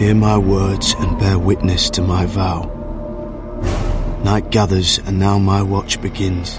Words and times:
Hear 0.00 0.14
my 0.14 0.38
words 0.38 0.94
and 0.98 1.18
bear 1.18 1.38
witness 1.38 1.90
to 1.90 2.00
my 2.00 2.24
vow. 2.24 2.64
Night 4.24 4.50
gathers, 4.50 4.96
and 4.96 5.18
now 5.18 5.38
my 5.38 5.60
watch 5.60 6.00
begins. 6.00 6.58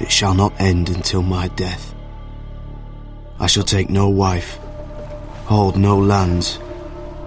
It 0.00 0.10
shall 0.10 0.32
not 0.32 0.58
end 0.58 0.88
until 0.88 1.20
my 1.20 1.48
death. 1.48 1.94
I 3.38 3.48
shall 3.48 3.64
take 3.64 3.90
no 3.90 4.08
wife, 4.08 4.58
hold 5.44 5.76
no 5.76 5.98
lands, 5.98 6.58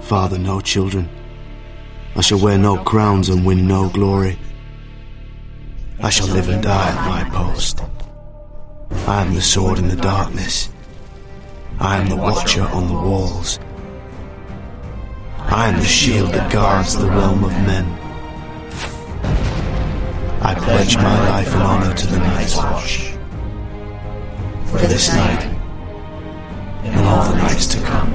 father 0.02 0.40
no 0.40 0.60
children. 0.60 1.08
I 2.16 2.22
shall 2.22 2.40
wear 2.40 2.58
no 2.58 2.84
crowns 2.84 3.30
and 3.30 3.46
win 3.46 3.68
no 3.68 3.90
glory. 3.90 4.40
I 6.00 6.10
shall 6.10 6.30
live 6.30 6.50
and 6.50 6.64
die 6.64 6.90
at 6.90 7.08
my 7.08 7.30
post. 7.30 7.82
I 9.06 9.22
am 9.22 9.36
the 9.36 9.42
sword 9.42 9.78
in 9.78 9.88
the 9.88 9.96
darkness. 9.96 10.70
I 11.80 11.98
am 11.98 12.10
the 12.10 12.16
watcher 12.16 12.64
on 12.64 12.88
the 12.88 12.96
walls. 12.96 13.60
I 15.58 15.70
am 15.70 15.80
the 15.80 15.86
shield 15.86 16.34
that 16.34 16.52
guards 16.54 16.96
the 16.96 17.08
realm 17.08 17.44
of 17.44 17.52
men. 17.52 17.84
I 20.40 20.54
pledge 20.54 20.96
my 20.98 21.30
life 21.30 21.52
and 21.52 21.64
honor 21.64 21.96
to 21.96 22.06
the 22.06 22.20
Night's 22.20 22.56
Watch. 22.56 23.12
For 24.68 24.78
this 24.78 25.12
night, 25.12 25.44
and 26.84 27.06
all 27.08 27.28
the 27.32 27.38
nights 27.38 27.66
to 27.74 27.82
come. 27.82 28.08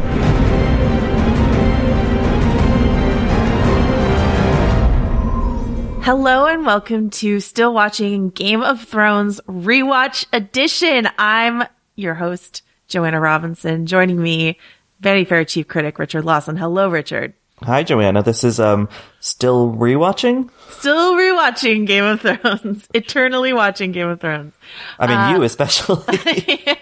Hello 6.02 6.46
and 6.46 6.64
welcome 6.64 7.10
to 7.10 7.40
Still 7.40 7.74
Watching 7.74 8.30
Game 8.30 8.62
of 8.62 8.84
Thrones 8.84 9.40
Rewatch 9.48 10.26
Edition. 10.32 11.08
I'm 11.18 11.64
your 11.96 12.14
host, 12.14 12.62
Joanna 12.86 13.18
Robinson. 13.18 13.86
Joining 13.86 14.22
me, 14.22 14.60
Vanity 15.02 15.24
Fair 15.24 15.44
Chief 15.44 15.66
Critic 15.66 15.98
Richard 15.98 16.24
Lawson. 16.24 16.56
Hello, 16.56 16.88
Richard. 16.88 17.34
Hi, 17.64 17.82
Joanna. 17.84 18.22
This 18.22 18.44
is 18.44 18.58
um 18.58 18.88
still 19.20 19.72
rewatching. 19.72 20.50
Still 20.70 21.14
rewatching 21.14 21.86
Game 21.86 22.04
of 22.04 22.20
Thrones. 22.20 22.88
Eternally 22.94 23.52
watching 23.52 23.92
Game 23.92 24.08
of 24.08 24.20
Thrones. 24.20 24.52
I 24.98 25.06
mean, 25.06 25.36
you 25.36 25.44
especially. 25.44 26.02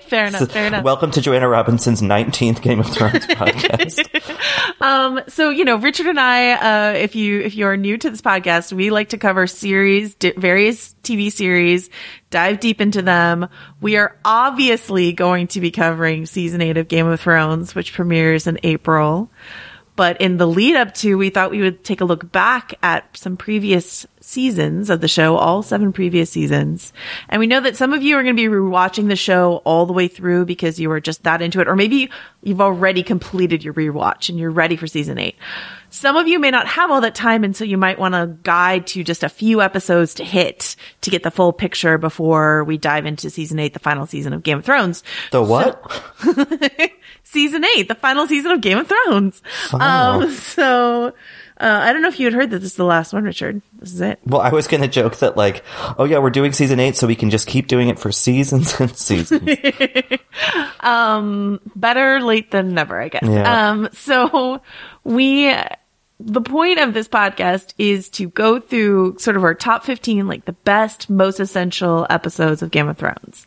fair 0.07 0.27
enough. 0.27 0.51
Fair 0.51 0.67
enough. 0.67 0.83
Welcome 0.83 1.11
to 1.13 1.21
Joanna 1.21 1.49
Robinson's 1.49 2.01
19th 2.01 2.63
Game 2.63 2.81
of 2.81 2.87
Thrones 2.87 3.27
podcast. 3.27 4.81
Um, 4.81 5.21
so 5.29 5.51
you 5.51 5.65
know, 5.65 5.77
Richard 5.77 6.07
and 6.07 6.19
I, 6.19 6.53
uh, 6.53 6.93
if 6.95 7.15
you 7.15 7.41
if 7.41 7.55
you 7.55 7.67
are 7.67 7.77
new 7.77 7.99
to 7.99 8.11
this 8.11 8.23
podcast, 8.23 8.73
we 8.73 8.91
like 8.91 9.11
to 9.11 9.19
cover 9.19 9.47
series, 9.47 10.15
di- 10.15 10.33
various 10.37 10.95
TV 11.03 11.31
series, 11.31 11.91
dive 12.31 12.61
deep 12.61 12.81
into 12.81 13.03
them. 13.03 13.49
We 13.83 13.97
are 13.97 14.17
obviously 14.25 15.13
going 15.13 15.49
to 15.49 15.61
be 15.61 15.71
covering 15.71 16.25
season 16.25 16.63
eight 16.63 16.79
of 16.79 16.89
Game 16.89 17.07
of 17.07 17.21
Thrones, 17.21 17.75
which 17.75 17.93
premieres 17.93 18.47
in 18.47 18.59
April. 18.63 19.31
But 20.01 20.19
in 20.19 20.39
the 20.39 20.47
lead 20.47 20.77
up 20.77 20.95
to, 20.95 21.19
we 21.19 21.29
thought 21.29 21.51
we 21.51 21.61
would 21.61 21.85
take 21.85 22.01
a 22.01 22.07
look 22.07 22.33
back 22.33 22.73
at 22.83 23.15
some 23.19 23.37
previous 23.37 24.07
seasons 24.31 24.91
of 24.91 25.01
the 25.01 25.09
show, 25.09 25.37
all 25.37 25.63
seven 25.63 25.93
previous 25.93 26.31
seasons. 26.31 26.93
And 27.29 27.41
we 27.41 27.47
know 27.47 27.61
that 27.61 27.77
some 27.77 27.93
of 27.93 28.03
you 28.03 28.17
are 28.17 28.23
going 28.23 28.37
to 28.37 28.43
be 28.43 28.49
rewatching 28.49 29.09
the 29.09 29.17
show 29.17 29.57
all 29.65 29.87
the 29.87 29.93
way 29.93 30.09
through 30.09 30.47
because 30.47 30.79
you 30.79 30.89
were 30.89 31.01
just 31.01 31.25
that 31.25 31.43
into 31.43 31.61
it, 31.61 31.69
or 31.69 31.77
maybe 31.77 32.11
you've 32.43 32.61
already 32.61 33.03
completed 33.03 33.65
your 33.65 33.75
rewatch 33.75 34.29
and 34.29 34.39
you're 34.39 34.51
ready 34.51 34.77
for 34.77 34.87
season 34.87 35.19
eight. 35.19 35.37
Some 35.91 36.17
of 36.17 36.29
you 36.29 36.39
may 36.39 36.53
not 36.53 36.69
have 36.69 36.93
all 36.93 37.01
that 37.01 37.17
time, 37.17 37.43
and 37.43 37.57
so 37.57 37.65
you 37.65 37.77
might 37.77 37.99
want 37.99 38.15
to 38.15 38.29
guide 38.45 38.87
to 38.89 39.03
just 39.03 39.25
a 39.25 39.29
few 39.29 39.61
episodes 39.61 40.15
to 40.15 40.25
hit 40.25 40.77
to 41.01 41.11
get 41.11 41.25
the 41.25 41.33
full 41.33 41.53
picture 41.53 41.99
before 41.99 42.63
we 42.63 42.79
dive 42.79 43.07
into 43.07 43.29
season 43.29 43.59
eight, 43.59 43.73
the 43.73 43.81
final 43.81 44.07
season 44.07 44.33
of 44.33 44.45
Game 44.45 44.59
of 44.59 44.65
Thrones. 44.65 45.03
The 45.33 45.43
what? 45.43 45.83
season 47.25 47.65
eight, 47.65 47.89
the 47.89 47.97
final 47.97 48.29
season 48.29 48.53
of 48.53 48.61
Game 48.61 48.79
of 48.79 48.89
Thrones. 48.89 49.43
Um, 49.73 50.31
so, 50.31 51.13
uh, 51.61 51.81
I 51.83 51.93
don't 51.93 52.01
know 52.01 52.09
if 52.09 52.19
you 52.19 52.25
had 52.27 52.33
heard 52.33 52.51
that 52.51 52.61
this 52.61 52.71
is 52.71 52.77
the 52.77 52.85
last 52.85 53.13
one, 53.13 53.25
Richard. 53.25 53.61
This 53.75 53.93
is 53.93 54.01
it. 54.01 54.19
well, 54.25 54.41
I 54.41 54.51
was 54.51 54.67
going 54.67 54.81
to 54.81 54.89
joke 54.89 55.17
that 55.19 55.37
like, 55.37 55.63
oh 55.99 56.05
yeah, 56.05 56.19
we're 56.19 56.31
doing 56.31 56.53
season 56.53 56.81
eight, 56.81 56.97
so 56.97 57.07
we 57.07 57.15
can 57.15 57.29
just 57.29 57.47
keep 57.47 57.67
doing 57.67 57.89
it 57.89 57.99
for 57.99 58.11
seasons 58.11 58.81
and 58.81 58.97
seasons. 58.97 59.43
Better 61.77 62.21
late 62.21 62.51
than 62.51 62.75
never, 62.75 63.01
I 63.01 63.09
guess. 63.09 63.25
Yeah. 63.25 63.71
Um, 63.71 63.89
so 63.93 64.63
we, 65.05 65.55
the 66.19 66.41
point 66.41 66.79
of 66.79 66.95
this 66.95 67.09
podcast 67.09 67.75
is 67.77 68.09
to 68.11 68.29
go 68.31 68.59
through 68.59 69.19
sort 69.19 69.37
of 69.37 69.45
our 69.45 69.55
top 69.55 69.85
15, 69.85 70.27
like 70.27 70.47
the 70.47 70.53
best, 70.53 71.11
most 71.11 71.41
essential 71.41 72.07
episodes 72.09 72.63
of 72.63 72.71
Game 72.71 72.89
of 72.89 72.97
Thrones. 72.97 73.47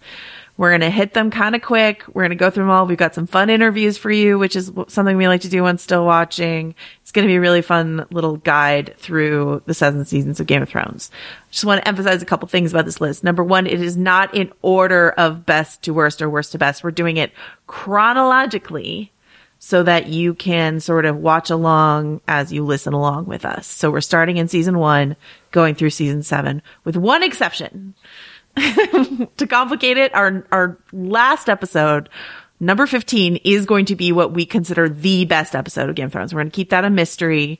We're 0.55 0.69
going 0.69 0.81
to 0.81 0.91
hit 0.91 1.13
them 1.13 1.31
kind 1.31 1.55
of 1.55 1.63
quick. 1.63 2.03
We're 2.13 2.21
going 2.21 2.29
to 2.29 2.35
go 2.35 2.51
through 2.51 2.65
them 2.65 2.69
all. 2.69 2.85
We've 2.85 2.97
got 2.97 3.15
some 3.15 3.25
fun 3.25 3.49
interviews 3.49 3.97
for 3.97 4.11
you, 4.11 4.37
which 4.37 4.55
is 4.55 4.71
something 4.87 5.17
we 5.17 5.27
like 5.27 5.41
to 5.41 5.49
do 5.49 5.63
when 5.63 5.79
still 5.79 6.05
watching. 6.05 6.75
It's 7.01 7.11
going 7.11 7.27
to 7.27 7.31
be 7.31 7.37
a 7.37 7.41
really 7.41 7.63
fun 7.63 8.05
little 8.11 8.37
guide 8.37 8.93
through 8.97 9.63
the 9.65 9.73
seven 9.73 10.05
seasons 10.05 10.39
of 10.39 10.45
Game 10.45 10.61
of 10.61 10.69
Thrones. 10.69 11.09
Just 11.49 11.65
want 11.65 11.81
to 11.81 11.87
emphasize 11.87 12.21
a 12.21 12.27
couple 12.27 12.47
things 12.47 12.71
about 12.71 12.85
this 12.85 13.01
list. 13.01 13.23
Number 13.23 13.43
one, 13.43 13.65
it 13.65 13.81
is 13.81 13.97
not 13.97 14.35
in 14.35 14.51
order 14.61 15.09
of 15.11 15.43
best 15.45 15.81
to 15.83 15.93
worst 15.93 16.21
or 16.21 16.29
worst 16.29 16.51
to 16.51 16.59
best. 16.59 16.83
We're 16.83 16.91
doing 16.91 17.17
it 17.17 17.31
chronologically 17.65 19.11
so 19.57 19.81
that 19.81 20.07
you 20.07 20.33
can 20.33 20.81
sort 20.81 21.05
of 21.05 21.15
watch 21.15 21.49
along 21.49 22.19
as 22.27 22.51
you 22.51 22.65
listen 22.65 22.91
along 22.91 23.25
with 23.25 23.45
us. 23.45 23.65
So 23.65 23.89
we're 23.89 24.01
starting 24.01 24.35
in 24.35 24.49
season 24.49 24.77
one, 24.77 25.15
going 25.51 25.73
through 25.73 25.91
season 25.91 26.21
seven, 26.21 26.61
with 26.83 26.97
one 26.97 27.23
exception. 27.23 27.95
to 29.37 29.47
complicate 29.47 29.97
it, 29.97 30.13
our 30.13 30.45
our 30.51 30.77
last 30.91 31.49
episode, 31.49 32.09
number 32.59 32.85
fifteen, 32.85 33.37
is 33.43 33.65
going 33.65 33.85
to 33.85 33.95
be 33.95 34.11
what 34.11 34.33
we 34.33 34.45
consider 34.45 34.87
the 34.89 35.25
best 35.25 35.55
episode 35.55 35.89
of 35.89 35.95
Game 35.95 36.07
of 36.07 36.11
Thrones. 36.11 36.33
We're 36.33 36.41
going 36.41 36.51
to 36.51 36.55
keep 36.55 36.69
that 36.69 36.85
a 36.85 36.89
mystery. 36.89 37.59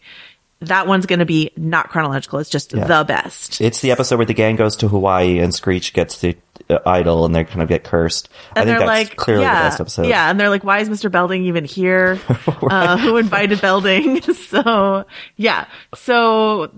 That 0.60 0.88
one's 0.88 1.06
going 1.06 1.20
to 1.20 1.26
be 1.26 1.52
not 1.58 1.90
chronological. 1.90 2.40
It's 2.40 2.50
just 2.50 2.70
the 2.70 3.04
best. 3.06 3.60
it's 3.60 3.82
the 3.82 3.92
episode 3.92 4.16
where 4.16 4.26
the 4.26 4.34
gang 4.34 4.56
goes 4.56 4.78
to 4.78 4.88
Hawaii 4.88 5.40
and 5.40 5.54
Screech 5.54 5.92
gets 5.92 6.22
the 6.22 6.38
uh, 6.70 6.80
idol 6.86 7.26
and 7.26 7.36
they 7.36 7.44
kind 7.44 7.62
of 7.62 7.68
get 7.68 7.84
cursed. 7.84 8.30
I 8.56 8.62
and 8.62 8.68
think 8.70 8.80
they're 8.80 8.88
that's 8.88 9.10
like, 9.10 9.18
clearly 9.18 9.44
yeah, 9.44 9.64
the 9.64 9.70
best 9.70 9.82
episode. 9.82 10.06
yeah. 10.06 10.30
And 10.30 10.40
they're 10.40 10.50
like, 10.50 10.64
why 10.64 10.80
is 10.80 10.88
Mr. 10.88 11.12
Belding 11.12 11.44
even 11.48 11.66
here? 11.66 12.18
uh, 12.48 12.98
who 12.98 13.18
invited 13.18 13.60
Belding? 13.60 14.22
so 14.34 15.06
yeah, 15.36 15.68
so 15.96 16.72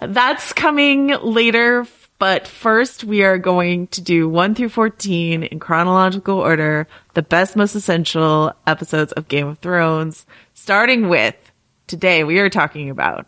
that's 0.00 0.52
coming 0.52 1.08
later. 1.08 1.84
But 2.18 2.48
first, 2.48 3.04
we 3.04 3.22
are 3.24 3.36
going 3.36 3.88
to 3.88 4.00
do 4.00 4.28
one 4.28 4.54
through 4.54 4.70
14 4.70 5.42
in 5.42 5.58
chronological 5.58 6.38
order, 6.38 6.86
the 7.12 7.22
best, 7.22 7.56
most 7.56 7.74
essential 7.74 8.54
episodes 8.66 9.12
of 9.12 9.28
Game 9.28 9.48
of 9.48 9.58
Thrones, 9.58 10.24
starting 10.54 11.08
with 11.08 11.36
today 11.86 12.24
we 12.24 12.38
are 12.38 12.50
talking 12.50 12.90
about 12.90 13.26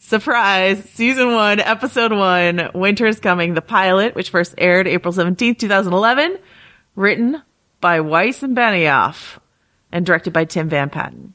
Surprise! 0.00 0.82
Season 0.90 1.34
1, 1.34 1.60
Episode 1.60 2.12
1, 2.12 2.70
Winter 2.74 3.06
is 3.06 3.20
Coming, 3.20 3.54
the 3.54 3.60
pilot, 3.60 4.14
which 4.14 4.30
first 4.30 4.54
aired 4.56 4.86
April 4.86 5.12
17th, 5.12 5.58
2011, 5.58 6.38
written 6.94 7.42
by 7.80 8.00
Weiss 8.00 8.42
and 8.42 8.56
Benioff, 8.56 9.38
and 9.90 10.06
directed 10.06 10.32
by 10.32 10.44
Tim 10.44 10.68
Van 10.68 10.88
Patten. 10.88 11.34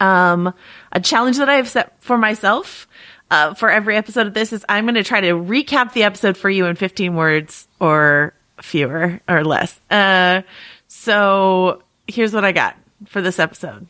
Um, 0.00 0.54
a 0.92 1.00
challenge 1.00 1.38
that 1.38 1.48
I 1.48 1.56
have 1.56 1.68
set 1.68 2.00
for 2.00 2.16
myself, 2.16 2.86
uh, 3.34 3.52
for 3.54 3.68
every 3.68 3.96
episode 3.96 4.28
of 4.28 4.34
this 4.34 4.52
is 4.52 4.64
I'm 4.68 4.84
going 4.84 4.94
to 4.94 5.02
try 5.02 5.20
to 5.20 5.32
recap 5.32 5.92
the 5.92 6.04
episode 6.04 6.36
for 6.36 6.48
you 6.48 6.66
in 6.66 6.76
15 6.76 7.16
words 7.16 7.66
or 7.80 8.32
fewer 8.62 9.20
or 9.28 9.42
less. 9.44 9.80
Uh, 9.90 10.42
so 10.86 11.82
here's 12.06 12.32
what 12.32 12.44
I 12.44 12.52
got 12.52 12.76
for 13.06 13.20
this 13.20 13.40
episode. 13.40 13.88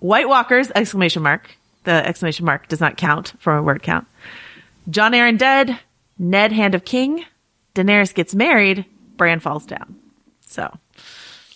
White 0.00 0.28
Walkers! 0.28 0.72
Exclamation 0.74 1.22
mark. 1.22 1.56
The 1.84 1.92
exclamation 1.92 2.44
mark 2.44 2.66
does 2.66 2.80
not 2.80 2.96
count 2.96 3.34
for 3.38 3.56
a 3.56 3.62
word 3.62 3.84
count. 3.84 4.08
Jon 4.90 5.12
Arryn 5.12 5.38
dead. 5.38 5.78
Ned 6.18 6.50
Hand 6.50 6.74
of 6.74 6.84
King. 6.84 7.24
Daenerys 7.76 8.12
gets 8.12 8.34
married. 8.34 8.84
Bran 9.16 9.38
falls 9.38 9.64
down. 9.64 9.94
So 10.40 10.76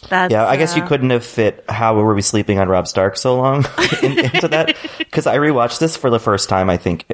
that's 0.08 0.32
Yeah, 0.32 0.46
I 0.46 0.56
guess 0.56 0.76
you 0.76 0.82
uh, 0.82 0.88
couldn't 0.88 1.10
have 1.10 1.24
fit 1.24 1.64
how 1.68 1.94
were 1.96 2.14
we 2.14 2.22
sleeping 2.22 2.58
on 2.58 2.68
Robb 2.68 2.86
Stark 2.88 3.16
so 3.16 3.36
long 3.36 3.64
in, 4.02 4.18
into 4.18 4.48
that 4.48 4.76
because 4.98 5.26
I 5.26 5.36
rewatched 5.38 5.78
this 5.78 5.96
for 5.96 6.10
the 6.10 6.18
first 6.20 6.48
time 6.48 6.70
I 6.70 6.76
think 6.76 7.04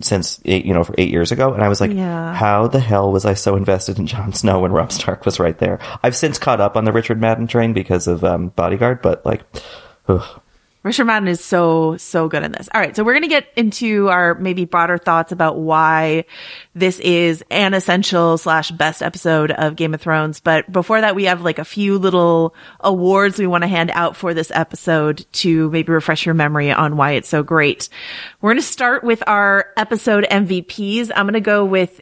since 0.00 0.40
eight, 0.46 0.64
you 0.64 0.72
know 0.72 0.84
for 0.84 0.94
eight 0.98 1.10
years 1.10 1.32
ago 1.32 1.52
and 1.52 1.62
I 1.62 1.68
was 1.68 1.80
like, 1.80 1.92
Yeah. 1.92 2.34
how 2.34 2.66
the 2.66 2.80
hell 2.80 3.12
was 3.12 3.24
I 3.24 3.34
so 3.34 3.56
invested 3.56 3.98
in 3.98 4.06
Jon 4.06 4.32
Snow 4.32 4.60
when 4.60 4.72
Robb 4.72 4.90
Stark 4.92 5.24
was 5.24 5.38
right 5.38 5.56
there? 5.58 5.78
I've 6.02 6.16
since 6.16 6.38
caught 6.38 6.60
up 6.60 6.76
on 6.76 6.84
the 6.84 6.92
Richard 6.92 7.20
Madden 7.20 7.46
train 7.46 7.72
because 7.72 8.06
of 8.06 8.24
um, 8.24 8.48
Bodyguard, 8.48 9.02
but 9.02 9.24
like, 9.26 9.42
ugh. 10.08 10.40
Richard 10.82 11.04
Madden 11.04 11.28
is 11.28 11.44
so, 11.44 11.96
so 11.96 12.28
good 12.28 12.42
in 12.42 12.52
this. 12.52 12.68
All 12.74 12.80
right. 12.80 12.94
So 12.96 13.04
we're 13.04 13.12
going 13.12 13.22
to 13.22 13.28
get 13.28 13.46
into 13.56 14.08
our 14.08 14.34
maybe 14.34 14.64
broader 14.64 14.98
thoughts 14.98 15.30
about 15.30 15.58
why 15.58 16.24
this 16.74 16.98
is 17.00 17.44
an 17.50 17.72
essential 17.72 18.36
slash 18.36 18.70
best 18.72 19.02
episode 19.02 19.52
of 19.52 19.76
Game 19.76 19.94
of 19.94 20.00
Thrones. 20.00 20.40
But 20.40 20.70
before 20.70 21.00
that, 21.00 21.14
we 21.14 21.24
have 21.24 21.42
like 21.42 21.60
a 21.60 21.64
few 21.64 21.98
little 21.98 22.54
awards 22.80 23.38
we 23.38 23.46
want 23.46 23.62
to 23.62 23.68
hand 23.68 23.90
out 23.92 24.16
for 24.16 24.34
this 24.34 24.50
episode 24.52 25.24
to 25.32 25.70
maybe 25.70 25.92
refresh 25.92 26.26
your 26.26 26.34
memory 26.34 26.72
on 26.72 26.96
why 26.96 27.12
it's 27.12 27.28
so 27.28 27.42
great. 27.42 27.88
We're 28.40 28.50
going 28.50 28.60
to 28.60 28.66
start 28.66 29.04
with 29.04 29.22
our 29.26 29.70
episode 29.76 30.26
MVPs. 30.30 31.12
I'm 31.14 31.26
going 31.26 31.34
to 31.34 31.40
go 31.40 31.64
with 31.64 32.00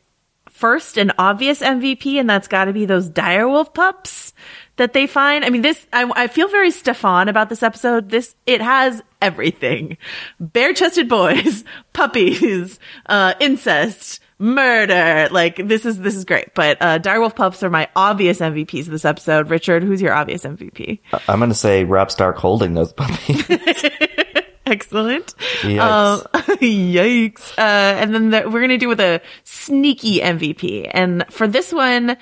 first 0.49 0.99
an 0.99 1.13
obvious 1.19 1.61
MVP, 1.61 2.17
and 2.17 2.29
that's 2.29 2.49
got 2.49 2.67
to 2.67 2.73
be 2.73 2.85
those 2.85 3.11
direwolf 3.11 3.73
pups 3.75 4.33
that 4.81 4.95
they 4.95 5.07
find. 5.07 5.45
I 5.45 5.51
mean, 5.51 5.61
this, 5.61 5.87
I, 5.93 6.11
I 6.17 6.27
feel 6.27 6.49
very 6.49 6.71
Stefon 6.71 7.29
about 7.29 7.51
this 7.51 7.63
episode. 7.63 8.09
This, 8.09 8.35
it 8.47 8.63
has 8.63 9.03
everything. 9.21 9.99
Bare 10.41 10.73
chested 10.73 11.07
boys, 11.07 11.65
puppies, 11.93 12.79
uh, 13.05 13.35
incest, 13.41 14.21
murder. 14.39 15.29
Like, 15.31 15.57
this 15.57 15.85
is, 15.85 15.99
this 15.99 16.17
is 16.17 16.25
great. 16.25 16.55
But, 16.55 16.79
uh, 16.81 16.99
direwolf 16.99 17.37
pups 17.37 17.63
are 17.63 17.69
my 17.69 17.89
obvious 17.95 18.39
MVPs 18.39 18.87
of 18.87 18.91
this 18.93 19.05
episode. 19.05 19.51
Richard, 19.51 19.83
who's 19.83 20.01
your 20.01 20.15
obvious 20.15 20.45
MVP? 20.45 21.01
I'm 21.29 21.39
going 21.41 21.51
to 21.51 21.55
say 21.55 21.85
Robb 21.85 22.11
Stark 22.11 22.39
holding 22.39 22.73
those 22.73 22.95
puppies. 22.95 23.45
Excellent. 24.65 25.35
Yikes. 25.61 25.81
Um, 25.81 26.21
yikes. 26.59 27.53
Uh, 27.59 27.61
and 28.01 28.15
then 28.15 28.31
the, 28.31 28.43
we're 28.47 28.61
going 28.61 28.71
to 28.71 28.79
do 28.79 28.89
with 28.89 29.01
a 29.01 29.21
sneaky 29.45 30.21
MVP. 30.21 30.91
And 30.91 31.27
for 31.29 31.47
this 31.47 31.71
one, 31.71 32.17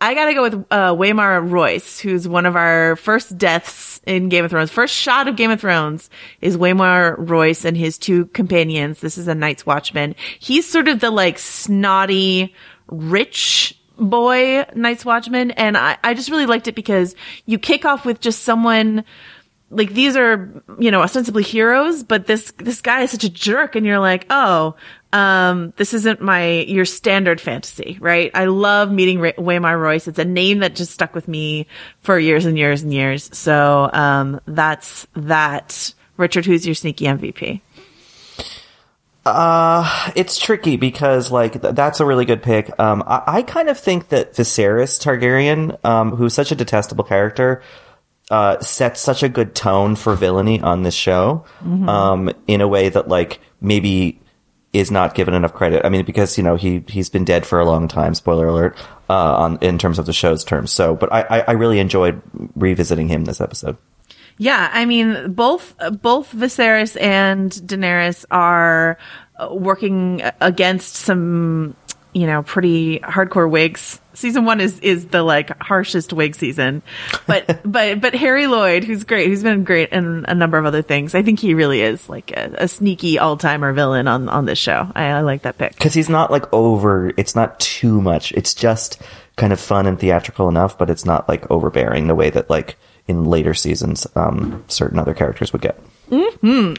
I 0.00 0.14
got 0.14 0.26
to 0.26 0.34
go 0.34 0.42
with 0.42 0.54
uh, 0.70 0.94
Waymar 0.94 1.50
Royce, 1.50 1.98
who's 1.98 2.28
one 2.28 2.46
of 2.46 2.54
our 2.54 2.94
first 2.96 3.36
deaths 3.36 4.00
in 4.06 4.28
Game 4.28 4.44
of 4.44 4.50
Thrones. 4.50 4.70
First 4.70 4.94
shot 4.94 5.26
of 5.26 5.34
Game 5.34 5.50
of 5.50 5.60
Thrones 5.60 6.08
is 6.40 6.56
Waymar 6.56 7.16
Royce 7.18 7.64
and 7.64 7.76
his 7.76 7.98
two 7.98 8.26
companions. 8.26 9.00
This 9.00 9.18
is 9.18 9.26
a 9.26 9.34
Night's 9.34 9.66
Watchman. 9.66 10.14
He's 10.38 10.68
sort 10.68 10.86
of 10.86 11.00
the 11.00 11.10
like 11.10 11.38
snotty, 11.38 12.54
rich 12.86 13.76
boy 13.98 14.64
Night's 14.76 15.04
Watchman. 15.04 15.50
And 15.52 15.76
I, 15.76 15.98
I 16.04 16.14
just 16.14 16.30
really 16.30 16.46
liked 16.46 16.68
it 16.68 16.76
because 16.76 17.16
you 17.46 17.58
kick 17.58 17.84
off 17.84 18.04
with 18.04 18.20
just 18.20 18.42
someone 18.42 19.04
like 19.70 19.92
these 19.92 20.16
are 20.16 20.62
you 20.78 20.90
know 20.90 21.02
ostensibly 21.02 21.42
heroes 21.42 22.02
but 22.02 22.26
this 22.26 22.52
this 22.58 22.80
guy 22.80 23.02
is 23.02 23.10
such 23.10 23.24
a 23.24 23.28
jerk 23.28 23.76
and 23.76 23.84
you're 23.84 23.98
like 23.98 24.26
oh 24.30 24.74
um 25.12 25.72
this 25.76 25.92
isn't 25.94 26.20
my 26.20 26.60
your 26.60 26.84
standard 26.84 27.40
fantasy 27.40 27.98
right? 28.00 28.30
I 28.34 28.46
love 28.46 28.90
meeting 28.90 29.20
Ray- 29.20 29.32
waymar 29.34 29.78
royce. 29.78 30.08
It's 30.08 30.18
a 30.18 30.24
name 30.24 30.60
that 30.60 30.74
just 30.74 30.92
stuck 30.92 31.14
with 31.14 31.28
me 31.28 31.66
for 32.00 32.18
years 32.18 32.44
and 32.46 32.58
years 32.58 32.82
and 32.82 32.92
years. 32.92 33.36
So 33.36 33.90
um 33.92 34.40
that's 34.46 35.06
that. 35.14 35.94
Richard 36.16 36.44
who's 36.46 36.66
your 36.66 36.74
sneaky 36.74 37.04
mvp 37.04 37.60
uh, 39.24 40.10
it's 40.16 40.38
tricky 40.38 40.76
because 40.76 41.30
like 41.30 41.60
th- 41.60 41.74
that's 41.74 42.00
a 42.00 42.06
really 42.06 42.24
good 42.24 42.42
pick. 42.42 42.70
Um, 42.80 43.02
I, 43.06 43.22
I 43.26 43.42
kind 43.42 43.68
of 43.68 43.78
think 43.78 44.08
that 44.08 44.32
Viserys 44.32 44.98
Targaryen, 44.98 45.84
um, 45.84 46.12
who's 46.12 46.32
such 46.32 46.50
a 46.50 46.54
detestable 46.54 47.04
character, 47.04 47.62
uh, 48.30 48.60
sets 48.60 49.00
such 49.00 49.22
a 49.22 49.28
good 49.28 49.54
tone 49.54 49.96
for 49.96 50.14
villainy 50.14 50.60
on 50.60 50.82
this 50.82 50.94
show, 50.94 51.44
um, 51.88 52.30
in 52.46 52.60
a 52.60 52.68
way 52.68 52.88
that 52.88 53.08
like 53.08 53.40
maybe 53.60 54.20
is 54.72 54.90
not 54.90 55.14
given 55.14 55.34
enough 55.34 55.54
credit. 55.54 55.84
I 55.84 55.88
mean, 55.88 56.04
because 56.04 56.36
you 56.36 56.44
know 56.44 56.56
he 56.56 56.84
he's 56.88 57.08
been 57.08 57.24
dead 57.24 57.46
for 57.46 57.58
a 57.60 57.64
long 57.64 57.88
time. 57.88 58.14
Spoiler 58.14 58.46
alert. 58.46 58.76
Uh, 59.10 59.36
on 59.36 59.58
in 59.62 59.78
terms 59.78 59.98
of 59.98 60.04
the 60.04 60.12
show's 60.12 60.44
terms. 60.44 60.70
So, 60.70 60.94
but 60.94 61.10
I 61.10 61.22
I, 61.22 61.40
I 61.40 61.52
really 61.52 61.78
enjoyed 61.78 62.20
revisiting 62.54 63.08
him 63.08 63.24
this 63.24 63.40
episode. 63.40 63.78
Yeah, 64.36 64.70
I 64.72 64.84
mean, 64.84 65.32
both 65.32 65.74
both 66.02 66.32
Viserys 66.32 67.00
and 67.00 67.50
Daenerys 67.50 68.24
are 68.30 68.98
working 69.50 70.22
against 70.40 70.94
some, 70.94 71.76
you 72.18 72.26
know, 72.26 72.42
pretty 72.42 72.98
hardcore 72.98 73.48
wigs. 73.48 74.00
Season 74.14 74.44
one 74.44 74.60
is 74.60 74.80
is 74.80 75.06
the 75.06 75.22
like 75.22 75.56
harshest 75.62 76.12
wig 76.12 76.34
season, 76.34 76.82
but 77.26 77.60
but 77.64 78.00
but 78.00 78.14
Harry 78.14 78.48
Lloyd, 78.48 78.82
who's 78.82 79.04
great, 79.04 79.28
who's 79.28 79.44
been 79.44 79.62
great 79.62 79.90
in 79.90 80.24
a 80.26 80.34
number 80.34 80.58
of 80.58 80.66
other 80.66 80.82
things. 80.82 81.14
I 81.14 81.22
think 81.22 81.38
he 81.38 81.54
really 81.54 81.80
is 81.80 82.08
like 82.08 82.32
a, 82.32 82.64
a 82.64 82.68
sneaky 82.68 83.18
all 83.18 83.36
timer 83.36 83.72
villain 83.72 84.08
on 84.08 84.28
on 84.28 84.44
this 84.44 84.58
show. 84.58 84.90
I, 84.94 85.04
I 85.04 85.20
like 85.20 85.42
that 85.42 85.58
pick. 85.58 85.74
because 85.74 85.94
he's 85.94 86.08
not 86.08 86.32
like 86.32 86.52
over 86.52 87.12
it's 87.16 87.36
not 87.36 87.60
too 87.60 88.00
much 88.00 88.32
it's 88.32 88.54
just 88.54 89.00
kind 89.36 89.52
of 89.52 89.60
fun 89.60 89.86
and 89.86 90.00
theatrical 90.00 90.48
enough 90.48 90.76
but 90.76 90.90
it's 90.90 91.04
not 91.04 91.28
like 91.28 91.48
overbearing 91.50 92.08
the 92.08 92.14
way 92.14 92.30
that 92.30 92.50
like 92.50 92.76
in 93.06 93.24
later 93.24 93.54
seasons 93.54 94.06
um 94.16 94.64
certain 94.66 94.98
other 94.98 95.14
characters 95.14 95.52
would 95.52 95.62
get 95.62 95.78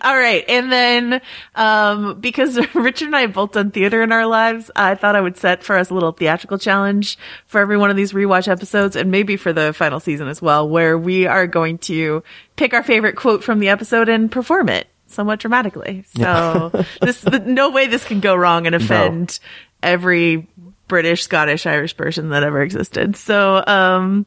All 0.02 0.18
right. 0.18 0.44
And 0.48 0.72
then, 0.72 1.22
um, 1.56 2.20
because 2.20 2.58
Richard 2.76 3.08
and 3.08 3.16
I 3.16 3.22
have 3.22 3.34
both 3.34 3.54
done 3.54 3.72
theater 3.72 4.02
in 4.02 4.12
our 4.12 4.26
lives, 4.26 4.72
I 4.76 4.96
thought 4.96 5.16
I 5.16 5.22
would 5.22 5.38
set 5.38 5.64
for 5.64 5.78
us 5.78 5.90
a 5.90 5.94
little 5.94 6.12
theatrical 6.12 6.58
challenge 6.58 7.18
for 7.48 7.60
every 7.62 7.78
one 7.78 7.90
of 7.90 7.96
these 7.96 8.14
rewatch 8.14 8.48
episodes 8.48 8.96
and 8.96 9.12
maybe 9.12 9.38
for 9.38 9.54
the 9.54 9.74
final 9.74 10.00
season 10.00 10.28
as 10.28 10.42
well, 10.42 10.68
where 10.68 10.98
we 10.98 11.28
are 11.28 11.48
going 11.48 11.78
to 11.80 12.24
pick 12.56 12.74
our 12.74 12.84
favorite 12.84 13.16
quote 13.16 13.44
from 13.44 13.60
the 13.60 13.70
episode 13.70 14.10
and 14.10 14.32
perform 14.32 14.70
it 14.70 14.88
somewhat 15.08 15.40
dramatically. 15.40 16.06
So 16.16 16.72
this, 17.02 17.22
the, 17.22 17.40
no 17.40 17.70
way 17.70 17.88
this 17.88 18.06
can 18.06 18.20
go 18.20 18.36
wrong 18.36 18.66
and 18.66 18.76
offend 18.76 19.40
every 19.82 20.48
British, 20.88 21.24
Scottish, 21.24 21.66
Irish 21.66 21.96
person 21.96 22.30
that 22.30 22.44
ever 22.44 22.62
existed. 22.62 23.16
So, 23.16 23.64
um, 23.66 24.26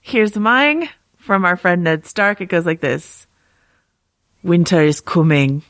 here's 0.00 0.36
mine 0.36 0.88
from 1.18 1.44
our 1.44 1.56
friend 1.56 1.82
Ned 1.84 2.06
Stark. 2.06 2.40
It 2.40 2.46
goes 2.46 2.64
like 2.64 2.80
this 2.80 3.25
winter 4.46 4.82
is 4.82 5.00
coming. 5.00 5.62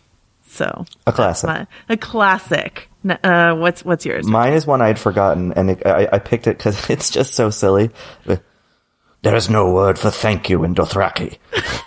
So 0.48 0.84
a 1.06 1.12
classic. 1.12 1.48
my, 1.48 1.66
a 1.88 1.96
classic. 1.96 2.88
Uh, 3.22 3.54
what's 3.54 3.84
what's 3.84 4.04
yours? 4.04 4.26
mine 4.26 4.52
is 4.52 4.66
one 4.66 4.82
i'd 4.82 4.98
forgotten 4.98 5.52
and 5.52 5.70
it, 5.70 5.86
I, 5.86 6.08
I 6.14 6.18
picked 6.18 6.48
it 6.48 6.58
because 6.58 6.90
it's 6.90 7.10
just 7.10 7.34
so 7.34 7.50
silly. 7.50 7.90
There 9.22 9.34
is 9.34 9.50
no 9.50 9.72
word 9.72 9.98
for 9.98 10.10
thank 10.10 10.48
you 10.50 10.64
in 10.64 10.74
dothraki. 10.74 11.38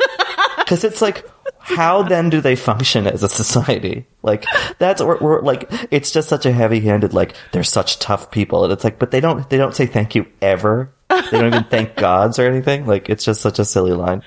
Because 0.58 0.84
it's 0.84 1.02
like 1.02 1.28
how 1.58 2.04
then 2.04 2.30
do 2.30 2.42
they 2.42 2.56
function 2.56 3.08
as 3.08 3.24
a 3.24 3.30
society? 3.30 4.06
Like 4.22 4.46
that's 4.78 5.02
we're, 5.02 5.18
we're 5.18 5.42
like 5.42 5.68
it's 5.90 6.12
just 6.12 6.30
such 6.30 6.46
a 6.46 6.52
heavy-handed 6.52 7.12
like 7.12 7.34
they're 7.54 7.64
such 7.64 7.98
tough 7.98 8.30
people 8.30 8.64
and 8.64 8.72
it's 8.72 8.84
like 8.84 9.00
but 9.00 9.10
they 9.10 9.20
don't 9.20 9.50
they 9.50 9.58
don't 9.58 9.76
say 9.76 9.88
thank 9.88 10.14
you 10.14 10.28
ever. 10.44 10.94
They 11.10 11.32
don't 11.32 11.48
even 11.48 11.64
thank 11.64 11.96
gods 11.98 12.38
or 12.38 12.46
anything. 12.46 12.86
Like 12.86 13.10
it's 13.10 13.26
just 13.26 13.42
such 13.42 13.58
a 13.58 13.66
silly 13.66 13.94
line 13.94 14.22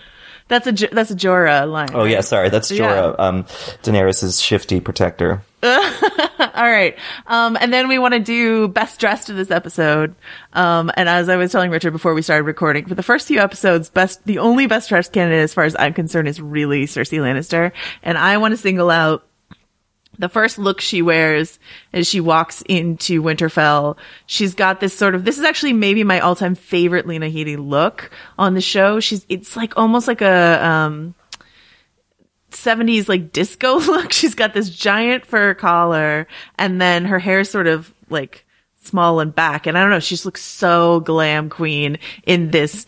That's 0.48 0.66
a 0.66 0.72
J- 0.72 0.88
that's 0.92 1.10
a 1.10 1.16
Jorah 1.16 1.70
line. 1.70 1.88
oh 1.94 2.04
yeah 2.04 2.20
sorry 2.20 2.48
that's 2.50 2.70
jorah 2.70 3.16
Yeah. 3.18 3.24
um 3.26 3.44
daenerys's 3.82 4.40
shifty 4.40 4.80
protector 4.80 5.42
All 5.64 6.68
right. 6.68 6.96
Um, 7.28 7.56
and 7.60 7.72
then 7.72 7.86
we 7.86 7.96
want 7.98 8.14
to 8.14 8.20
do 8.20 8.66
best 8.66 8.98
dressed 8.98 9.30
in 9.30 9.36
this 9.36 9.52
episode. 9.52 10.16
Um, 10.52 10.90
and 10.96 11.08
as 11.08 11.28
I 11.28 11.36
was 11.36 11.52
telling 11.52 11.70
Richard 11.70 11.92
before 11.92 12.14
we 12.14 12.22
started 12.22 12.42
recording, 12.42 12.86
for 12.86 12.96
the 12.96 13.02
first 13.02 13.28
few 13.28 13.38
episodes, 13.38 13.88
best, 13.88 14.24
the 14.26 14.38
only 14.38 14.66
best 14.66 14.88
dressed 14.88 15.12
candidate 15.12 15.40
as 15.44 15.54
far 15.54 15.62
as 15.62 15.76
I'm 15.78 15.94
concerned 15.94 16.26
is 16.26 16.40
really 16.40 16.86
Cersei 16.86 17.20
Lannister. 17.20 17.70
And 18.02 18.18
I 18.18 18.38
want 18.38 18.52
to 18.52 18.56
single 18.56 18.90
out 18.90 19.24
the 20.22 20.28
first 20.28 20.56
look 20.56 20.80
she 20.80 21.02
wears 21.02 21.58
as 21.92 22.06
she 22.06 22.20
walks 22.20 22.62
into 22.68 23.20
Winterfell. 23.20 23.96
She's 24.26 24.54
got 24.54 24.78
this 24.78 24.96
sort 24.96 25.16
of, 25.16 25.24
this 25.24 25.36
is 25.36 25.44
actually 25.44 25.72
maybe 25.72 26.04
my 26.04 26.20
all 26.20 26.36
time 26.36 26.54
favorite 26.54 27.08
Lena 27.08 27.26
Headey 27.26 27.56
look 27.58 28.12
on 28.38 28.54
the 28.54 28.60
show. 28.60 29.00
She's, 29.00 29.26
it's 29.28 29.56
like 29.56 29.76
almost 29.76 30.06
like 30.06 30.20
a, 30.20 30.64
um, 30.64 31.16
70s 32.52 33.08
like 33.08 33.32
disco 33.32 33.78
look. 33.80 34.12
She's 34.12 34.36
got 34.36 34.54
this 34.54 34.70
giant 34.70 35.26
fur 35.26 35.54
collar 35.54 36.28
and 36.56 36.80
then 36.80 37.04
her 37.06 37.18
hair 37.18 37.40
is 37.40 37.50
sort 37.50 37.66
of 37.66 37.92
like 38.08 38.46
small 38.80 39.18
and 39.18 39.34
back. 39.34 39.66
And 39.66 39.76
I 39.76 39.80
don't 39.80 39.90
know, 39.90 39.98
she 39.98 40.14
just 40.14 40.24
looks 40.24 40.42
so 40.42 41.00
glam 41.00 41.50
queen 41.50 41.98
in 42.24 42.52
this 42.52 42.86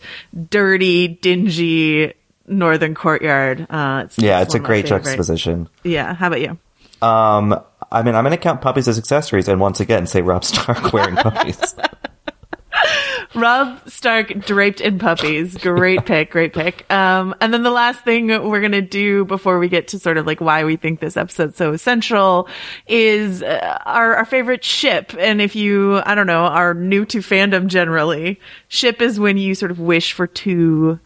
dirty, 0.49 1.09
dingy 1.09 2.13
northern 2.47 2.95
courtyard. 2.95 3.67
Uh, 3.69 4.03
it's, 4.05 4.17
yeah 4.19 4.39
it's 4.39 4.53
a 4.53 4.57
of 4.57 4.63
my 4.63 4.67
great 4.67 4.85
juxtaposition 4.85 5.67
Yeah. 5.83 6.13
How 6.13 6.27
about 6.27 6.39
you? 6.39 6.57
Um, 7.05 7.61
I 7.91 8.01
mean, 8.01 8.15
I'm 8.15 8.23
going 8.23 8.31
to 8.31 8.37
count 8.37 8.61
puppies 8.61 8.87
as 8.87 8.97
accessories, 8.97 9.47
and 9.47 9.61
once 9.61 9.79
again 9.79 10.07
say 10.07 10.21
Robb 10.21 10.43
Stark 10.43 10.91
wearing 10.93 11.15
puppies. 11.15 11.75
Robb 13.35 13.87
Stark 13.87 14.29
draped 14.45 14.81
in 14.81 14.97
puppies. 14.97 15.57
Great 15.57 16.05
pick, 16.05 16.31
great 16.31 16.53
pick. 16.53 16.89
Um, 16.91 17.35
and 17.41 17.53
then 17.53 17.63
the 17.63 17.71
last 17.71 17.99
thing 18.01 18.27
we're 18.27 18.61
gonna 18.61 18.81
do 18.81 19.25
before 19.25 19.59
we 19.59 19.67
get 19.67 19.89
to 19.89 19.99
sort 19.99 20.17
of 20.17 20.25
like 20.25 20.39
why 20.39 20.63
we 20.63 20.77
think 20.77 20.99
this 20.99 21.17
episode's 21.17 21.57
so 21.57 21.73
essential 21.73 22.47
is 22.87 23.43
uh, 23.43 23.81
our 23.85 24.15
our 24.15 24.25
favorite 24.25 24.63
ship. 24.63 25.13
And 25.19 25.41
if 25.41 25.55
you, 25.55 26.01
I 26.05 26.15
don't 26.15 26.27
know, 26.27 26.45
are 26.45 26.73
new 26.73 27.05
to 27.07 27.19
fandom 27.19 27.67
generally, 27.67 28.39
ship 28.69 29.01
is 29.01 29.19
when 29.19 29.37
you 29.37 29.53
sort 29.53 29.71
of 29.71 29.79
wish 29.79 30.13
for 30.13 30.27
two 30.27 30.99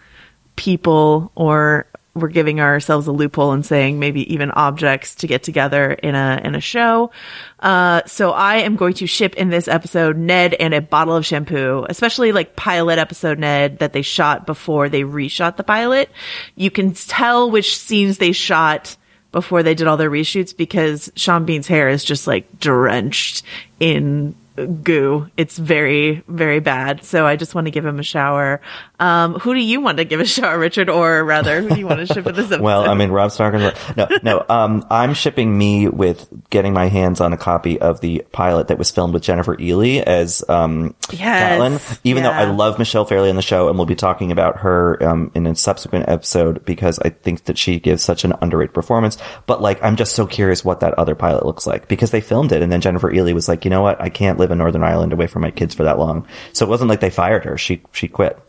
people 0.56 1.32
or 1.36 1.88
we're 2.20 2.30
giving 2.30 2.60
ourselves 2.60 3.08
a 3.08 3.12
loophole 3.12 3.52
and 3.52 3.66
saying 3.66 4.00
maybe 4.00 4.32
even 4.34 4.52
objects 4.52 5.16
to 5.16 5.28
get 5.28 5.44
together 5.44 5.92
in 5.92 6.16
a 6.16 6.42
in 6.44 6.56
a 6.56 6.62
show. 6.62 7.12
Uh, 7.60 8.02
so 8.06 8.32
I 8.32 8.58
am 8.58 8.76
going 8.76 8.94
to 8.96 9.08
ship 9.08 9.36
in 9.36 9.50
this 9.50 9.68
episode 9.68 10.18
Ned 10.18 10.54
and 10.54 10.74
a 10.74 10.82
bottle 10.82 11.16
of 11.16 11.26
shampoo, 11.26 11.86
especially 11.90 12.32
like 12.32 12.56
pilot 12.56 13.00
episode 13.00 13.40
Ned 13.40 13.80
that 13.80 13.94
they 13.94 14.02
shot 14.02 14.46
before 14.46 14.90
they 14.90 15.02
reshot 15.02 15.58
the 15.58 15.64
pilot. 15.64 16.10
You 16.56 16.72
can 16.72 16.94
tell 16.94 17.52
which 17.52 17.78
scenes 17.78 18.18
they 18.18 18.32
shot 18.32 18.96
before 19.32 19.64
they 19.64 19.76
did 19.76 19.88
all 19.88 19.98
their 19.98 20.10
reshoots 20.10 20.56
because 20.56 21.12
Sean 21.16 21.46
Bean's 21.46 21.68
hair 21.68 21.90
is 21.90 22.04
just 22.04 22.28
like 22.28 22.60
drenched 22.60 23.44
in 23.80 24.36
goo. 24.68 25.30
It's 25.38 25.58
very, 25.58 26.24
very 26.28 26.60
bad. 26.60 27.04
So 27.04 27.26
I 27.26 27.36
just 27.36 27.56
want 27.56 27.66
to 27.66 27.72
give 27.72 27.86
him 27.86 28.00
a 28.00 28.04
shower. 28.04 28.62
Um, 29.00 29.36
who 29.36 29.54
do 29.54 29.60
you 29.60 29.82
want 29.82 29.98
to 29.98 30.06
give 30.06 30.20
a 30.20 30.26
shower, 30.26 30.58
Richard? 30.58 30.90
Or 30.90 31.24
rather, 31.24 31.62
who 31.62 31.70
do 31.70 31.80
you 31.80 31.88
want 31.88 32.00
to 32.00 32.06
ship 32.06 32.26
in 32.26 32.36
this 32.36 32.46
episode? 32.46 32.62
well, 32.62 32.90
I 32.90 32.94
mean, 32.94 33.12
Robb 33.12 33.32
Stark. 33.32 33.50
No, 33.96 34.08
no. 34.24 34.46
Um, 34.48 34.86
I'm 34.90 35.14
shipping 35.14 35.58
me 35.58 35.88
with 35.88 36.28
getting 36.50 36.74
my 36.74 36.88
hands 36.88 37.22
on 37.22 37.34
a 37.34 37.38
copy 37.38 37.80
of 37.80 38.02
the 38.02 38.26
pilot 38.32 38.68
that 38.68 38.78
was 38.78 38.92
filmed 38.92 39.14
with 39.14 39.24
Jennifer 39.24 39.56
Ehle 39.56 40.02
as 40.04 40.48
um, 40.50 40.96
yes. 41.12 41.60
Catelyn. 41.60 42.00
Even 42.04 42.24
yeah. 42.24 42.30
though 42.30 42.52
I 42.52 42.54
love 42.54 42.80
Michelle 42.80 43.06
Fairley 43.06 43.30
on 43.30 43.36
the 43.36 43.42
show, 43.42 43.70
and 43.70 43.78
we'll 43.78 43.86
be 43.86 43.96
talking 43.96 44.32
about 44.32 44.58
her 44.60 45.02
um, 45.04 45.32
in 45.36 45.48
a 45.48 45.56
subsequent 45.56 46.08
episode 46.10 46.66
because 46.66 47.00
I 47.00 47.10
think 47.10 47.46
that 47.46 47.58
she 47.58 47.80
gives 47.80 48.04
such 48.04 48.24
an 48.24 48.34
underrated 48.42 48.74
performance. 48.74 49.18
But 49.46 49.62
like, 49.62 49.82
I'm 49.84 49.96
just 49.96 50.16
so 50.16 50.28
curious 50.28 50.64
what 50.64 50.82
that 50.82 50.94
other 50.96 51.16
pilot 51.16 51.46
looks 51.46 51.66
like 51.66 51.88
because 51.88 52.12
they 52.12 52.22
filmed 52.22 52.52
it, 52.52 52.62
and 52.62 52.72
then 52.72 52.82
Jennifer 52.82 53.12
Ehle 53.12 53.34
was 53.34 53.48
like, 53.48 53.66
you 53.66 53.72
know 53.72 53.82
what, 53.82 54.00
I 54.02 54.10
can't 54.10 54.38
live 54.38 54.49
in 54.52 54.58
Northern 54.58 54.84
Ireland 54.84 55.14
away 55.14 55.28
from 55.28 55.42
my 55.42 55.52
kids 55.52 55.74
for 55.74 55.84
that 55.84 56.00
long. 56.00 56.28
So 56.54 56.66
it 56.66 56.70
wasn't 56.70 56.90
like 56.90 57.00
they 57.00 57.10
fired 57.10 57.46
her; 57.46 57.58
she 57.58 57.82
she 57.92 58.08
quit. 58.08 58.40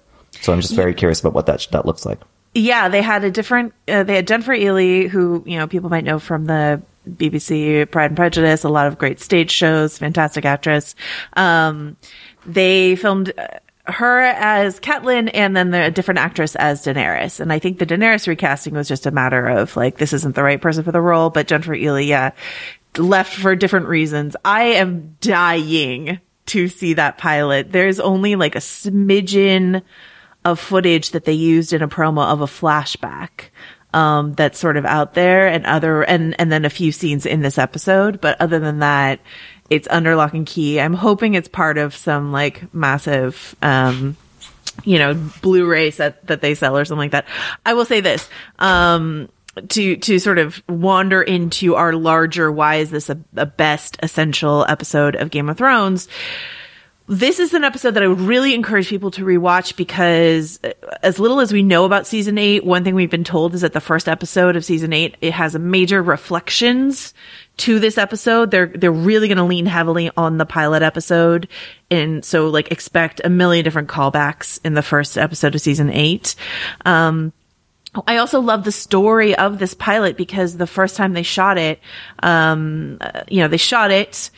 So 0.40 0.52
I'm 0.52 0.60
just 0.60 0.74
very 0.74 0.94
curious 0.94 1.20
about 1.20 1.34
what 1.34 1.46
that 1.46 1.66
that 1.72 1.86
looks 1.86 2.06
like. 2.06 2.20
Yeah, 2.54 2.88
they 2.88 3.02
had 3.02 3.24
a 3.24 3.30
different. 3.30 3.74
Uh, 3.86 4.02
they 4.02 4.16
had 4.16 4.26
Jennifer 4.26 4.52
Ehle, 4.52 5.08
who 5.08 5.42
you 5.46 5.58
know 5.58 5.66
people 5.66 5.90
might 5.90 6.04
know 6.04 6.18
from 6.18 6.46
the 6.46 6.82
BBC 7.08 7.90
Pride 7.90 8.10
and 8.10 8.16
Prejudice, 8.16 8.64
a 8.64 8.68
lot 8.68 8.86
of 8.86 8.98
great 8.98 9.20
stage 9.20 9.50
shows, 9.50 9.98
fantastic 9.98 10.44
actress. 10.44 10.94
Um, 11.34 11.96
they 12.46 12.96
filmed 12.96 13.32
uh, 13.36 13.46
her 13.90 14.20
as 14.20 14.80
Catelyn 14.80 15.30
and 15.32 15.56
then 15.56 15.70
the, 15.70 15.86
a 15.86 15.90
different 15.90 16.18
actress 16.18 16.56
as 16.56 16.84
Daenerys. 16.84 17.40
And 17.40 17.52
I 17.52 17.58
think 17.58 17.78
the 17.78 17.86
Daenerys 17.86 18.26
recasting 18.26 18.74
was 18.74 18.88
just 18.88 19.06
a 19.06 19.10
matter 19.10 19.46
of 19.46 19.76
like, 19.76 19.98
this 19.98 20.12
isn't 20.12 20.34
the 20.34 20.42
right 20.42 20.60
person 20.60 20.84
for 20.84 20.92
the 20.92 21.00
role, 21.00 21.30
but 21.30 21.48
Jennifer 21.48 21.74
Ehle, 21.74 22.06
yeah, 22.06 22.32
left 22.96 23.34
for 23.34 23.54
different 23.54 23.86
reasons. 23.86 24.36
I 24.44 24.62
am 24.62 25.16
dying 25.20 26.20
to 26.46 26.68
see 26.68 26.94
that 26.94 27.18
pilot. 27.18 27.72
There's 27.72 28.00
only 28.00 28.36
like 28.36 28.56
a 28.56 28.60
smidgen 28.60 29.82
of 30.44 30.58
footage 30.58 31.10
that 31.10 31.24
they 31.24 31.32
used 31.32 31.72
in 31.72 31.82
a 31.82 31.88
promo 31.88 32.24
of 32.24 32.40
a 32.40 32.46
flashback 32.46 33.50
um, 33.92 34.34
that's 34.34 34.58
sort 34.58 34.76
of 34.76 34.84
out 34.84 35.14
there 35.14 35.48
and 35.48 35.66
other 35.66 36.02
and 36.02 36.38
and 36.40 36.50
then 36.50 36.64
a 36.64 36.70
few 36.70 36.92
scenes 36.92 37.26
in 37.26 37.40
this 37.40 37.58
episode 37.58 38.20
but 38.20 38.40
other 38.40 38.58
than 38.58 38.78
that 38.78 39.20
it's 39.68 39.88
under 39.90 40.14
lock 40.16 40.32
and 40.32 40.46
key 40.46 40.80
i'm 40.80 40.94
hoping 40.94 41.34
it's 41.34 41.48
part 41.48 41.76
of 41.76 41.94
some 41.94 42.32
like 42.32 42.72
massive 42.72 43.56
um, 43.62 44.16
you 44.84 44.98
know 44.98 45.14
blu-ray 45.42 45.90
set 45.90 46.24
that 46.28 46.40
they 46.40 46.54
sell 46.54 46.78
or 46.78 46.84
something 46.84 47.00
like 47.00 47.10
that 47.10 47.26
i 47.66 47.74
will 47.74 47.84
say 47.84 48.00
this 48.00 48.28
um, 48.60 49.28
to 49.68 49.96
to 49.96 50.18
sort 50.18 50.38
of 50.38 50.62
wander 50.68 51.22
into 51.22 51.74
our 51.74 51.92
larger 51.92 52.50
why 52.50 52.76
is 52.76 52.90
this 52.90 53.10
a, 53.10 53.18
a 53.36 53.46
best 53.46 53.96
essential 54.02 54.64
episode 54.68 55.16
of 55.16 55.30
game 55.30 55.48
of 55.48 55.58
thrones 55.58 56.08
this 57.10 57.40
is 57.40 57.54
an 57.54 57.64
episode 57.64 57.94
that 57.94 58.04
I 58.04 58.06
would 58.06 58.20
really 58.20 58.54
encourage 58.54 58.88
people 58.88 59.10
to 59.12 59.24
rewatch 59.24 59.74
because 59.74 60.60
uh, 60.62 60.70
as 61.02 61.18
little 61.18 61.40
as 61.40 61.52
we 61.52 61.64
know 61.64 61.84
about 61.84 62.06
season 62.06 62.38
eight, 62.38 62.64
one 62.64 62.84
thing 62.84 62.94
we've 62.94 63.10
been 63.10 63.24
told 63.24 63.52
is 63.52 63.62
that 63.62 63.72
the 63.72 63.80
first 63.80 64.08
episode 64.08 64.54
of 64.54 64.64
season 64.64 64.92
eight, 64.92 65.16
it 65.20 65.32
has 65.32 65.56
a 65.56 65.58
major 65.58 66.04
reflections 66.04 67.12
to 67.56 67.80
this 67.80 67.98
episode. 67.98 68.52
They're, 68.52 68.68
they're 68.68 68.92
really 68.92 69.26
going 69.26 69.38
to 69.38 69.44
lean 69.44 69.66
heavily 69.66 70.08
on 70.16 70.38
the 70.38 70.46
pilot 70.46 70.82
episode. 70.82 71.48
And 71.90 72.24
so 72.24 72.46
like 72.48 72.70
expect 72.70 73.20
a 73.24 73.28
million 73.28 73.64
different 73.64 73.88
callbacks 73.88 74.60
in 74.64 74.74
the 74.74 74.82
first 74.82 75.18
episode 75.18 75.56
of 75.56 75.60
season 75.60 75.90
eight. 75.90 76.36
Um, 76.86 77.32
I 78.06 78.18
also 78.18 78.40
love 78.40 78.64
the 78.64 78.72
story 78.72 79.34
of 79.34 79.58
this 79.58 79.74
pilot 79.74 80.16
because 80.16 80.56
the 80.56 80.66
first 80.66 80.96
time 80.96 81.12
they 81.12 81.24
shot 81.24 81.58
it, 81.58 81.80
um, 82.22 82.98
uh, 83.00 83.24
you 83.28 83.40
know, 83.40 83.48
they 83.48 83.56
shot 83.56 83.90
it, 83.90 84.30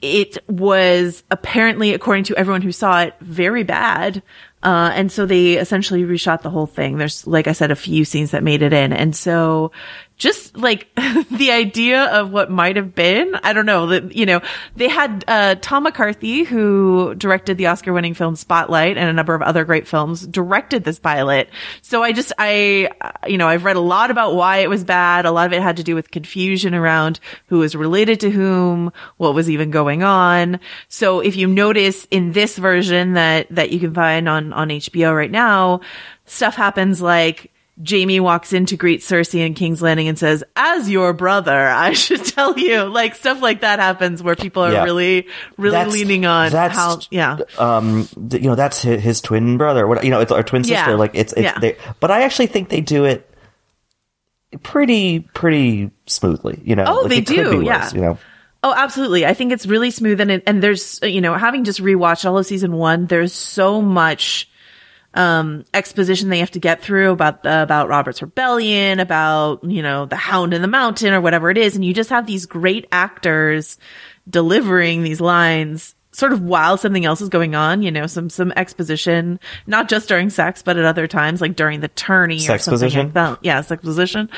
it 0.00 0.38
was 0.48 1.24
apparently, 1.30 1.92
according 1.92 2.24
to 2.24 2.36
everyone 2.36 2.62
who 2.62 2.72
saw 2.72 3.02
it, 3.02 3.14
very 3.20 3.64
bad. 3.64 4.22
Uh, 4.62 4.90
and 4.94 5.10
so 5.10 5.26
they 5.26 5.54
essentially 5.54 6.02
reshot 6.02 6.42
the 6.42 6.50
whole 6.50 6.66
thing. 6.66 6.98
There's, 6.98 7.26
like 7.26 7.46
I 7.48 7.52
said, 7.52 7.70
a 7.70 7.76
few 7.76 8.04
scenes 8.04 8.30
that 8.30 8.42
made 8.42 8.62
it 8.62 8.72
in. 8.72 8.92
And 8.92 9.14
so 9.14 9.72
just 10.18 10.56
like 10.56 10.88
the 11.30 11.52
idea 11.52 12.04
of 12.06 12.32
what 12.32 12.50
might 12.50 12.76
have 12.76 12.94
been, 12.94 13.36
I 13.36 13.52
don't 13.52 13.66
know 13.66 13.86
that, 13.86 14.14
you 14.14 14.26
know, 14.26 14.40
they 14.76 14.88
had, 14.88 15.24
uh, 15.28 15.54
Tom 15.60 15.84
McCarthy, 15.84 16.42
who 16.42 17.14
directed 17.14 17.56
the 17.56 17.68
Oscar 17.68 17.92
winning 17.92 18.14
film 18.14 18.34
Spotlight 18.34 18.98
and 18.98 19.08
a 19.08 19.12
number 19.12 19.34
of 19.34 19.42
other 19.42 19.64
great 19.64 19.86
films, 19.86 20.26
directed 20.26 20.82
this 20.82 20.98
pilot. 20.98 21.48
So 21.82 22.02
I 22.02 22.12
just, 22.12 22.32
I, 22.36 22.90
you 23.28 23.38
know, 23.38 23.46
I've 23.46 23.64
read 23.64 23.76
a 23.76 23.80
lot 23.80 24.10
about 24.10 24.34
why 24.34 24.58
it 24.58 24.68
was 24.68 24.82
bad. 24.82 25.24
A 25.24 25.30
lot 25.30 25.46
of 25.46 25.52
it 25.52 25.62
had 25.62 25.76
to 25.76 25.84
do 25.84 25.94
with 25.94 26.10
confusion 26.10 26.74
around 26.74 27.20
who 27.46 27.60
was 27.60 27.76
related 27.76 28.18
to 28.20 28.30
whom, 28.30 28.92
what 29.18 29.34
was 29.34 29.48
even 29.48 29.70
going 29.70 30.02
on. 30.02 30.58
So 30.88 31.20
if 31.20 31.36
you 31.36 31.46
notice 31.46 32.06
in 32.10 32.32
this 32.32 32.58
version 32.58 33.12
that, 33.12 33.46
that 33.50 33.70
you 33.70 33.78
can 33.78 33.94
find 33.94 34.28
on, 34.28 34.52
on 34.52 34.68
HBO 34.68 35.14
right 35.14 35.30
now, 35.30 35.80
stuff 36.26 36.56
happens 36.56 37.00
like, 37.00 37.52
Jaime 37.86 38.20
walks 38.20 38.52
in 38.52 38.66
to 38.66 38.76
greet 38.76 39.00
Cersei 39.00 39.46
in 39.46 39.54
King's 39.54 39.80
Landing 39.80 40.08
and 40.08 40.18
says, 40.18 40.42
"As 40.56 40.90
your 40.90 41.12
brother, 41.12 41.52
I 41.68 41.92
should 41.92 42.24
tell 42.24 42.58
you." 42.58 42.84
Like 42.84 43.14
stuff 43.14 43.40
like 43.40 43.60
that 43.60 43.78
happens 43.78 44.22
where 44.22 44.36
people 44.36 44.64
are 44.64 44.72
yeah. 44.72 44.84
really, 44.84 45.26
really 45.56 45.72
that's, 45.72 45.92
leaning 45.92 46.26
on 46.26 46.50
that's, 46.50 46.74
how, 46.74 47.00
yeah. 47.10 47.38
Um, 47.58 48.08
you 48.32 48.40
know, 48.40 48.54
that's 48.54 48.82
his, 48.82 49.02
his 49.02 49.20
twin 49.20 49.58
brother. 49.58 49.86
What 49.86 50.04
you 50.04 50.10
know, 50.10 50.20
it's 50.20 50.32
our 50.32 50.42
twin 50.42 50.64
sister. 50.64 50.90
Yeah. 50.90 50.96
Like 50.96 51.12
it's, 51.14 51.32
it's. 51.32 51.42
Yeah. 51.42 51.58
They, 51.58 51.76
but 52.00 52.10
I 52.10 52.22
actually 52.22 52.48
think 52.48 52.68
they 52.68 52.80
do 52.80 53.04
it 53.04 53.30
pretty, 54.62 55.20
pretty 55.20 55.90
smoothly. 56.06 56.60
You 56.64 56.76
know, 56.76 56.84
oh, 56.86 57.00
like 57.02 57.10
they 57.10 57.20
do. 57.20 57.58
Worse, 57.58 57.64
yeah. 57.64 57.90
You 57.94 58.00
know. 58.00 58.18
Oh, 58.64 58.74
absolutely. 58.76 59.24
I 59.24 59.34
think 59.34 59.52
it's 59.52 59.66
really 59.66 59.92
smooth 59.92 60.20
and 60.20 60.42
and 60.44 60.62
there's 60.62 60.98
you 61.02 61.20
know 61.20 61.34
having 61.34 61.62
just 61.62 61.80
rewatched 61.80 62.24
all 62.24 62.36
of 62.38 62.46
season 62.46 62.72
one, 62.72 63.06
there's 63.06 63.32
so 63.32 63.80
much 63.80 64.48
um, 65.18 65.64
exposition 65.74 66.28
they 66.28 66.38
have 66.38 66.52
to 66.52 66.60
get 66.60 66.80
through 66.80 67.10
about 67.10 67.44
uh, 67.44 67.60
about 67.62 67.88
Robert's 67.88 68.22
rebellion, 68.22 69.00
about 69.00 69.64
you 69.64 69.82
know 69.82 70.06
the 70.06 70.16
Hound 70.16 70.54
in 70.54 70.62
the 70.62 70.68
Mountain 70.68 71.12
or 71.12 71.20
whatever 71.20 71.50
it 71.50 71.58
is, 71.58 71.74
and 71.74 71.84
you 71.84 71.92
just 71.92 72.10
have 72.10 72.26
these 72.26 72.46
great 72.46 72.86
actors 72.92 73.78
delivering 74.30 75.02
these 75.02 75.20
lines 75.20 75.96
sort 76.12 76.32
of 76.32 76.42
while 76.42 76.76
something 76.76 77.04
else 77.04 77.20
is 77.20 77.28
going 77.28 77.54
on, 77.54 77.82
you 77.82 77.90
know, 77.90 78.06
some 78.06 78.30
some 78.30 78.52
exposition, 78.54 79.40
not 79.66 79.88
just 79.88 80.08
during 80.08 80.30
sex, 80.30 80.62
but 80.62 80.76
at 80.76 80.84
other 80.84 81.08
times, 81.08 81.40
like 81.40 81.56
during 81.56 81.80
the 81.80 81.88
tourney 81.88 82.38
sex 82.38 82.62
or 82.62 82.70
something 82.70 82.86
position. 82.86 83.06
like 83.06 83.14
that. 83.14 83.38
Yeah, 83.42 83.60
sex 83.62 83.82
position. 83.82 84.30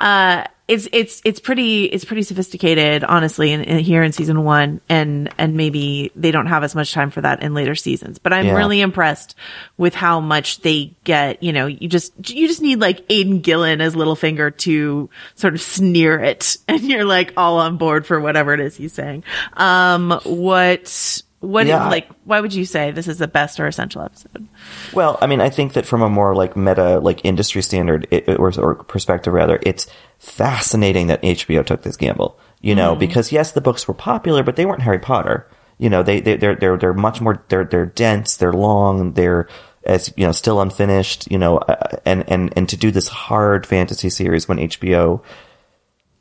Uh, 0.00 0.44
it's 0.70 0.88
it's 0.92 1.20
it's 1.24 1.40
pretty 1.40 1.86
it's 1.86 2.04
pretty 2.04 2.22
sophisticated, 2.22 3.02
honestly, 3.02 3.50
in, 3.50 3.64
in, 3.64 3.78
here 3.80 4.04
in 4.04 4.12
season 4.12 4.44
one, 4.44 4.80
and 4.88 5.28
and 5.36 5.56
maybe 5.56 6.12
they 6.14 6.30
don't 6.30 6.46
have 6.46 6.62
as 6.62 6.76
much 6.76 6.92
time 6.92 7.10
for 7.10 7.20
that 7.20 7.42
in 7.42 7.54
later 7.54 7.74
seasons. 7.74 8.18
But 8.20 8.32
I'm 8.32 8.46
yeah. 8.46 8.56
really 8.56 8.80
impressed 8.80 9.34
with 9.76 9.96
how 9.96 10.20
much 10.20 10.60
they 10.60 10.94
get. 11.02 11.42
You 11.42 11.52
know, 11.52 11.66
you 11.66 11.88
just 11.88 12.30
you 12.30 12.46
just 12.46 12.62
need 12.62 12.78
like 12.78 13.04
Aidan 13.10 13.40
Gillen 13.40 13.80
as 13.80 13.96
Littlefinger 13.96 14.56
to 14.58 15.10
sort 15.34 15.54
of 15.54 15.60
sneer 15.60 16.20
it, 16.20 16.56
and 16.68 16.82
you're 16.82 17.04
like 17.04 17.32
all 17.36 17.58
on 17.58 17.76
board 17.76 18.06
for 18.06 18.20
whatever 18.20 18.54
it 18.54 18.60
is 18.60 18.76
he's 18.76 18.92
saying. 18.92 19.24
Um, 19.54 20.20
what 20.22 21.22
what 21.40 21.66
yeah, 21.66 21.86
is, 21.86 21.90
like 21.90 22.08
why 22.24 22.40
would 22.40 22.52
you 22.52 22.64
say 22.64 22.90
this 22.90 23.08
is 23.08 23.18
the 23.18 23.28
best 23.28 23.58
or 23.58 23.66
essential 23.66 24.02
episode 24.02 24.46
well 24.92 25.18
i 25.22 25.26
mean 25.26 25.40
i 25.40 25.48
think 25.48 25.72
that 25.72 25.86
from 25.86 26.02
a 26.02 26.08
more 26.08 26.34
like 26.34 26.56
meta 26.56 27.00
like 27.00 27.24
industry 27.24 27.62
standard 27.62 28.06
it, 28.10 28.28
or, 28.38 28.52
or 28.60 28.74
perspective 28.84 29.32
rather 29.32 29.58
it's 29.62 29.86
fascinating 30.18 31.06
that 31.06 31.22
hbo 31.22 31.64
took 31.64 31.82
this 31.82 31.96
gamble 31.96 32.38
you 32.60 32.74
know 32.74 32.94
mm. 32.94 32.98
because 32.98 33.32
yes 33.32 33.52
the 33.52 33.60
books 33.60 33.88
were 33.88 33.94
popular 33.94 34.42
but 34.42 34.56
they 34.56 34.66
weren't 34.66 34.82
harry 34.82 34.98
potter 34.98 35.48
you 35.78 35.88
know 35.88 36.02
they, 36.02 36.20
they 36.20 36.36
they're 36.36 36.54
they're 36.54 36.76
they're 36.76 36.94
much 36.94 37.22
more 37.22 37.42
they're 37.48 37.64
they're 37.64 37.86
dense 37.86 38.36
they're 38.36 38.52
long 38.52 39.12
they're 39.14 39.48
as 39.84 40.12
you 40.16 40.26
know 40.26 40.32
still 40.32 40.60
unfinished 40.60 41.30
you 41.30 41.38
know 41.38 41.56
uh, 41.56 41.96
and 42.04 42.30
and 42.30 42.52
and 42.54 42.68
to 42.68 42.76
do 42.76 42.90
this 42.90 43.08
hard 43.08 43.66
fantasy 43.66 44.10
series 44.10 44.46
when 44.46 44.58
hbo 44.58 45.22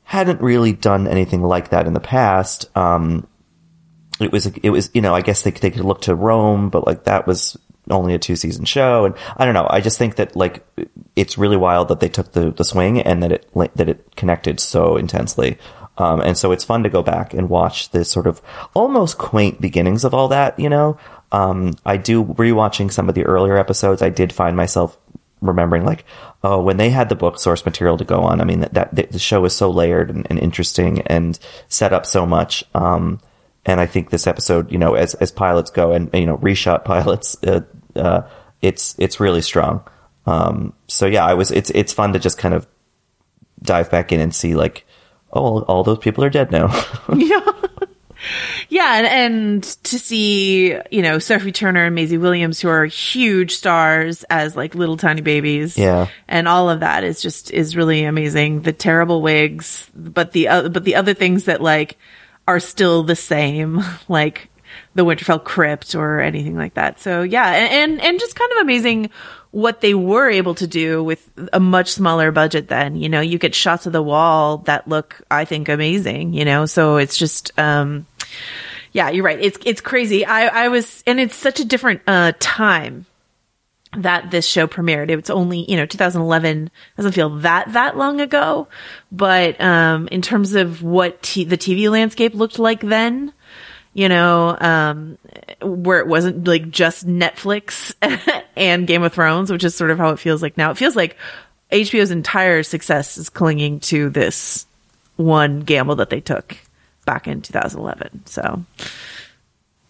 hadn't 0.03 0.41
really 0.41 0.71
done 0.71 1.07
anything 1.07 1.43
like 1.43 1.69
that 1.69 1.85
in 1.85 1.93
the 1.93 1.99
past 1.99 2.65
um 2.77 3.27
it 4.19 4.31
was 4.31 4.45
it 4.45 4.69
was 4.69 4.89
you 4.93 5.01
know 5.01 5.15
I 5.15 5.21
guess 5.21 5.43
they 5.43 5.51
they 5.51 5.71
could 5.71 5.85
look 5.85 6.01
to 6.01 6.15
Rome, 6.15 6.69
but 6.69 6.85
like 6.85 7.05
that 7.05 7.27
was 7.27 7.57
only 7.89 8.13
a 8.13 8.19
two 8.19 8.35
season 8.35 8.65
show, 8.65 9.05
and 9.05 9.15
I 9.37 9.45
don't 9.45 9.53
know. 9.53 9.67
I 9.69 9.81
just 9.81 9.97
think 9.97 10.15
that 10.17 10.35
like 10.35 10.65
it's 11.15 11.37
really 11.37 11.57
wild 11.57 11.87
that 11.89 11.99
they 11.99 12.09
took 12.09 12.31
the 12.33 12.51
the 12.51 12.63
swing 12.63 13.01
and 13.01 13.23
that 13.23 13.31
it 13.31 13.49
that 13.75 13.89
it 13.89 14.15
connected 14.15 14.59
so 14.59 14.97
intensely. 14.97 15.57
Um, 15.97 16.21
and 16.21 16.37
so 16.37 16.53
it's 16.53 16.63
fun 16.63 16.83
to 16.83 16.89
go 16.89 17.03
back 17.03 17.33
and 17.33 17.49
watch 17.49 17.91
this 17.91 18.09
sort 18.09 18.25
of 18.25 18.41
almost 18.73 19.17
quaint 19.17 19.59
beginnings 19.59 20.05
of 20.05 20.13
all 20.13 20.29
that, 20.29 20.57
you 20.57 20.69
know. 20.69 20.97
Um, 21.33 21.73
I 21.85 21.97
do 21.97 22.23
rewatching 22.23 22.89
some 22.91 23.09
of 23.09 23.15
the 23.15 23.25
earlier 23.25 23.57
episodes. 23.57 24.01
I 24.01 24.09
did 24.09 24.31
find 24.31 24.55
myself 24.55 24.97
remembering 25.41 25.85
like, 25.85 26.05
oh, 26.43 26.61
when 26.61 26.77
they 26.77 26.89
had 26.89 27.09
the 27.09 27.15
book 27.15 27.37
source 27.37 27.65
material 27.65 27.97
to 27.97 28.05
go 28.05 28.21
on. 28.21 28.39
I 28.39 28.45
mean, 28.45 28.61
that, 28.61 28.95
that 28.95 29.11
the 29.11 29.19
show 29.19 29.43
is 29.43 29.53
so 29.53 29.69
layered 29.69 30.09
and, 30.09 30.25
and 30.29 30.39
interesting 30.39 31.01
and 31.01 31.37
set 31.67 31.91
up 31.91 32.05
so 32.05 32.25
much. 32.25 32.63
Um, 32.73 33.19
and 33.65 33.79
I 33.79 33.85
think 33.85 34.09
this 34.09 34.27
episode, 34.27 34.71
you 34.71 34.77
know, 34.77 34.95
as, 34.95 35.13
as 35.15 35.31
pilots 35.31 35.71
go 35.71 35.91
and, 35.91 36.09
you 36.13 36.25
know, 36.25 36.37
reshot 36.37 36.85
pilots, 36.85 37.37
uh, 37.43 37.61
uh, 37.95 38.21
it's, 38.61 38.95
it's 38.97 39.19
really 39.19 39.41
strong. 39.41 39.83
Um, 40.25 40.73
so 40.87 41.05
yeah, 41.05 41.25
I 41.25 41.33
was, 41.33 41.51
it's, 41.51 41.69
it's 41.71 41.93
fun 41.93 42.13
to 42.13 42.19
just 42.19 42.37
kind 42.37 42.53
of 42.53 42.67
dive 43.61 43.89
back 43.89 44.11
in 44.11 44.19
and 44.19 44.33
see 44.33 44.55
like, 44.55 44.85
oh, 45.33 45.61
all 45.63 45.83
those 45.83 45.99
people 45.99 46.23
are 46.23 46.29
dead 46.29 46.51
now. 46.51 46.67
yeah. 47.15 47.39
Yeah, 48.71 48.97
and, 48.97 49.07
and 49.07 49.63
to 49.63 49.97
see, 49.97 50.77
you 50.91 51.01
know, 51.01 51.17
Sophie 51.17 51.51
Turner 51.51 51.85
and 51.85 51.95
Maisie 51.95 52.19
Williams, 52.19 52.59
who 52.59 52.69
are 52.69 52.85
huge 52.85 53.55
stars 53.55 54.23
as 54.29 54.55
like 54.55 54.75
little 54.75 54.97
tiny 54.97 55.21
babies. 55.21 55.75
Yeah. 55.75 56.07
And 56.27 56.47
all 56.47 56.69
of 56.69 56.81
that 56.81 57.03
is 57.03 57.19
just, 57.19 57.51
is 57.51 57.75
really 57.75 58.03
amazing. 58.03 58.61
The 58.61 58.73
terrible 58.73 59.23
wigs, 59.23 59.89
but 59.95 60.33
the, 60.33 60.49
uh, 60.49 60.69
but 60.69 60.83
the 60.83 60.95
other 60.95 61.15
things 61.15 61.45
that 61.45 61.61
like 61.61 61.97
are 62.49 62.59
still 62.59 63.03
the 63.03 63.15
same, 63.15 63.83
like 64.07 64.49
the 64.95 65.05
Winterfell 65.05 65.43
crypt 65.43 65.93
or 65.93 66.19
anything 66.19 66.57
like 66.57 66.73
that. 66.73 66.99
So 66.99 67.21
yeah, 67.21 67.47
and, 67.47 67.91
and, 67.91 68.01
and 68.01 68.19
just 68.19 68.35
kind 68.35 68.51
of 68.53 68.57
amazing 68.59 69.11
what 69.51 69.81
they 69.81 69.93
were 69.93 70.29
able 70.29 70.55
to 70.55 70.65
do 70.65 71.03
with 71.03 71.29
a 71.53 71.59
much 71.59 71.91
smaller 71.91 72.31
budget 72.31 72.67
then. 72.67 72.95
You 72.95 73.07
know, 73.07 73.21
you 73.21 73.37
get 73.37 73.53
shots 73.53 73.85
of 73.85 73.93
the 73.93 74.01
wall 74.01 74.59
that 74.65 74.87
look, 74.87 75.21
I 75.29 75.45
think, 75.45 75.69
amazing, 75.69 76.33
you 76.33 76.43
know, 76.43 76.65
so 76.65 76.97
it's 76.97 77.17
just, 77.17 77.51
um, 77.59 78.07
yeah, 78.93 79.09
you're 79.09 79.23
right. 79.23 79.39
It's, 79.39 79.59
it's 79.63 79.81
crazy. 79.81 80.25
I, 80.25 80.65
I 80.65 80.67
was, 80.69 81.03
and 81.05 81.19
it's 81.19 81.35
such 81.35 81.59
a 81.59 81.65
different, 81.65 82.01
uh, 82.07 82.33
time 82.39 83.05
that 83.97 84.31
this 84.31 84.45
show 84.45 84.67
premiered. 84.67 85.09
It's 85.09 85.29
only, 85.29 85.65
you 85.69 85.75
know, 85.75 85.85
2011 85.85 86.69
doesn't 86.95 87.11
feel 87.13 87.29
that, 87.39 87.73
that 87.73 87.97
long 87.97 88.21
ago, 88.21 88.67
but, 89.11 89.59
um, 89.59 90.07
in 90.09 90.21
terms 90.21 90.53
of 90.53 90.83
what 90.83 91.21
t- 91.23 91.43
the 91.43 91.57
TV 91.57 91.89
landscape 91.89 92.35
looked 92.35 92.59
like 92.59 92.81
then, 92.81 93.33
you 93.93 94.07
know, 94.07 94.55
um, 94.59 95.17
where 95.61 95.99
it 95.99 96.07
wasn't 96.07 96.47
like 96.47 96.69
just 96.69 97.07
Netflix 97.07 97.95
and 98.55 98.85
Game 98.85 99.03
of 99.03 99.13
Thrones, 99.13 99.51
which 99.51 99.63
is 99.63 99.75
sort 99.75 99.91
of 99.91 99.97
how 99.97 100.09
it 100.09 100.19
feels 100.19 100.41
like 100.41 100.57
now. 100.57 100.71
It 100.71 100.77
feels 100.77 100.95
like 100.95 101.17
HBO's 101.71 102.11
entire 102.11 102.63
success 102.63 103.17
is 103.17 103.29
clinging 103.29 103.79
to 103.81 104.09
this 104.09 104.65
one 105.15 105.61
gamble 105.61 105.95
that 105.97 106.09
they 106.09 106.21
took 106.21 106.55
back 107.05 107.27
in 107.27 107.41
2011. 107.41 108.25
So 108.25 108.63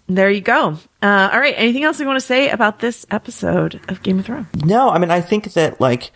there 0.10 0.30
you 0.30 0.42
go. 0.42 0.78
Uh, 1.01 1.30
all 1.32 1.39
right. 1.39 1.54
Anything 1.56 1.84
else 1.84 2.00
you 2.00 2.06
want 2.08 2.20
to 2.20 2.25
say 2.25 2.50
about 2.50 2.80
this 2.80 3.06
episode 3.12 3.80
of 3.88 4.04
Game 4.04 4.20
of 4.20 4.25
Thrones? 4.25 4.48
No, 4.66 4.89
I 4.89 4.98
mean, 4.98 5.12
I 5.12 5.22
think 5.22 5.54
that 5.54 5.80
like, 5.80 6.12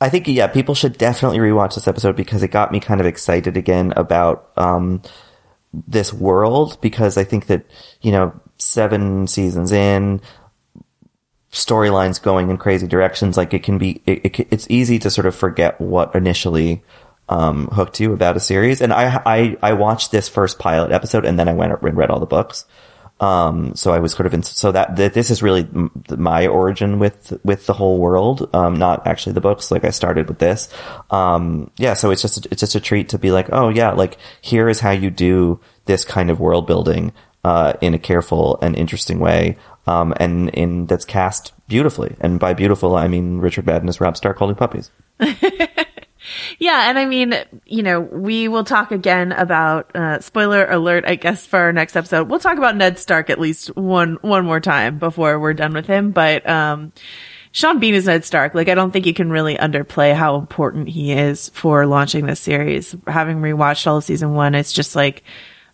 I 0.00 0.08
think, 0.08 0.28
yeah, 0.28 0.46
people 0.46 0.74
should 0.74 0.96
definitely 0.96 1.38
rewatch 1.38 1.74
this 1.74 1.86
episode 1.86 2.16
because 2.16 2.42
it 2.42 2.48
got 2.48 2.72
me 2.72 2.80
kind 2.80 3.00
of 3.00 3.06
excited 3.06 3.56
again 3.56 3.92
about, 3.96 4.50
um, 4.56 5.02
this 5.88 6.12
world 6.12 6.78
because 6.80 7.16
I 7.16 7.24
think 7.24 7.46
that, 7.46 7.64
you 8.00 8.12
know, 8.12 8.38
seven 8.58 9.26
seasons 9.26 9.72
in, 9.72 10.20
storylines 11.50 12.20
going 12.20 12.50
in 12.50 12.56
crazy 12.56 12.86
directions, 12.86 13.36
like 13.36 13.52
it 13.54 13.62
can 13.62 13.78
be, 13.78 14.02
it, 14.06 14.24
it, 14.24 14.46
it's 14.50 14.66
easy 14.70 14.98
to 14.98 15.10
sort 15.10 15.26
of 15.26 15.34
forget 15.34 15.80
what 15.80 16.14
initially, 16.14 16.82
um, 17.28 17.68
hooked 17.68 18.00
you 18.00 18.12
about 18.12 18.36
a 18.36 18.40
series. 18.40 18.80
And 18.80 18.92
I, 18.92 19.22
I, 19.24 19.56
I 19.62 19.72
watched 19.74 20.10
this 20.10 20.28
first 20.28 20.58
pilot 20.58 20.92
episode 20.92 21.24
and 21.24 21.38
then 21.38 21.48
I 21.48 21.52
went 21.54 21.72
and 21.72 21.96
read 21.96 22.10
all 22.10 22.20
the 22.20 22.26
books. 22.26 22.66
Um, 23.20 23.76
so 23.76 23.92
I 23.92 24.00
was 24.00 24.12
sort 24.12 24.26
of 24.26 24.34
in, 24.34 24.42
so 24.42 24.72
that, 24.72 24.96
that 24.96 25.14
this 25.14 25.30
is 25.30 25.42
really 25.42 25.68
my 26.10 26.48
origin 26.48 26.98
with, 26.98 27.38
with 27.44 27.66
the 27.66 27.72
whole 27.72 27.98
world. 27.98 28.50
Um, 28.52 28.74
not 28.74 29.06
actually 29.06 29.34
the 29.34 29.40
books. 29.40 29.70
Like 29.70 29.84
I 29.84 29.90
started 29.90 30.28
with 30.28 30.38
this. 30.38 30.68
Um, 31.10 31.70
yeah. 31.76 31.94
So 31.94 32.10
it's 32.10 32.22
just, 32.22 32.46
it's 32.46 32.60
just 32.60 32.74
a 32.74 32.80
treat 32.80 33.10
to 33.10 33.18
be 33.18 33.30
like, 33.30 33.48
oh 33.52 33.68
yeah, 33.68 33.92
like 33.92 34.18
here 34.40 34.68
is 34.68 34.80
how 34.80 34.90
you 34.90 35.10
do 35.10 35.60
this 35.84 36.04
kind 36.04 36.30
of 36.30 36.40
world 36.40 36.66
building, 36.66 37.12
uh, 37.44 37.74
in 37.80 37.94
a 37.94 37.98
careful 37.98 38.58
and 38.60 38.76
interesting 38.76 39.20
way. 39.20 39.56
Um, 39.86 40.14
and 40.18 40.48
in 40.50 40.86
that's 40.86 41.04
cast 41.04 41.52
beautifully. 41.68 42.16
And 42.20 42.38
by 42.38 42.54
beautiful, 42.54 42.96
I 42.96 43.08
mean 43.08 43.38
Richard 43.38 43.66
Madden 43.66 43.88
as 43.88 44.00
Robb 44.00 44.16
Stark 44.16 44.36
holding 44.36 44.56
puppies. 44.56 44.90
Yeah, 46.58 46.88
and 46.88 46.98
I 46.98 47.04
mean, 47.04 47.34
you 47.64 47.82
know, 47.82 48.00
we 48.00 48.48
will 48.48 48.64
talk 48.64 48.92
again 48.92 49.32
about 49.32 49.94
uh, 49.94 50.20
spoiler 50.20 50.66
alert. 50.66 51.04
I 51.06 51.16
guess 51.16 51.44
for 51.46 51.58
our 51.58 51.72
next 51.72 51.96
episode, 51.96 52.28
we'll 52.28 52.38
talk 52.38 52.58
about 52.58 52.76
Ned 52.76 52.98
Stark 52.98 53.30
at 53.30 53.40
least 53.40 53.76
one 53.76 54.18
one 54.22 54.44
more 54.44 54.60
time 54.60 54.98
before 54.98 55.38
we're 55.38 55.54
done 55.54 55.72
with 55.72 55.86
him. 55.86 56.10
But 56.12 56.48
um, 56.48 56.92
Sean 57.52 57.78
Bean 57.78 57.94
is 57.94 58.06
Ned 58.06 58.24
Stark. 58.24 58.54
Like, 58.54 58.68
I 58.68 58.74
don't 58.74 58.92
think 58.92 59.06
you 59.06 59.14
can 59.14 59.30
really 59.30 59.56
underplay 59.56 60.14
how 60.14 60.36
important 60.36 60.88
he 60.88 61.12
is 61.12 61.50
for 61.50 61.86
launching 61.86 62.26
this 62.26 62.40
series. 62.40 62.94
Having 63.06 63.38
rewatched 63.38 63.86
all 63.86 63.98
of 63.98 64.04
season 64.04 64.34
one, 64.34 64.54
it's 64.54 64.72
just 64.72 64.96
like 64.96 65.22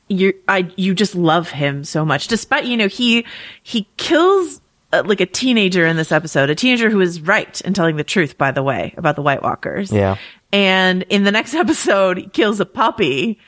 you 0.08 0.34
I 0.48 0.70
you 0.76 0.94
just 0.94 1.14
love 1.14 1.50
him 1.50 1.84
so 1.84 2.04
much. 2.04 2.28
Despite 2.28 2.64
you 2.64 2.76
know 2.76 2.88
he 2.88 3.26
he 3.62 3.87
kills 3.96 4.61
uh, 4.92 5.02
like 5.04 5.20
a 5.20 5.26
teenager 5.26 5.87
in 5.87 5.96
this 5.96 6.12
episode, 6.12 6.50
a 6.50 6.54
teenager 6.54 6.90
who 6.90 7.00
is 7.00 7.20
right 7.20 7.61
in 7.62 7.74
telling 7.74 7.96
the 7.96 8.04
truth, 8.04 8.38
by 8.38 8.50
the 8.50 8.62
way, 8.62 8.94
about 8.96 9.16
the 9.16 9.22
White 9.22 9.42
Walkers. 9.42 9.92
Yeah. 9.92 10.16
And 10.52 11.02
in 11.04 11.24
the 11.24 11.32
next 11.32 11.54
episode, 11.54 12.18
he 12.18 12.26
kills 12.28 12.61
a 12.61 12.66
puppy. 12.66 13.38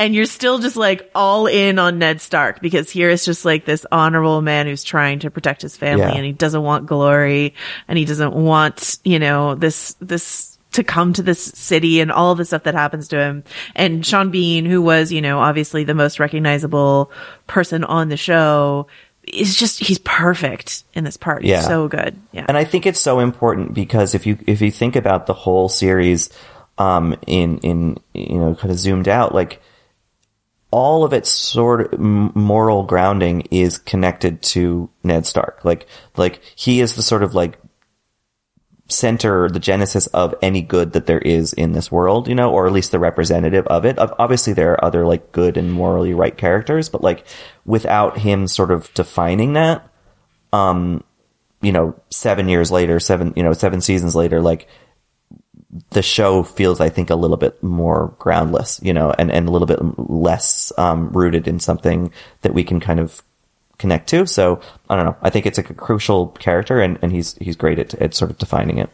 And 0.00 0.14
you're 0.14 0.26
still 0.26 0.60
just 0.60 0.76
like 0.76 1.10
all 1.12 1.48
in 1.48 1.80
on 1.80 1.98
Ned 1.98 2.20
Stark 2.20 2.60
because 2.60 2.88
here 2.88 3.10
is 3.10 3.24
just 3.24 3.44
like 3.44 3.64
this 3.64 3.84
honorable 3.90 4.40
man 4.42 4.68
who's 4.68 4.84
trying 4.84 5.18
to 5.20 5.30
protect 5.30 5.60
his 5.60 5.76
family 5.76 6.04
Yeah. 6.04 6.12
and 6.14 6.24
he 6.24 6.30
doesn't 6.32 6.62
want 6.62 6.86
glory 6.86 7.54
and 7.88 7.98
he 7.98 8.04
doesn't 8.04 8.32
want, 8.32 9.00
you 9.02 9.18
know, 9.18 9.56
this, 9.56 9.96
this 10.00 10.56
to 10.70 10.84
come 10.84 11.14
to 11.14 11.22
this 11.24 11.42
city 11.42 11.98
and 11.98 12.12
all 12.12 12.36
the 12.36 12.44
stuff 12.44 12.62
that 12.62 12.74
happens 12.74 13.08
to 13.08 13.18
him. 13.18 13.42
And 13.74 14.06
Sean 14.06 14.30
Bean, 14.30 14.66
who 14.66 14.80
was, 14.82 15.10
you 15.10 15.20
know, 15.20 15.40
obviously 15.40 15.82
the 15.82 15.94
most 15.96 16.20
recognizable 16.20 17.10
person 17.48 17.82
on 17.82 18.08
the 18.08 18.16
show, 18.16 18.86
is 19.34 19.54
just, 19.56 19.78
he's 19.80 19.98
perfect 19.98 20.84
in 20.94 21.04
this 21.04 21.16
part. 21.16 21.42
He's 21.42 21.50
Yeah. 21.50 21.60
so 21.62 21.88
good. 21.88 22.16
Yeah. 22.32 22.44
And 22.48 22.56
I 22.56 22.64
think 22.64 22.86
it's 22.86 23.00
so 23.00 23.20
important 23.20 23.74
because 23.74 24.14
if 24.14 24.26
you 24.26 24.38
if 24.46 24.60
you 24.60 24.70
think 24.70 24.96
about 24.96 25.26
the 25.26 25.34
whole 25.34 25.68
series 25.68 26.30
um 26.78 27.14
in 27.26 27.58
in 27.58 27.98
you 28.14 28.38
know 28.38 28.54
kind 28.54 28.70
of 28.70 28.78
zoomed 28.78 29.08
out 29.08 29.34
like 29.34 29.60
all 30.70 31.02
of 31.04 31.12
its 31.12 31.30
sort 31.30 31.92
of 31.94 31.98
moral 31.98 32.82
grounding 32.82 33.40
is 33.50 33.78
connected 33.78 34.42
to 34.42 34.90
Ned 35.02 35.24
Stark. 35.24 35.64
Like 35.64 35.86
like 36.16 36.40
he 36.56 36.80
is 36.80 36.94
the 36.94 37.02
sort 37.02 37.22
of 37.22 37.34
like 37.34 37.58
center, 38.88 39.48
the 39.50 39.58
genesis 39.58 40.06
of 40.08 40.34
any 40.40 40.62
good 40.62 40.92
that 40.92 41.06
there 41.06 41.18
is 41.18 41.52
in 41.52 41.72
this 41.72 41.92
world, 41.92 42.26
you 42.26 42.34
know, 42.34 42.50
or 42.50 42.66
at 42.66 42.72
least 42.72 42.90
the 42.90 42.98
representative 42.98 43.66
of 43.66 43.84
it. 43.84 43.98
Ob- 43.98 44.16
Obviously, 44.18 44.54
there 44.54 44.72
are 44.72 44.84
other 44.84 45.06
like 45.06 45.30
good 45.32 45.56
and 45.56 45.72
morally 45.72 46.14
right 46.14 46.36
characters, 46.36 46.88
but 46.88 47.02
like 47.02 47.24
without 47.66 48.18
him 48.18 48.46
sort 48.46 48.70
of 48.70 48.92
defining 48.94 49.52
that, 49.52 49.86
um, 50.52 51.04
you 51.60 51.72
know, 51.72 52.00
seven 52.10 52.48
years 52.48 52.70
later, 52.70 52.98
seven, 52.98 53.34
you 53.36 53.42
know, 53.42 53.52
seven 53.52 53.80
seasons 53.80 54.14
later, 54.14 54.40
like 54.40 54.68
the 55.90 56.02
show 56.02 56.42
feels, 56.42 56.80
I 56.80 56.88
think, 56.88 57.10
a 57.10 57.14
little 57.14 57.36
bit 57.36 57.62
more 57.62 58.14
groundless, 58.18 58.80
you 58.82 58.94
know, 58.94 59.12
and, 59.18 59.30
and 59.30 59.48
a 59.48 59.50
little 59.50 59.66
bit 59.66 59.80
less, 59.98 60.72
um, 60.78 61.10
rooted 61.10 61.46
in 61.46 61.60
something 61.60 62.10
that 62.40 62.54
we 62.54 62.64
can 62.64 62.80
kind 62.80 63.00
of 63.00 63.22
connect 63.78 64.08
to. 64.10 64.26
So 64.26 64.60
I 64.90 64.96
don't 64.96 65.06
know. 65.06 65.16
I 65.22 65.30
think 65.30 65.46
it's 65.46 65.58
a 65.58 65.62
crucial 65.62 66.28
character 66.28 66.80
and, 66.80 66.98
and 67.00 67.12
he's, 67.12 67.34
he's 67.36 67.56
great 67.56 67.78
at, 67.78 67.94
at 67.94 68.14
sort 68.14 68.30
of 68.30 68.38
defining 68.38 68.78
it. 68.78 68.90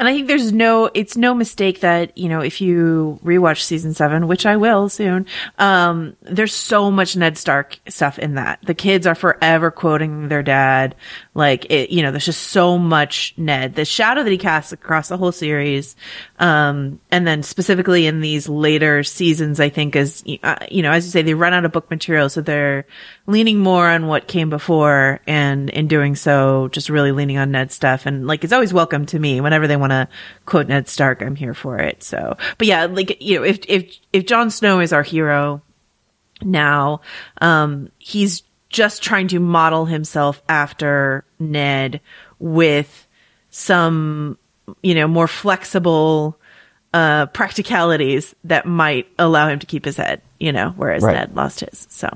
And 0.00 0.06
I 0.06 0.14
think 0.14 0.28
there's 0.28 0.52
no, 0.52 0.88
it's 0.94 1.16
no 1.16 1.34
mistake 1.34 1.80
that, 1.80 2.16
you 2.16 2.28
know, 2.28 2.40
if 2.40 2.60
you 2.60 3.18
rewatch 3.24 3.62
season 3.62 3.94
seven, 3.94 4.28
which 4.28 4.46
I 4.46 4.56
will 4.56 4.88
soon, 4.88 5.26
um, 5.58 6.16
there's 6.22 6.54
so 6.54 6.88
much 6.92 7.16
Ned 7.16 7.36
Stark 7.36 7.80
stuff 7.88 8.16
in 8.16 8.34
that. 8.34 8.60
The 8.62 8.74
kids 8.74 9.08
are 9.08 9.16
forever 9.16 9.72
quoting 9.72 10.28
their 10.28 10.44
dad. 10.44 10.94
Like, 11.34 11.64
it, 11.72 11.90
you 11.90 12.02
know, 12.04 12.12
there's 12.12 12.26
just 12.26 12.44
so 12.44 12.78
much 12.78 13.34
Ned. 13.36 13.74
The 13.74 13.84
shadow 13.84 14.22
that 14.22 14.30
he 14.30 14.38
casts 14.38 14.70
across 14.70 15.08
the 15.08 15.16
whole 15.16 15.32
series, 15.32 15.96
um, 16.38 17.00
and 17.10 17.26
then 17.26 17.42
specifically 17.42 18.06
in 18.06 18.20
these 18.20 18.48
later 18.48 19.02
seasons, 19.02 19.58
I 19.58 19.68
think 19.68 19.96
is, 19.96 20.22
uh, 20.44 20.64
you 20.70 20.82
know, 20.82 20.92
as 20.92 21.06
you 21.06 21.10
say, 21.10 21.22
they 21.22 21.34
run 21.34 21.54
out 21.54 21.64
of 21.64 21.72
book 21.72 21.90
material, 21.90 22.28
so 22.28 22.40
they're 22.40 22.86
leaning 23.28 23.60
more 23.60 23.88
on 23.88 24.08
what 24.08 24.26
came 24.26 24.50
before, 24.50 25.20
and 25.28 25.70
in 25.70 25.86
doing 25.86 26.16
so, 26.16 26.66
just 26.68 26.88
really 26.88 27.12
leaning 27.12 27.38
on 27.38 27.52
Ned 27.52 27.70
stuff. 27.70 28.06
And 28.06 28.26
like, 28.26 28.42
it's 28.42 28.52
always 28.52 28.72
welcome 28.72 29.06
to 29.06 29.18
me 29.20 29.40
whenever 29.40 29.68
they 29.68 29.76
want 29.76 29.92
to 29.92 30.08
quote 30.46 30.66
Ned 30.66 30.88
Stark. 30.88 31.22
I'm 31.22 31.36
here 31.36 31.54
for 31.54 31.78
it. 31.78 32.02
So, 32.02 32.36
but 32.58 32.66
yeah, 32.66 32.86
like 32.86 33.22
you 33.22 33.38
know, 33.38 33.44
if 33.44 33.60
if 33.68 33.96
if 34.12 34.26
Jon 34.26 34.50
Snow 34.50 34.80
is 34.80 34.92
our 34.92 35.04
hero, 35.04 35.62
now. 36.42 37.00
Um, 37.40 37.90
he's 37.98 38.42
just 38.68 39.02
trying 39.02 39.28
to 39.28 39.40
model 39.40 39.86
himself 39.86 40.42
after 40.48 41.24
Ned 41.38 42.00
with 42.38 43.06
some, 43.50 44.38
you 44.82 44.94
know, 44.94 45.08
more 45.08 45.26
flexible 45.28 46.38
uh, 46.92 47.26
practicalities 47.26 48.34
that 48.44 48.66
might 48.66 49.08
allow 49.18 49.48
him 49.48 49.58
to 49.58 49.66
keep 49.66 49.84
his 49.84 49.96
head, 49.96 50.20
you 50.38 50.52
know, 50.52 50.72
whereas 50.76 51.02
Right. 51.02 51.14
Ned 51.14 51.36
lost 51.36 51.60
his. 51.60 51.86
So 51.90 52.08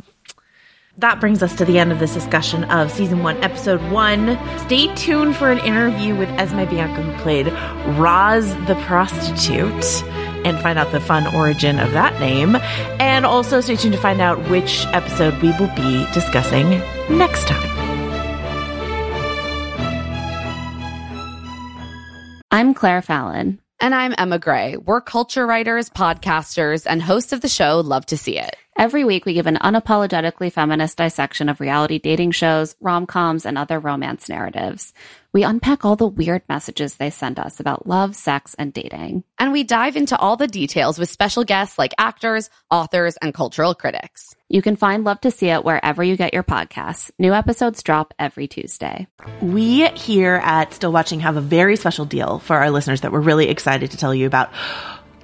that 0.99 1.21
brings 1.21 1.43
us 1.43 1.57
to 1.57 1.65
the 1.65 1.79
end 1.79 1.91
of 1.91 1.99
this 1.99 2.13
discussion 2.13 2.65
of 2.65 2.91
season 2.91 3.23
one, 3.23 3.43
episode 3.43 3.81
one. 3.91 4.39
Stay 4.67 4.95
tuned 4.95 5.37
for 5.37 5.51
an 5.51 5.59
interview 5.59 6.15
with 6.15 6.29
Esme 6.31 6.65
Bianco, 6.65 7.03
who 7.03 7.23
played 7.23 7.47
Roz 7.99 8.55
the 8.67 8.75
prostitute, 8.87 10.03
and 10.45 10.61
find 10.61 10.79
out 10.79 10.93
the 10.93 11.01
fun 11.01 11.35
origin 11.35 11.79
of 11.79 11.93
that 11.93 12.21
name. 12.21 12.57
And 13.01 13.25
also 13.25 13.61
stay 13.61 13.77
tuned 13.77 13.95
to 13.95 14.01
find 14.01 14.21
out 14.21 14.39
which 14.51 14.85
episode 14.87 15.41
we 15.43 15.51
will 15.59 15.75
be 15.75 16.07
discussing 16.13 16.69
next 17.11 17.49
time. 17.49 17.71
I'm 22.51 22.75
Claire 22.75 23.03
Fallon. 23.03 23.61
And 23.81 23.95
I'm 23.95 24.15
Emma 24.17 24.39
Gray. 24.39 24.77
We're 24.77 25.01
culture 25.01 25.45
writers, 25.45 25.91
podcasters, 25.91 26.87
and 26.89 27.03
hosts 27.03 27.33
of 27.33 27.41
the 27.41 27.49
show 27.49 27.81
Love 27.81 28.07
to 28.07 28.17
See 28.17 28.39
It. 28.39 28.55
Every 28.75 29.05
week, 29.05 29.27
we 29.27 29.35
give 29.35 29.47
an 29.47 29.59
unapologetically 29.59 30.51
feminist 30.51 30.97
dissection 30.97 31.51
of 31.51 31.61
reality 31.61 31.99
dating 31.99 32.31
shows, 32.31 32.75
rom 32.81 33.07
coms, 33.07 33.45
and 33.45 33.59
other 33.59 33.79
romance 33.79 34.31
narratives. 34.31 34.95
We 35.35 35.45
unpack 35.45 35.85
all 35.85 35.95
the 35.95 36.07
weird 36.07 36.43
messages 36.49 36.97
they 36.97 37.11
send 37.11 37.39
us 37.39 37.61
about 37.61 37.87
love, 37.87 38.17
sex, 38.17 38.55
and 38.59 38.73
dating. 38.73 39.25
And 39.39 39.53
we 39.53 39.63
dive 39.63 39.97
into 39.97 40.19
all 40.19 40.37
the 40.37 40.47
details 40.47 40.99
with 40.99 41.11
special 41.11 41.45
guests 41.45 41.79
like 41.79 41.93
actors, 41.99 42.49
authors, 42.71 43.17
and 43.19 43.35
cultural 43.35 43.75
critics. 43.75 44.35
You 44.49 44.63
can 44.63 44.77
find 44.77 45.05
Love 45.05 45.21
to 45.21 45.31
See 45.31 45.49
It 45.49 45.65
wherever 45.65 46.03
you 46.03 46.17
get 46.17 46.35
your 46.35 46.43
podcasts. 46.43 47.11
New 47.19 47.35
episodes 47.35 47.83
drop 47.83 48.15
every 48.19 48.49
Tuesday. 48.49 49.07
We 49.43 49.87
here 49.89 50.41
at 50.43 50.73
Still 50.73 50.93
Watching 50.93 51.21
have 51.21 51.37
a 51.37 51.43
very 51.43 51.77
special 51.77 52.07
deal 52.07 52.39
for 52.39 52.57
our 52.57 52.71
listeners 52.71 53.03
that 53.03 53.13
we're 53.13 53.21
really 53.21 53.49
excited 53.49 53.91
to 53.91 53.97
tell 53.99 54.15
you 54.15 54.27
about. 54.27 54.51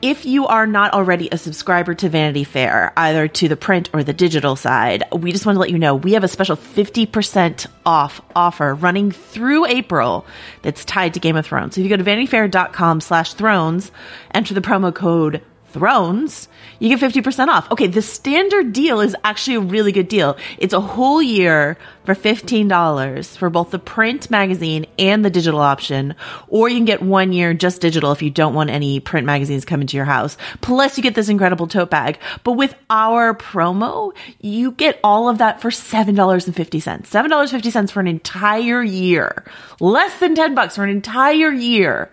If 0.01 0.25
you 0.25 0.47
are 0.47 0.69
not 0.69 0.93
already 0.93 1.29
a 1.33 1.39
subscriber 1.39 1.93
to 1.93 2.09
Vanity 2.09 2.45
Fair, 2.45 2.93
either 2.97 3.27
to 3.27 3.49
the 3.49 3.57
print 3.57 3.91
or 3.93 4.05
the 4.05 4.13
digital 4.13 4.55
side, 4.55 5.03
we 5.13 5.33
just 5.33 5.45
want 5.45 5.57
to 5.57 5.61
let 5.61 5.71
you 5.71 5.79
know 5.79 5.97
we 5.97 6.13
have 6.13 6.23
a 6.23 6.29
special 6.29 6.57
50% 6.57 7.67
off 7.85 8.21
offer 8.37 8.77
running 8.77 9.11
through 9.11 9.67
April 9.67 10.25
that's 10.63 10.85
tied 10.85 11.15
to 11.15 11.21
Game 11.21 11.35
of 11.35 11.47
Thrones. 11.47 11.75
So 11.75 11.81
if 11.81 11.85
you 11.85 11.91
go 11.91 11.97
to 11.97 12.09
vanityfair.com 12.09 13.01
slash 13.01 13.35
thrones, 13.35 13.91
enter 14.33 14.55
the 14.55 14.61
promo 14.61 14.95
code 14.95 15.43
thrones, 15.79 16.49
you 16.81 16.95
get 16.95 17.01
50% 17.01 17.47
off. 17.49 17.71
Okay, 17.71 17.87
the 17.87 18.03
standard 18.03 18.73
deal 18.73 19.01
is 19.01 19.15
actually 19.23 19.57
a 19.57 19.61
really 19.61 19.93
good 19.93 20.09
deal. 20.09 20.37
It's 20.59 20.75
a 20.75 20.81
whole 20.81 21.23
year 21.23 21.79
for 22.05 22.15
$15 22.15 23.37
for 23.37 23.49
both 23.49 23.71
the 23.71 23.79
print 23.79 24.31
magazine 24.31 24.87
and 24.99 25.25
the 25.25 25.31
digital 25.31 25.61
option, 25.61 26.17
or 26.49 26.69
you 26.69 26.77
can 26.77 26.85
get 26.85 27.01
one 27.01 27.33
year 27.33 27.55
just 27.55 27.81
digital 27.81 28.11
if 28.11 28.23
you 28.23 28.31
don't 28.31 28.55
want 28.55 28.71
any 28.71 28.99
print 28.99 29.25
magazines 29.25 29.65
coming 29.65 29.87
to 29.87 29.97
your 29.97 30.05
house. 30.05 30.37
Plus 30.61 30.97
you 30.97 31.03
get 31.03 31.15
this 31.15 31.29
incredible 31.29 31.69
tote 31.69 31.91
bag. 31.91 32.19
But 32.43 32.53
with 32.53 32.75
our 32.91 33.35
promo, 33.35 34.13
you 34.41 34.73
get 34.73 34.99
all 35.05 35.29
of 35.29 35.39
that 35.39 35.61
for 35.61 35.71
$7.50. 35.71 36.53
$7.50 36.53 37.91
for 37.91 38.01
an 38.01 38.09
entire 38.09 38.83
year. 38.83 39.45
Less 39.79 40.19
than 40.19 40.35
10 40.35 40.55
bucks 40.57 40.75
for 40.75 40.83
an 40.83 40.91
entire 40.91 41.53
year 41.53 42.11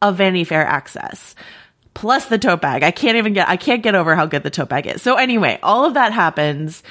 of 0.00 0.16
Vanity 0.16 0.44
Fair 0.44 0.66
access 0.66 1.34
plus 1.94 2.26
the 2.26 2.38
tote 2.38 2.60
bag. 2.60 2.82
I 2.82 2.90
can't 2.90 3.16
even 3.16 3.32
get, 3.32 3.48
I 3.48 3.56
can't 3.56 3.82
get 3.82 3.94
over 3.94 4.14
how 4.14 4.26
good 4.26 4.42
the 4.42 4.50
tote 4.50 4.68
bag 4.68 4.86
is. 4.86 5.02
So 5.02 5.16
anyway, 5.16 5.58
all 5.62 5.84
of 5.84 5.94
that 5.94 6.12
happens. 6.12 6.82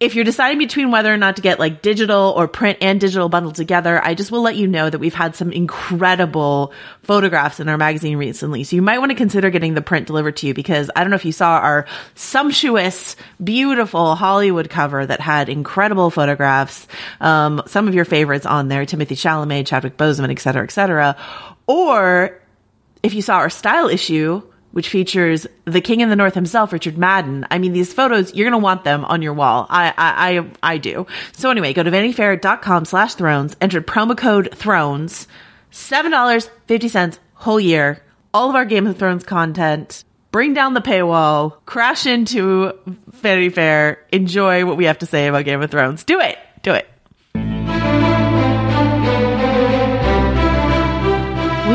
If 0.00 0.16
you're 0.16 0.24
deciding 0.24 0.58
between 0.58 0.90
whether 0.90 1.14
or 1.14 1.16
not 1.16 1.36
to 1.36 1.42
get 1.42 1.60
like 1.60 1.80
digital 1.80 2.34
or 2.36 2.48
print 2.48 2.78
and 2.80 3.00
digital 3.00 3.28
bundled 3.28 3.54
together, 3.54 4.04
I 4.04 4.14
just 4.14 4.32
will 4.32 4.42
let 4.42 4.56
you 4.56 4.66
know 4.66 4.90
that 4.90 4.98
we've 4.98 5.14
had 5.14 5.36
some 5.36 5.52
incredible 5.52 6.72
photographs 7.04 7.60
in 7.60 7.68
our 7.68 7.78
magazine 7.78 8.18
recently. 8.18 8.64
So 8.64 8.74
you 8.74 8.82
might 8.82 8.98
want 8.98 9.12
to 9.12 9.16
consider 9.16 9.48
getting 9.50 9.74
the 9.74 9.80
print 9.80 10.08
delivered 10.08 10.38
to 10.38 10.48
you 10.48 10.54
because 10.54 10.90
I 10.96 11.04
don't 11.04 11.10
know 11.10 11.14
if 11.14 11.24
you 11.24 11.30
saw 11.30 11.58
our 11.58 11.86
sumptuous, 12.16 13.14
beautiful 13.44 14.16
Hollywood 14.16 14.68
cover 14.68 15.06
that 15.06 15.20
had 15.20 15.48
incredible 15.48 16.10
photographs. 16.10 16.88
Um, 17.20 17.62
some 17.68 17.86
of 17.86 17.94
your 17.94 18.04
favorites 18.04 18.44
on 18.44 18.66
there, 18.66 18.84
Timothée 18.84 19.10
Chalamet, 19.10 19.68
Chadwick 19.68 19.96
Boseman, 19.96 20.32
et 20.32 20.40
cetera, 20.40 20.64
et 20.64 20.72
cetera. 20.72 21.16
Or 21.68 22.41
if 23.02 23.14
you 23.14 23.22
saw 23.22 23.36
our 23.36 23.50
style 23.50 23.88
issue, 23.88 24.42
which 24.72 24.88
features 24.88 25.46
the 25.64 25.80
king 25.80 26.00
in 26.00 26.08
the 26.08 26.16
north 26.16 26.34
himself, 26.34 26.72
Richard 26.72 26.98
Madden. 26.98 27.46
I 27.50 27.58
mean, 27.58 27.72
these 27.72 27.92
photos, 27.92 28.34
you're 28.34 28.48
going 28.48 28.60
to 28.60 28.64
want 28.64 28.84
them 28.84 29.04
on 29.04 29.22
your 29.22 29.34
wall. 29.34 29.66
I, 29.68 29.88
I, 29.96 30.38
I, 30.38 30.50
I 30.62 30.78
do. 30.78 31.06
So 31.32 31.50
anyway, 31.50 31.72
go 31.72 31.82
to 31.82 31.90
vanityfair.com 31.90 32.86
slash 32.86 33.14
thrones, 33.14 33.54
enter 33.60 33.80
promo 33.80 34.16
code 34.16 34.50
thrones, 34.54 35.28
$7.50 35.72 37.18
whole 37.34 37.60
year, 37.60 38.02
all 38.32 38.48
of 38.48 38.56
our 38.56 38.64
Game 38.64 38.86
of 38.86 38.96
Thrones 38.98 39.24
content, 39.24 40.04
bring 40.30 40.54
down 40.54 40.74
the 40.74 40.80
paywall, 40.80 41.56
crash 41.66 42.06
into 42.06 42.72
Vanity 42.86 43.50
Fair, 43.50 44.04
enjoy 44.10 44.64
what 44.64 44.76
we 44.76 44.86
have 44.86 44.98
to 44.98 45.06
say 45.06 45.26
about 45.26 45.44
Game 45.44 45.60
of 45.60 45.70
Thrones. 45.70 46.04
Do 46.04 46.20
it. 46.20 46.38
Do 46.62 46.72
it. 46.72 46.88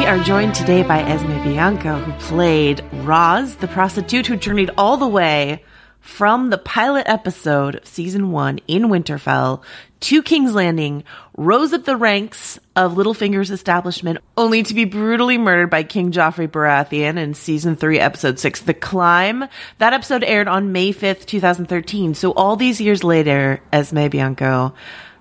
Are 0.07 0.23
joined 0.23 0.55
today 0.55 0.83
by 0.83 1.01
Esme 1.01 1.43
Bianco, 1.43 1.97
who 1.97 2.13
played 2.27 2.81
Roz, 2.93 3.57
the 3.57 3.67
prostitute 3.67 4.25
who 4.25 4.37
journeyed 4.37 4.71
all 4.77 4.95
the 4.95 5.05
way 5.05 5.65
from 5.99 6.49
the 6.49 6.57
pilot 6.57 7.03
episode 7.09 7.75
of 7.75 7.85
season 7.85 8.31
one 8.31 8.61
in 8.69 8.83
Winterfell 8.83 9.63
to 9.99 10.23
King's 10.23 10.55
Landing, 10.55 11.03
rose 11.35 11.73
up 11.73 11.83
the 11.83 11.97
ranks 11.97 12.57
of 12.73 12.93
Littlefinger's 12.93 13.51
establishment, 13.51 14.19
only 14.37 14.63
to 14.63 14.73
be 14.73 14.85
brutally 14.85 15.37
murdered 15.37 15.69
by 15.69 15.83
King 15.83 16.13
Joffrey 16.13 16.47
Baratheon 16.47 17.17
in 17.17 17.33
season 17.33 17.75
three, 17.75 17.99
episode 17.99 18.39
six, 18.39 18.61
The 18.61 18.73
Climb. 18.73 19.43
That 19.79 19.91
episode 19.91 20.23
aired 20.23 20.47
on 20.47 20.71
May 20.71 20.93
5th, 20.93 21.25
2013. 21.25 22.13
So 22.13 22.31
all 22.31 22.55
these 22.55 22.79
years 22.79 23.03
later, 23.03 23.61
Esme 23.73 24.07
Bianco, 24.07 24.73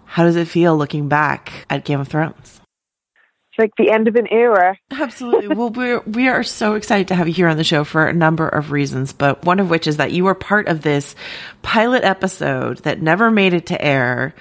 how 0.05 0.22
does 0.22 0.37
it 0.37 0.46
feel 0.46 0.77
looking 0.77 1.09
back 1.09 1.66
at 1.68 1.85
Game 1.85 1.99
of 1.99 2.07
Thrones? 2.07 2.55
It's 3.56 3.62
like 3.62 3.76
the 3.78 3.90
end 3.90 4.06
of 4.06 4.16
an 4.16 4.26
era. 4.30 4.78
Absolutely. 4.90 5.54
Well, 5.54 5.70
we're, 5.70 6.00
we 6.00 6.28
are 6.28 6.42
so 6.42 6.74
excited 6.74 7.08
to 7.08 7.14
have 7.14 7.26
you 7.26 7.32
here 7.32 7.48
on 7.48 7.56
the 7.56 7.64
show 7.64 7.84
for 7.84 8.06
a 8.06 8.12
number 8.12 8.46
of 8.46 8.70
reasons, 8.70 9.14
but 9.14 9.46
one 9.46 9.60
of 9.60 9.70
which 9.70 9.86
is 9.86 9.96
that 9.96 10.12
you 10.12 10.24
were 10.24 10.34
part 10.34 10.68
of 10.68 10.82
this 10.82 11.14
pilot 11.62 12.04
episode 12.04 12.78
that 12.78 13.00
never 13.00 13.30
made 13.30 13.54
it 13.54 13.66
to 13.66 13.82
air. 13.82 14.34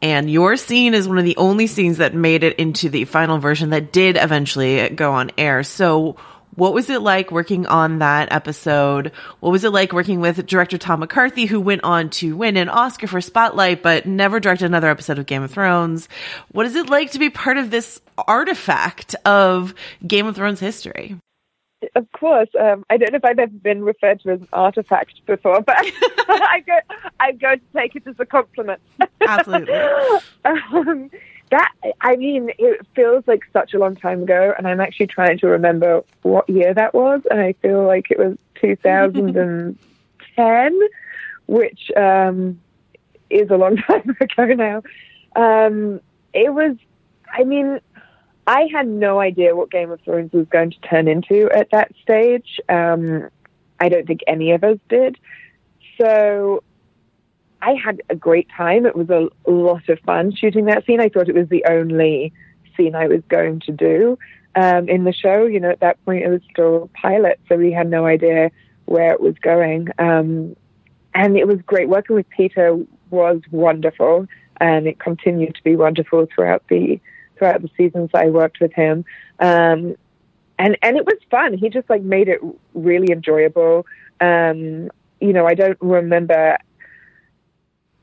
And 0.00 0.30
your 0.30 0.56
scene 0.56 0.94
is 0.94 1.08
one 1.08 1.18
of 1.18 1.24
the 1.24 1.36
only 1.36 1.66
scenes 1.66 1.98
that 1.98 2.14
made 2.14 2.44
it 2.44 2.60
into 2.60 2.88
the 2.88 3.06
final 3.06 3.38
version 3.38 3.70
that 3.70 3.92
did 3.92 4.16
eventually 4.16 4.88
go 4.90 5.12
on 5.12 5.32
air. 5.36 5.64
So 5.64 6.16
what 6.54 6.74
was 6.74 6.90
it 6.90 7.00
like 7.00 7.30
working 7.30 7.66
on 7.66 7.98
that 7.98 8.32
episode? 8.32 9.12
What 9.40 9.50
was 9.50 9.64
it 9.64 9.70
like 9.70 9.92
working 9.92 10.20
with 10.20 10.44
director 10.46 10.78
Tom 10.78 11.00
McCarthy, 11.00 11.46
who 11.46 11.60
went 11.60 11.84
on 11.84 12.10
to 12.10 12.36
win 12.36 12.56
an 12.56 12.68
Oscar 12.68 13.06
for 13.06 13.20
Spotlight, 13.20 13.82
but 13.82 14.06
never 14.06 14.40
directed 14.40 14.66
another 14.66 14.88
episode 14.88 15.18
of 15.18 15.26
Game 15.26 15.42
of 15.42 15.50
Thrones? 15.50 16.08
What 16.52 16.66
is 16.66 16.74
it 16.74 16.88
like 16.88 17.12
to 17.12 17.18
be 17.18 17.30
part 17.30 17.56
of 17.56 17.70
this 17.70 18.00
artifact 18.18 19.14
of 19.24 19.74
Game 20.06 20.26
of 20.26 20.36
Thrones 20.36 20.60
history? 20.60 21.16
Of 21.94 22.06
course, 22.12 22.50
um, 22.60 22.84
I 22.90 22.98
don't 22.98 23.12
know 23.12 23.16
if 23.16 23.24
I've 23.24 23.38
ever 23.38 23.50
been 23.50 23.82
referred 23.82 24.20
to 24.20 24.32
as 24.32 24.40
an 24.40 24.48
artifact 24.52 25.24
before, 25.24 25.62
but 25.62 25.76
I 25.78 26.62
go, 26.66 26.78
I'm 27.18 27.38
going 27.38 27.60
to 27.60 27.64
take 27.74 27.96
it 27.96 28.06
as 28.06 28.16
a 28.18 28.26
compliment. 28.26 28.80
Absolutely. 29.26 29.72
um, 30.44 31.10
that 31.50 31.72
I 32.00 32.16
mean, 32.16 32.50
it 32.58 32.86
feels 32.94 33.24
like 33.26 33.42
such 33.52 33.74
a 33.74 33.78
long 33.78 33.96
time 33.96 34.22
ago, 34.22 34.54
and 34.56 34.66
I'm 34.66 34.80
actually 34.80 35.08
trying 35.08 35.36
to 35.38 35.48
remember 35.48 36.02
what 36.22 36.48
year 36.48 36.72
that 36.74 36.94
was, 36.94 37.20
and 37.30 37.38
I 37.40 37.52
feel 37.54 37.84
like 37.84 38.10
it 38.10 38.18
was 38.18 38.38
2010, 38.60 40.80
which 41.46 41.90
um, 41.96 42.60
is 43.28 43.50
a 43.50 43.56
long 43.56 43.76
time 43.88 44.16
ago 44.20 44.46
now. 44.46 44.82
Um, 45.34 46.00
it 46.32 46.54
was, 46.54 46.76
I 47.32 47.42
mean, 47.44 47.80
I 48.46 48.68
had 48.72 48.86
no 48.86 49.20
idea 49.20 49.56
what 49.56 49.70
Game 49.70 49.90
of 49.90 50.00
Thrones 50.02 50.32
was 50.32 50.46
going 50.48 50.70
to 50.70 50.80
turn 50.80 51.08
into 51.08 51.50
at 51.50 51.70
that 51.70 51.92
stage. 52.02 52.60
Um, 52.68 53.30
I 53.78 53.88
don't 53.88 54.06
think 54.06 54.20
any 54.26 54.52
of 54.52 54.62
us 54.62 54.76
did. 54.88 55.18
So 56.00 56.62
I 57.62 57.74
had 57.74 58.02
a 58.08 58.14
great 58.14 58.48
time. 58.56 58.86
It 58.86 58.96
was 58.96 59.10
a 59.10 59.28
lot 59.50 59.88
of 59.88 59.98
fun 60.00 60.34
shooting 60.34 60.66
that 60.66 60.86
scene. 60.86 61.00
I 61.00 61.08
thought 61.08 61.28
it 61.28 61.34
was 61.34 61.48
the 61.48 61.64
only 61.68 62.32
scene 62.76 62.94
I 62.94 63.06
was 63.06 63.22
going 63.28 63.60
to 63.60 63.72
do 63.72 64.18
um, 64.54 64.88
in 64.88 65.04
the 65.04 65.12
show. 65.12 65.44
You 65.44 65.60
know, 65.60 65.70
at 65.70 65.80
that 65.80 66.02
point 66.04 66.24
it 66.24 66.28
was 66.28 66.40
still 66.50 66.84
a 66.84 66.98
pilot, 66.98 67.40
so 67.48 67.56
we 67.56 67.72
had 67.72 67.88
no 67.88 68.06
idea 68.06 68.50
where 68.86 69.12
it 69.12 69.20
was 69.20 69.34
going. 69.40 69.88
Um, 69.98 70.56
and 71.14 71.36
it 71.36 71.46
was 71.46 71.58
great. 71.66 71.88
Working 71.88 72.16
with 72.16 72.28
Peter 72.30 72.78
was 73.10 73.40
wonderful, 73.50 74.26
and 74.60 74.86
it 74.86 74.98
continued 74.98 75.54
to 75.54 75.62
be 75.62 75.76
wonderful 75.76 76.26
throughout 76.34 76.62
the 76.68 77.00
throughout 77.36 77.62
the 77.62 77.70
seasons 77.76 78.10
I 78.14 78.26
worked 78.26 78.60
with 78.60 78.72
him. 78.72 79.04
Um, 79.38 79.96
and 80.58 80.76
and 80.82 80.96
it 80.96 81.04
was 81.04 81.16
fun. 81.30 81.54
He 81.54 81.68
just 81.68 81.88
like 81.90 82.02
made 82.02 82.28
it 82.28 82.40
really 82.74 83.12
enjoyable. 83.12 83.86
Um, 84.20 84.90
you 85.20 85.32
know, 85.32 85.46
I 85.46 85.54
don't 85.54 85.78
remember 85.80 86.58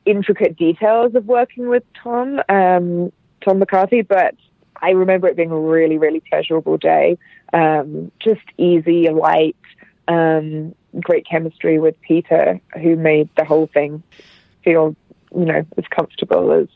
intricate 0.08 0.56
details 0.56 1.14
of 1.14 1.26
working 1.26 1.68
with 1.68 1.82
Tom, 2.02 2.40
um, 2.48 3.12
Tom 3.44 3.58
McCarthy, 3.58 4.02
but 4.02 4.34
I 4.80 4.90
remember 4.90 5.28
it 5.28 5.36
being 5.36 5.50
a 5.50 5.58
really, 5.58 5.98
really 5.98 6.20
pleasurable 6.20 6.78
day. 6.78 7.18
Um, 7.52 8.10
just 8.20 8.42
easy, 8.56 9.08
light, 9.10 9.56
um, 10.06 10.74
great 11.00 11.26
chemistry 11.26 11.78
with 11.78 12.00
Peter, 12.00 12.60
who 12.74 12.96
made 12.96 13.28
the 13.36 13.44
whole 13.44 13.66
thing 13.66 14.02
feel, 14.64 14.96
you 15.34 15.44
know, 15.44 15.64
as 15.76 15.84
comfortable 15.90 16.52
as 16.52 16.68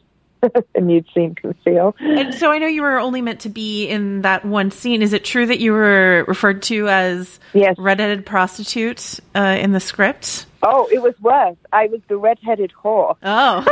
a 0.75 0.81
nude 0.81 1.07
scene 1.15 1.35
can 1.35 1.55
feel. 1.65 1.95
And 2.01 2.35
so 2.35 2.51
I 2.51 2.59
know 2.59 2.67
you 2.67 2.83
were 2.83 2.99
only 2.99 3.23
meant 3.23 3.41
to 3.41 3.49
be 3.49 3.87
in 3.87 4.23
that 4.23 4.45
one 4.45 4.71
scene. 4.71 5.03
Is 5.03 5.13
it 5.13 5.25
true 5.25 5.47
that 5.47 5.61
you 5.61 5.73
were 5.73 6.25
referred 6.27 6.63
to 6.65 6.89
as 6.89 7.39
yes. 7.55 7.77
redheaded 7.79 8.27
prostitute 8.27 9.21
uh, 9.35 9.57
in 9.59 9.73
the 9.73 9.81
script? 9.81 10.47
Oh, 10.63 10.89
it 10.93 11.03
was 11.03 11.15
worse. 11.21 11.57
I 11.73 11.87
was 11.87 12.01
the 12.09 12.17
redheaded 12.17 12.73
whore. 12.73 13.17
Oh. 13.23 13.67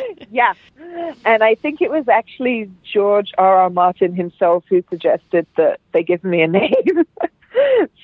yeah. 0.30 0.54
And 1.24 1.42
I 1.42 1.56
think 1.56 1.80
it 1.80 1.90
was 1.90 2.08
actually 2.08 2.70
George 2.92 3.32
R. 3.36 3.56
R. 3.56 3.70
Martin 3.70 4.14
himself 4.14 4.64
who 4.68 4.84
suggested 4.88 5.46
that 5.56 5.80
they 5.92 6.04
give 6.04 6.22
me 6.22 6.42
a 6.42 6.48
name. 6.48 6.72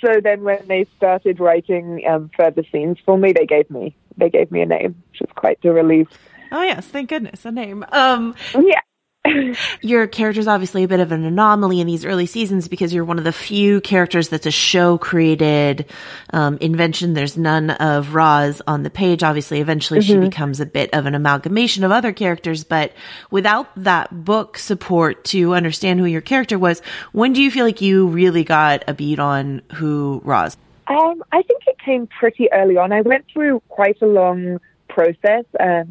so 0.04 0.20
then 0.22 0.42
when 0.42 0.66
they 0.66 0.86
started 0.96 1.38
writing 1.38 2.02
um, 2.08 2.30
further 2.36 2.64
scenes 2.72 2.98
for 3.04 3.16
me, 3.16 3.32
they 3.32 3.46
gave 3.46 3.70
me 3.70 3.94
they 4.16 4.30
gave 4.30 4.50
me 4.50 4.60
a 4.60 4.66
name, 4.66 5.02
which 5.10 5.20
was 5.20 5.30
quite 5.34 5.58
a 5.64 5.72
relief. 5.72 6.08
Oh 6.52 6.62
yes, 6.62 6.86
thank 6.86 7.08
goodness, 7.08 7.44
a 7.44 7.52
name. 7.52 7.84
Um, 7.92 8.34
yeah. 8.54 8.80
your 9.80 10.06
character's 10.06 10.46
obviously 10.46 10.84
a 10.84 10.88
bit 10.88 11.00
of 11.00 11.12
an 11.12 11.24
anomaly 11.24 11.80
in 11.80 11.86
these 11.86 12.04
early 12.04 12.26
seasons 12.26 12.68
because 12.68 12.92
you're 12.92 13.04
one 13.04 13.18
of 13.18 13.24
the 13.24 13.32
few 13.32 13.80
characters 13.80 14.28
that's 14.28 14.46
a 14.46 14.50
show 14.50 14.98
created 14.98 15.86
um, 16.32 16.58
invention. 16.60 17.14
There's 17.14 17.36
none 17.36 17.70
of 17.70 18.14
Roz 18.14 18.60
on 18.66 18.82
the 18.82 18.90
page. 18.90 19.22
Obviously, 19.22 19.60
eventually 19.60 20.00
mm-hmm. 20.00 20.22
she 20.22 20.28
becomes 20.28 20.60
a 20.60 20.66
bit 20.66 20.92
of 20.92 21.06
an 21.06 21.14
amalgamation 21.14 21.84
of 21.84 21.90
other 21.90 22.12
characters, 22.12 22.64
but 22.64 22.92
without 23.30 23.68
that 23.76 24.24
book 24.24 24.58
support 24.58 25.24
to 25.26 25.54
understand 25.54 26.00
who 26.00 26.06
your 26.06 26.20
character 26.20 26.58
was, 26.58 26.80
when 27.12 27.32
do 27.32 27.42
you 27.42 27.50
feel 27.50 27.64
like 27.64 27.80
you 27.80 28.08
really 28.08 28.44
got 28.44 28.84
a 28.86 28.94
beat 28.94 29.18
on 29.18 29.62
who 29.74 30.20
Roz? 30.24 30.56
Um, 30.86 31.24
I 31.32 31.42
think 31.42 31.62
it 31.66 31.78
came 31.82 32.06
pretty 32.06 32.52
early 32.52 32.76
on. 32.76 32.92
I 32.92 33.00
went 33.00 33.24
through 33.32 33.60
quite 33.68 34.02
a 34.02 34.06
long 34.06 34.60
process 34.98 35.44
um, 35.58 35.90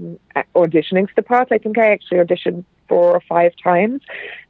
auditioning 0.55 1.05
for 1.09 1.15
the 1.19 1.25
part. 1.31 1.47
I 1.51 1.59
think 1.63 1.77
I 1.77 1.87
actually 1.95 2.19
auditioned 2.25 2.63
four 2.87 3.07
or 3.17 3.21
five 3.35 3.51
times. 3.61 4.01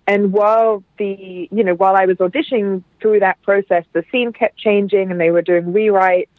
And 0.06 0.22
while 0.40 0.84
the, 1.02 1.14
you 1.58 1.64
know, 1.64 1.76
while 1.84 1.96
I 1.96 2.06
was 2.06 2.18
auditioning 2.18 2.84
through 3.00 3.20
that 3.22 3.42
process, 3.42 3.84
the 3.94 4.04
scene 4.12 4.32
kept 4.42 4.56
changing 4.68 5.06
and 5.12 5.20
they 5.20 5.32
were 5.32 5.42
doing 5.42 5.66
rewrites. 5.78 6.36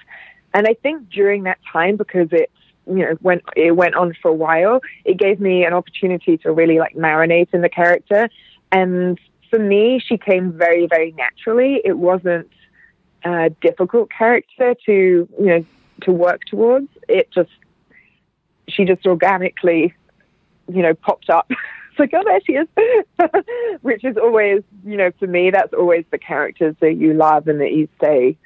And 0.52 0.66
I 0.72 0.74
think 0.84 1.10
during 1.10 1.44
that 1.44 1.58
time, 1.76 1.96
because 1.96 2.28
it, 2.30 2.50
you 2.86 3.02
know, 3.04 3.14
went, 3.20 3.42
it 3.56 3.74
went 3.82 3.94
on 3.94 4.14
for 4.20 4.30
a 4.30 4.38
while, 4.46 4.80
it 5.04 5.16
gave 5.16 5.40
me 5.40 5.64
an 5.64 5.72
opportunity 5.72 6.36
to 6.38 6.52
really 6.52 6.78
like 6.78 6.94
marinate 6.94 7.48
in 7.52 7.62
the 7.62 7.74
character. 7.80 8.28
And 8.70 9.18
for 9.50 9.58
me, 9.58 10.00
she 10.06 10.16
came 10.18 10.52
very, 10.52 10.86
very 10.86 11.12
naturally. 11.12 11.80
It 11.84 11.96
wasn't 12.10 12.50
a 13.24 13.50
difficult 13.68 14.10
character 14.10 14.74
to, 14.86 14.92
you 14.92 15.46
know, 15.50 15.64
to 16.02 16.12
work 16.12 16.42
towards. 16.44 16.88
It 17.08 17.26
just, 17.32 17.50
she 18.68 18.84
just 18.84 19.06
organically, 19.06 19.94
you 20.68 20.82
know, 20.82 20.94
popped 20.94 21.30
up 21.30 21.50
it's 21.94 22.00
like, 22.00 22.12
oh, 22.14 22.24
there 22.24 22.40
she 22.44 22.54
is. 22.54 22.68
Which 23.82 24.04
is 24.04 24.16
always, 24.16 24.62
you 24.84 24.96
know, 24.96 25.10
for 25.18 25.26
me, 25.26 25.50
that's 25.50 25.72
always 25.72 26.04
the 26.10 26.18
characters 26.18 26.74
that 26.80 26.94
you 26.94 27.14
love 27.14 27.46
and 27.46 27.60
that 27.60 27.72
you 27.72 27.88
stay 27.98 28.36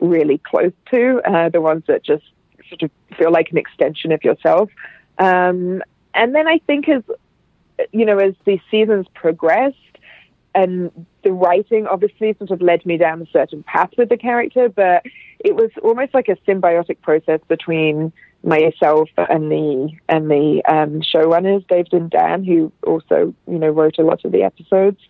really 0.00 0.38
close 0.38 0.72
to, 0.90 1.20
uh, 1.24 1.48
the 1.48 1.60
ones 1.60 1.84
that 1.88 2.04
just 2.04 2.24
sort 2.68 2.82
of 2.82 2.90
feel 3.16 3.32
like 3.32 3.50
an 3.50 3.58
extension 3.58 4.12
of 4.12 4.22
yourself. 4.22 4.70
Um, 5.18 5.82
and 6.14 6.34
then 6.34 6.46
I 6.46 6.58
think 6.66 6.88
as, 6.88 7.02
you 7.92 8.04
know, 8.04 8.18
as 8.18 8.34
the 8.44 8.60
seasons 8.70 9.06
progressed, 9.14 9.76
and 10.54 11.06
the 11.22 11.32
writing 11.32 11.86
obviously 11.86 12.34
sort 12.38 12.50
of 12.50 12.60
led 12.60 12.84
me 12.84 12.96
down 12.96 13.22
a 13.22 13.26
certain 13.32 13.62
path 13.62 13.90
with 13.96 14.08
the 14.08 14.16
character, 14.16 14.68
but 14.68 15.04
it 15.38 15.54
was 15.54 15.70
almost 15.82 16.14
like 16.14 16.28
a 16.28 16.36
symbiotic 16.48 17.00
process 17.00 17.40
between 17.48 18.12
myself 18.42 19.08
and 19.16 19.50
the 19.50 19.90
and 20.08 20.30
the 20.30 20.62
um, 20.68 21.00
showrunners, 21.00 21.66
David 21.68 21.92
and 21.92 22.10
Dan, 22.10 22.44
who 22.44 22.72
also 22.86 23.34
you 23.46 23.58
know 23.58 23.68
wrote 23.68 23.98
a 23.98 24.02
lot 24.02 24.24
of 24.24 24.32
the 24.32 24.42
episodes. 24.42 25.00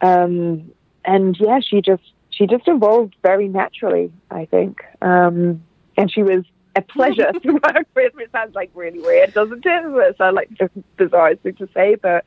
Um, 0.00 0.72
and 1.04 1.36
yeah, 1.38 1.60
she 1.60 1.80
just 1.80 2.02
she 2.30 2.46
just 2.46 2.66
evolved 2.66 3.14
very 3.22 3.48
naturally, 3.48 4.12
I 4.30 4.46
think. 4.46 4.78
Um, 5.00 5.62
and 5.96 6.10
she 6.10 6.22
was 6.22 6.44
a 6.76 6.82
pleasure 6.82 7.32
to 7.42 7.52
work 7.52 7.86
with. 7.94 8.12
It 8.18 8.30
sounds 8.32 8.54
like 8.54 8.70
really 8.74 9.00
weird, 9.00 9.34
doesn't 9.34 9.64
it? 9.64 9.84
It 9.84 10.16
sounds 10.18 10.34
like 10.34 10.50
just 10.50 10.72
bizarre 10.96 11.34
thing 11.36 11.54
to 11.56 11.68
say, 11.74 11.96
but 11.96 12.24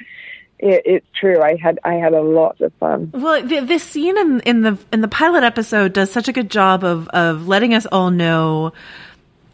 it, 0.59 0.81
it's 0.85 1.07
true. 1.19 1.41
I 1.41 1.55
had 1.55 1.79
I 1.83 1.95
had 1.95 2.13
a 2.13 2.21
lot 2.21 2.61
of 2.61 2.73
fun. 2.79 3.11
Well, 3.13 3.45
the, 3.45 3.59
this 3.61 3.83
scene 3.83 4.17
in 4.17 4.39
in 4.41 4.61
the 4.61 4.77
in 4.91 5.01
the 5.01 5.07
pilot 5.07 5.43
episode 5.43 5.93
does 5.93 6.11
such 6.11 6.27
a 6.27 6.33
good 6.33 6.49
job 6.49 6.83
of 6.83 7.07
of 7.09 7.47
letting 7.47 7.73
us 7.73 7.85
all 7.91 8.11
know, 8.11 8.73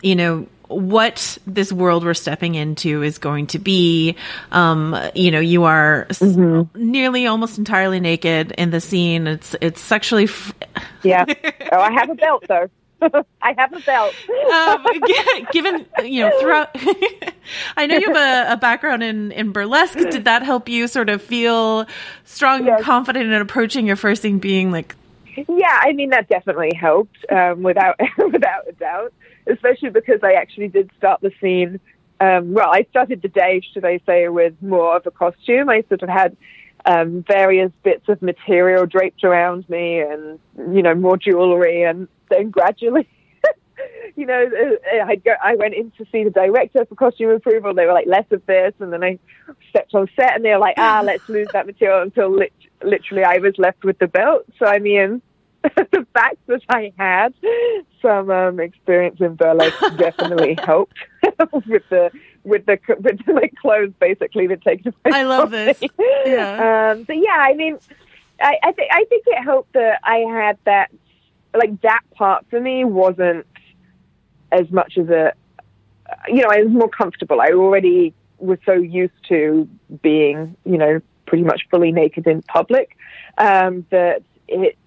you 0.01 0.15
know, 0.15 0.47
what 0.67 1.37
this 1.45 1.71
world 1.71 2.03
we're 2.03 2.13
stepping 2.13 2.55
into 2.55 3.01
is 3.03 3.17
going 3.17 3.47
to 3.47 3.59
be. 3.59 4.15
Um, 4.51 4.97
you 5.15 5.31
know, 5.31 5.39
you 5.39 5.63
are 5.63 6.07
mm-hmm. 6.09 6.91
nearly 6.91 7.27
almost 7.27 7.57
entirely 7.57 7.99
naked 7.99 8.51
in 8.57 8.71
the 8.71 8.81
scene. 8.81 9.27
It's 9.27 9.55
it's 9.61 9.81
sexually. 9.81 10.25
F- 10.25 10.53
yeah. 11.03 11.25
Oh, 11.71 11.79
I 11.79 11.91
have 11.91 12.09
a 12.09 12.15
belt 12.15 12.45
though. 12.47 12.69
I 13.41 13.53
have 13.57 13.73
a 13.73 13.79
belt. 13.79 14.13
um, 14.53 14.85
given 15.51 15.85
you 16.03 16.23
know 16.23 16.39
throughout, 16.39 16.69
I 17.77 17.85
know 17.85 17.97
you 17.97 18.13
have 18.13 18.49
a, 18.49 18.53
a, 18.53 18.57
background 18.57 19.03
in 19.03 19.31
in 19.31 19.51
burlesque. 19.51 19.97
Did 19.97 20.25
that 20.25 20.43
help 20.43 20.69
you 20.69 20.87
sort 20.87 21.09
of 21.09 21.21
feel 21.21 21.85
strong 22.23 22.65
yes. 22.65 22.77
and 22.77 22.85
confident 22.85 23.31
in 23.31 23.41
approaching 23.41 23.87
your 23.87 23.95
first 23.95 24.21
thing 24.21 24.39
being 24.39 24.71
like? 24.71 24.95
Yeah, 25.35 25.79
I 25.81 25.93
mean 25.93 26.11
that 26.11 26.29
definitely 26.29 26.73
helped 26.79 27.17
um, 27.31 27.63
without 27.63 27.99
without 28.17 28.72
a 28.83 28.85
doubt 28.85 29.13
especially 29.47 29.89
because 29.89 30.19
I 30.23 30.33
actually 30.33 30.67
did 30.67 30.89
start 30.97 31.21
the 31.21 31.31
scene. 31.41 31.79
Um, 32.19 32.53
well, 32.53 32.69
I 32.71 32.85
started 32.89 33.21
the 33.21 33.27
day, 33.27 33.61
should 33.73 33.85
I 33.85 33.99
say, 34.05 34.27
with 34.29 34.53
more 34.61 34.97
of 34.97 35.05
a 35.05 35.11
costume. 35.11 35.69
I 35.69 35.83
sort 35.89 36.03
of 36.03 36.09
had 36.09 36.37
um, 36.85 37.23
various 37.27 37.71
bits 37.83 38.07
of 38.07 38.21
material 38.21 38.85
draped 38.85 39.23
around 39.23 39.67
me 39.69 39.99
and, 39.99 40.39
you 40.57 40.81
know, 40.81 40.95
more 40.95 41.17
jewelry. 41.17 41.83
And 41.83 42.07
then 42.29 42.49
gradually, 42.49 43.07
you 44.15 44.25
know, 44.25 44.45
uh, 44.45 45.05
I, 45.05 45.15
go, 45.15 45.33
I 45.43 45.55
went 45.55 45.73
in 45.73 45.91
to 45.97 46.05
see 46.11 46.23
the 46.23 46.29
director 46.29 46.85
for 46.85 46.95
costume 46.95 47.31
approval. 47.31 47.73
They 47.73 47.85
were 47.85 47.93
like, 47.93 48.07
less 48.07 48.25
of 48.31 48.45
this. 48.45 48.73
And 48.79 48.93
then 48.93 49.03
I 49.03 49.19
stepped 49.69 49.93
on 49.93 50.07
set 50.15 50.35
and 50.35 50.45
they 50.45 50.51
were 50.51 50.59
like, 50.59 50.75
ah, 50.77 51.01
let's 51.03 51.27
lose 51.27 51.47
that 51.53 51.65
material 51.65 52.01
until 52.01 52.29
lit- 52.31 52.53
literally 52.83 53.23
I 53.23 53.39
was 53.39 53.55
left 53.57 53.83
with 53.83 53.97
the 53.99 54.07
belt. 54.07 54.45
So, 54.59 54.65
I 54.65 54.79
mean, 54.79 55.21
the 55.91 56.05
fact 56.13 56.37
that 56.47 56.61
I 56.69 56.91
had 56.97 57.33
some 58.01 58.29
um, 58.29 58.59
experience 58.59 59.21
in 59.21 59.35
burlesque 59.35 59.79
definitely 59.97 60.57
helped 60.65 60.97
with 61.65 61.83
the 61.89 62.11
with 62.43 62.65
the 62.65 62.77
with 62.99 63.25
the 63.25 63.33
like 63.33 63.53
clothes 63.61 63.93
basically 63.99 64.47
that 64.47 64.61
take. 64.61 64.85
I 65.05 65.23
love 65.23 65.51
this. 65.51 65.81
Yeah. 66.25 66.91
Um, 66.91 67.03
but 67.03 67.17
yeah, 67.17 67.37
I 67.37 67.53
mean, 67.53 67.77
I, 68.41 68.57
I 68.61 68.71
think 68.73 68.91
I 68.91 69.05
think 69.05 69.23
it 69.25 69.41
helped 69.41 69.73
that 69.73 69.99
I 70.03 70.17
had 70.17 70.57
that 70.65 70.91
like 71.55 71.79
that 71.81 72.01
part 72.13 72.45
for 72.49 72.59
me 72.59 72.83
wasn't 72.83 73.45
as 74.51 74.69
much 74.69 74.97
as 74.97 75.07
a 75.07 75.33
you 76.27 76.41
know 76.41 76.49
I 76.51 76.63
was 76.63 76.73
more 76.73 76.89
comfortable. 76.89 77.39
I 77.39 77.51
already 77.51 78.13
was 78.37 78.59
so 78.65 78.73
used 78.73 79.13
to 79.29 79.69
being 80.01 80.57
you 80.65 80.77
know 80.77 81.01
pretty 81.25 81.45
much 81.45 81.67
fully 81.71 81.93
naked 81.93 82.27
in 82.27 82.41
public 82.41 82.97
um, 83.37 83.85
that 83.91 84.23
it 84.49 84.77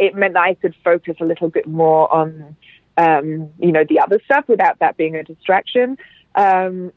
it 0.00 0.14
meant 0.14 0.34
that 0.34 0.42
I 0.42 0.54
could 0.54 0.74
focus 0.82 1.16
a 1.20 1.24
little 1.24 1.50
bit 1.50 1.66
more 1.66 2.12
on, 2.12 2.56
um, 2.96 3.50
you 3.58 3.70
know, 3.70 3.84
the 3.88 4.00
other 4.00 4.18
stuff 4.24 4.46
without 4.48 4.78
that 4.78 4.96
being 4.96 5.14
a 5.14 5.22
distraction. 5.22 5.98
Um, 6.34 6.92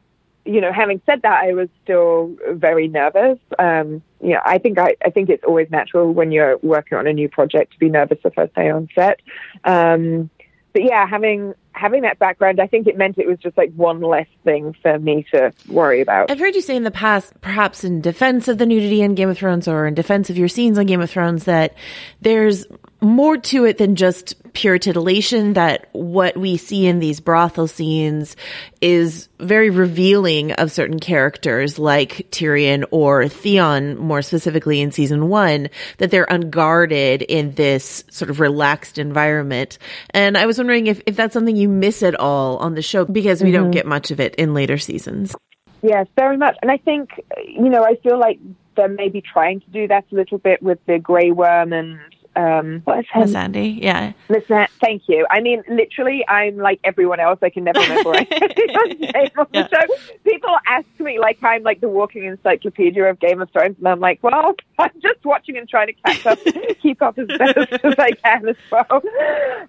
you 0.45 0.61
know, 0.61 0.71
having 0.73 1.01
said 1.05 1.21
that, 1.21 1.43
I 1.43 1.53
was 1.53 1.69
still 1.83 2.35
very 2.49 2.87
nervous. 2.87 3.39
Um, 3.59 4.01
you 4.21 4.31
know, 4.31 4.41
I 4.45 4.57
think 4.57 4.79
I, 4.79 4.95
I 5.05 5.09
think 5.09 5.29
it's 5.29 5.43
always 5.43 5.69
natural 5.69 6.13
when 6.13 6.31
you're 6.31 6.57
working 6.57 6.97
on 6.97 7.07
a 7.07 7.13
new 7.13 7.29
project 7.29 7.73
to 7.73 7.79
be 7.79 7.89
nervous 7.89 8.19
the 8.23 8.31
first 8.31 8.55
day 8.55 8.69
on 8.69 8.87
set. 8.95 9.19
Um, 9.65 10.29
but 10.71 10.83
yeah, 10.83 11.05
having 11.05 11.53
having 11.73 12.03
that 12.03 12.19
background, 12.19 12.59
I 12.59 12.67
think 12.67 12.88
it 12.88 12.97
meant 12.97 13.17
it 13.17 13.27
was 13.27 13.39
just 13.39 13.57
like 13.57 13.73
one 13.73 14.01
less 14.01 14.27
thing 14.43 14.75
for 14.81 14.97
me 14.99 15.25
to 15.33 15.51
worry 15.67 16.01
about. 16.01 16.31
I've 16.31 16.39
heard 16.39 16.55
you 16.55 16.62
say 16.62 16.75
in 16.75 16.83
the 16.83 16.91
past, 16.91 17.33
perhaps 17.41 17.83
in 17.83 18.01
defense 18.01 18.47
of 18.47 18.57
the 18.57 18.65
nudity 18.65 19.01
in 19.01 19.15
Game 19.15 19.29
of 19.29 19.38
Thrones 19.38 19.67
or 19.67 19.88
in 19.88 19.93
defense 19.93 20.29
of 20.29 20.38
your 20.38 20.47
scenes 20.47 20.77
on 20.77 20.86
Game 20.86 21.01
of 21.01 21.09
Thrones, 21.09 21.45
that 21.45 21.75
there's 22.21 22.65
more 23.03 23.38
to 23.38 23.65
it 23.65 23.77
than 23.77 23.95
just 23.95 24.36
pure 24.53 24.77
titillation 24.77 25.53
that 25.53 25.89
what 25.91 26.38
we 26.38 26.57
see 26.57 26.86
in 26.86 26.99
these 26.99 27.19
brothel 27.19 27.67
scenes 27.67 28.36
is 28.81 29.27
very 29.39 29.69
revealing 29.69 30.51
of 30.53 30.71
certain 30.71 30.99
characters 30.99 31.79
like 31.79 32.29
Tyrion 32.31 32.86
or 32.91 33.27
Theon 33.27 33.97
more 33.97 34.21
specifically 34.21 34.79
in 34.79 34.91
season 34.91 35.27
one 35.27 35.69
that 35.97 36.12
they're 36.12 36.27
unguarded 36.29 37.23
in 37.23 37.55
this 37.55 38.03
sort 38.09 38.29
of 38.29 38.39
relaxed 38.39 38.97
environment 38.97 39.79
and 40.12 40.38
I 40.38 40.45
was 40.45 40.57
wondering 40.57 40.88
if, 40.88 41.01
if 41.05 41.15
that's 41.15 41.33
something 41.33 41.55
you 41.55 41.62
you 41.63 41.69
miss 41.69 42.04
it 42.04 42.19
all 42.19 42.58
on 42.58 42.76
the 42.76 42.82
show 42.82 43.06
because 43.06 43.41
we 43.41 43.52
don't 43.52 43.71
get 43.71 43.86
much 43.86 44.12
of 44.12 44.19
it 44.19 44.36
in 44.36 44.54
later 44.54 44.78
seasons. 44.78 45.36
Yes, 45.82 46.08
very 46.15 46.38
much. 46.38 46.56
And 46.62 46.69
I 46.69 46.78
think, 46.78 47.10
you 47.45 47.69
know, 47.69 47.84
I 47.84 47.95
feel 48.04 48.19
like 48.19 48.39
they're 48.76 48.88
maybe 48.88 49.21
trying 49.21 49.62
to 49.62 49.69
do 49.69 49.88
that 49.88 50.06
a 50.12 50.15
little 50.15 50.38
bit 50.38 50.62
with 50.62 50.80
the 50.88 50.99
Grey 50.99 51.32
Worm 51.32 51.71
and 51.73 51.99
um, 52.36 52.82
what 52.86 52.99
is 52.99 53.06
Missandei, 53.13 53.80
yeah. 53.80 54.13
Listen, 54.28 54.65
thank 54.82 55.04
you. 55.08 55.28
I 55.30 55.39
mean, 55.39 55.62
literally, 55.69 56.26
I'm 56.28 56.58
like 56.58 56.80
everyone 56.84 57.19
else. 57.19 57.38
I 57.43 57.49
can 57.49 57.63
never 57.63 57.80
remember 57.80 58.15
anyone's 58.15 58.99
name 58.99 59.30
on 59.38 59.47
the 59.54 59.69
show. 59.69 60.15
People 60.23 60.56
ask 60.67 60.88
me 60.99 61.19
like 61.19 61.38
I'm 61.43 61.62
like 61.62 61.80
the 61.80 61.89
walking 61.89 62.26
encyclopedia 62.26 63.04
of 63.04 63.19
Game 63.19 63.39
of 63.39 63.52
Thrones, 63.52 63.76
and 63.78 63.88
I'm 63.88 63.99
like, 63.99 64.19
well, 64.23 64.56
I'm 64.80 64.91
just 65.02 65.23
watching 65.23 65.58
and 65.58 65.69
trying 65.69 65.88
to 65.88 65.93
catch 65.93 66.26
up, 66.26 66.39
keep 66.82 67.02
up 67.04 67.19
as 67.19 67.28
best 67.28 67.58
as 67.84 67.95
I 67.99 68.12
can 68.13 68.49
as 68.49 68.56
well. 68.71 69.04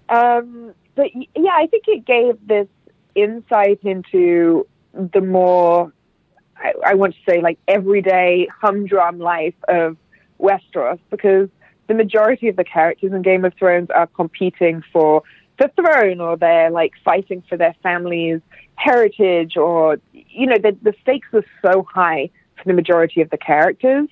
Um, 0.09 0.73
but 0.95 1.11
yeah, 1.13 1.51
I 1.53 1.67
think 1.67 1.85
it 1.87 2.05
gave 2.05 2.35
this 2.47 2.67
insight 3.15 3.79
into 3.83 4.67
the 4.93 5.21
more 5.21 5.91
I, 6.57 6.73
I 6.85 6.93
want 6.95 7.15
to 7.15 7.31
say 7.31 7.41
like 7.41 7.59
everyday 7.67 8.47
humdrum 8.61 9.19
life 9.19 9.55
of 9.67 9.97
Westeros 10.39 10.99
because 11.09 11.49
the 11.87 11.93
majority 11.93 12.47
of 12.47 12.55
the 12.55 12.63
characters 12.63 13.13
in 13.13 13.21
Game 13.21 13.45
of 13.45 13.53
Thrones 13.53 13.89
are 13.89 14.07
competing 14.07 14.83
for 14.91 15.23
the 15.59 15.71
throne 15.75 16.19
or 16.19 16.35
they're 16.35 16.69
like 16.69 16.93
fighting 17.03 17.43
for 17.47 17.57
their 17.57 17.75
family's 17.81 18.41
heritage 18.75 19.55
or 19.55 19.99
you 20.13 20.47
know 20.47 20.57
the, 20.57 20.77
the 20.81 20.93
stakes 21.01 21.27
are 21.33 21.45
so 21.61 21.85
high 21.89 22.29
for 22.57 22.63
the 22.65 22.73
majority 22.73 23.21
of 23.21 23.29
the 23.29 23.37
characters 23.37 24.07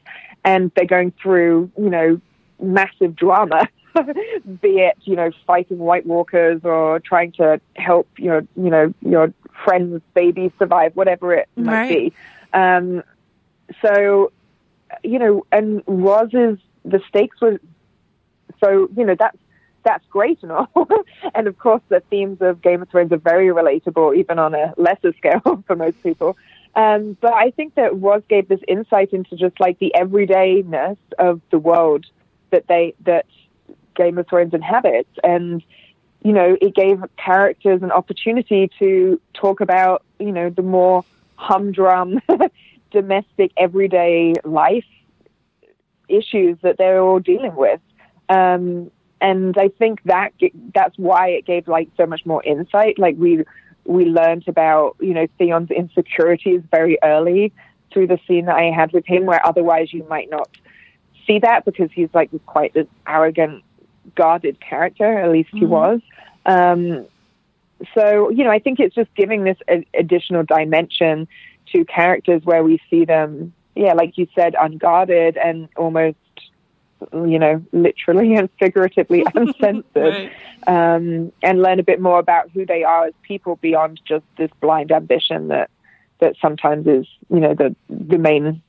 and 0.45 0.71
they're 0.75 0.85
going 0.85 1.11
through 1.21 1.69
you 1.77 1.89
know 1.89 2.19
massive 2.61 3.15
drama 3.15 3.67
be 4.61 4.79
it 4.79 4.97
you 5.03 5.15
know 5.15 5.31
fighting 5.45 5.77
white 5.77 6.05
walkers 6.05 6.61
or 6.63 6.99
trying 6.99 7.31
to 7.33 7.59
help 7.75 8.07
your 8.17 8.41
you 8.55 8.69
know 8.69 8.93
your 9.01 9.33
friend's 9.63 10.01
baby 10.13 10.51
survive 10.59 10.95
whatever 10.95 11.33
it 11.33 11.47
might 11.55 11.87
Right. 11.87 11.87
be. 11.87 12.13
Um, 12.53 13.03
so 13.83 14.31
you 15.03 15.19
know 15.19 15.45
and 15.51 15.83
Ros's 15.87 16.59
the 16.85 17.01
stakes 17.07 17.39
were 17.41 17.59
so 18.63 18.89
you 18.95 19.05
know 19.05 19.15
that's 19.17 19.37
that's 19.83 20.05
great 20.09 20.39
and 20.43 20.51
all. 20.51 20.69
And 21.35 21.47
of 21.47 21.57
course 21.57 21.81
the 21.89 22.01
themes 22.09 22.37
of 22.41 22.61
Game 22.61 22.81
of 22.81 22.89
Thrones 22.89 23.11
are 23.11 23.17
very 23.17 23.47
relatable 23.47 24.15
even 24.17 24.39
on 24.39 24.53
a 24.53 24.73
lesser 24.77 25.13
scale 25.13 25.63
for 25.67 25.75
most 25.75 26.01
people. 26.03 26.37
Um, 26.75 27.17
but 27.21 27.33
I 27.33 27.51
think 27.51 27.75
that 27.75 27.95
Ros 28.01 28.23
gave 28.29 28.47
this 28.47 28.59
insight 28.67 29.13
into 29.13 29.35
just 29.35 29.59
like 29.59 29.77
the 29.79 29.93
everydayness 29.95 30.97
of 31.19 31.41
the 31.51 31.59
world 31.59 32.05
that 32.51 32.67
they 32.67 32.93
that 33.05 33.25
Game 33.95 34.17
of 34.17 34.27
Thrones 34.27 34.53
inhabits 34.53 35.09
and 35.23 35.63
you 36.23 36.33
know 36.33 36.57
it 36.61 36.75
gave 36.75 37.03
characters 37.17 37.81
an 37.81 37.91
opportunity 37.91 38.69
to 38.79 39.19
talk 39.33 39.61
about 39.61 40.03
you 40.19 40.31
know 40.31 40.49
the 40.49 40.61
more 40.61 41.03
humdrum 41.35 42.21
domestic 42.91 43.51
everyday 43.57 44.33
life 44.43 44.85
issues 46.07 46.57
that 46.61 46.77
they're 46.77 47.01
all 47.01 47.19
dealing 47.19 47.55
with. 47.55 47.81
Um, 48.29 48.91
and 49.19 49.57
I 49.57 49.69
think 49.69 50.03
that 50.03 50.33
that's 50.73 50.97
why 50.97 51.29
it 51.29 51.45
gave 51.45 51.67
like 51.67 51.89
so 51.97 52.05
much 52.05 52.25
more 52.25 52.43
insight. 52.43 52.99
Like 52.99 53.15
we 53.17 53.43
we 53.85 54.05
learned 54.05 54.47
about 54.47 54.95
you 54.99 55.13
know 55.13 55.27
Theon's 55.37 55.71
insecurities 55.71 56.61
very 56.71 56.97
early 57.03 57.53
through 57.91 58.07
the 58.07 58.19
scene 58.27 58.45
that 58.45 58.55
I 58.55 58.71
had 58.71 58.91
with 58.91 59.05
him, 59.05 59.25
where 59.25 59.45
otherwise 59.45 59.93
you 59.93 60.05
might 60.09 60.29
not 60.29 60.49
see 61.25 61.39
that 61.39 61.63
because 61.63 61.89
he's 61.93 62.09
like 62.13 62.31
quite 62.45 62.75
an 62.75 62.87
arrogant, 63.07 63.63
guarded 64.15 64.59
character. 64.59 65.19
At 65.19 65.31
least 65.31 65.49
he 65.51 65.65
was. 65.65 66.01
Um, 66.45 67.05
so 67.95 68.29
you 68.29 68.43
know, 68.43 68.51
I 68.51 68.59
think 68.59 68.79
it's 68.79 68.95
just 68.95 69.13
giving 69.15 69.43
this 69.43 69.57
a, 69.67 69.85
additional 69.93 70.43
dimension 70.43 71.27
to 71.71 71.85
characters 71.85 72.43
where 72.43 72.63
we 72.63 72.79
see 72.89 73.05
them, 73.05 73.53
yeah, 73.75 73.93
like 73.93 74.17
you 74.17 74.27
said, 74.35 74.55
unguarded 74.59 75.37
and 75.37 75.69
almost, 75.75 76.17
you 77.11 77.39
know, 77.39 77.63
literally 77.71 78.35
and 78.35 78.49
figuratively 78.59 79.25
uncensored, 79.35 80.31
um, 80.67 81.31
and 81.41 81.61
learn 81.61 81.79
a 81.79 81.83
bit 81.83 81.99
more 81.99 82.19
about 82.19 82.49
who 82.51 82.65
they 82.65 82.83
are 82.83 83.07
as 83.07 83.13
people 83.23 83.57
beyond 83.57 83.99
just 84.05 84.25
this 84.37 84.51
blind 84.61 84.91
ambition 84.91 85.49
that 85.49 85.69
that 86.19 86.35
sometimes 86.41 86.87
is, 86.87 87.07
you 87.29 87.39
know, 87.39 87.53
the 87.53 87.75
the 87.89 88.17
main 88.17 88.61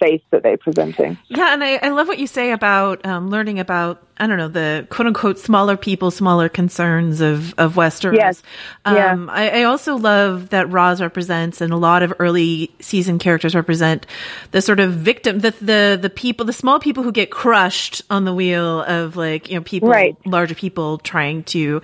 face 0.00 0.22
that 0.30 0.42
they're 0.42 0.56
presenting. 0.56 1.16
Yeah, 1.28 1.52
and 1.52 1.62
I, 1.62 1.76
I 1.76 1.90
love 1.90 2.08
what 2.08 2.18
you 2.18 2.26
say 2.26 2.50
about 2.52 3.04
um, 3.06 3.30
learning 3.30 3.60
about 3.60 4.02
I 4.18 4.26
don't 4.26 4.36
know 4.36 4.48
the 4.48 4.86
quote 4.90 5.06
unquote 5.06 5.38
smaller 5.38 5.76
people, 5.76 6.10
smaller 6.10 6.48
concerns 6.48 7.20
of 7.20 7.54
of 7.58 7.74
Westeros. 7.74 8.16
Yes. 8.16 8.42
Yeah. 8.84 9.12
Um, 9.12 9.30
I, 9.30 9.60
I 9.60 9.62
also 9.64 9.96
love 9.96 10.50
that 10.50 10.68
Ros 10.70 11.00
represents, 11.00 11.60
and 11.60 11.72
a 11.72 11.76
lot 11.76 12.02
of 12.02 12.12
early 12.18 12.70
season 12.80 13.18
characters 13.18 13.54
represent 13.54 14.06
the 14.50 14.60
sort 14.60 14.80
of 14.80 14.92
victim, 14.92 15.38
the 15.40 15.52
the 15.60 15.98
the 16.00 16.10
people, 16.10 16.44
the 16.44 16.52
small 16.52 16.80
people 16.80 17.02
who 17.02 17.12
get 17.12 17.30
crushed 17.30 18.02
on 18.10 18.24
the 18.24 18.34
wheel 18.34 18.82
of 18.82 19.16
like 19.16 19.48
you 19.48 19.54
know 19.56 19.62
people, 19.62 19.88
Right. 19.88 20.16
larger 20.26 20.54
people 20.54 20.98
trying 20.98 21.44
to 21.44 21.80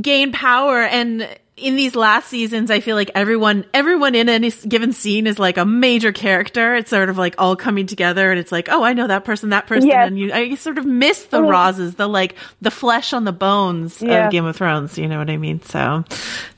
gain 0.00 0.32
power 0.32 0.82
and 0.82 1.28
in 1.58 1.76
these 1.76 1.94
last 1.94 2.28
seasons 2.28 2.70
i 2.70 2.80
feel 2.80 2.96
like 2.96 3.10
everyone 3.14 3.64
everyone 3.74 4.14
in 4.14 4.28
any 4.28 4.50
given 4.50 4.92
scene 4.92 5.26
is 5.26 5.38
like 5.38 5.56
a 5.58 5.64
major 5.64 6.12
character 6.12 6.74
it's 6.74 6.90
sort 6.90 7.08
of 7.08 7.18
like 7.18 7.34
all 7.38 7.56
coming 7.56 7.86
together 7.86 8.30
and 8.30 8.38
it's 8.40 8.52
like 8.52 8.68
oh 8.70 8.82
i 8.82 8.92
know 8.92 9.06
that 9.06 9.24
person 9.24 9.50
that 9.50 9.66
person 9.66 9.88
Yes. 9.88 10.06
and 10.08 10.18
you 10.18 10.32
i 10.32 10.54
sort 10.54 10.78
of 10.78 10.86
miss 10.86 11.24
the 11.24 11.42
roses 11.42 11.94
the 11.96 12.06
like 12.08 12.36
the 12.62 12.70
flesh 12.70 13.12
on 13.12 13.24
the 13.24 13.32
bones 13.32 14.00
Yeah. 14.00 14.26
of 14.26 14.32
game 14.32 14.44
of 14.44 14.56
thrones 14.56 14.96
you 14.98 15.08
know 15.08 15.18
what 15.18 15.30
i 15.30 15.36
mean 15.36 15.60
so 15.62 16.04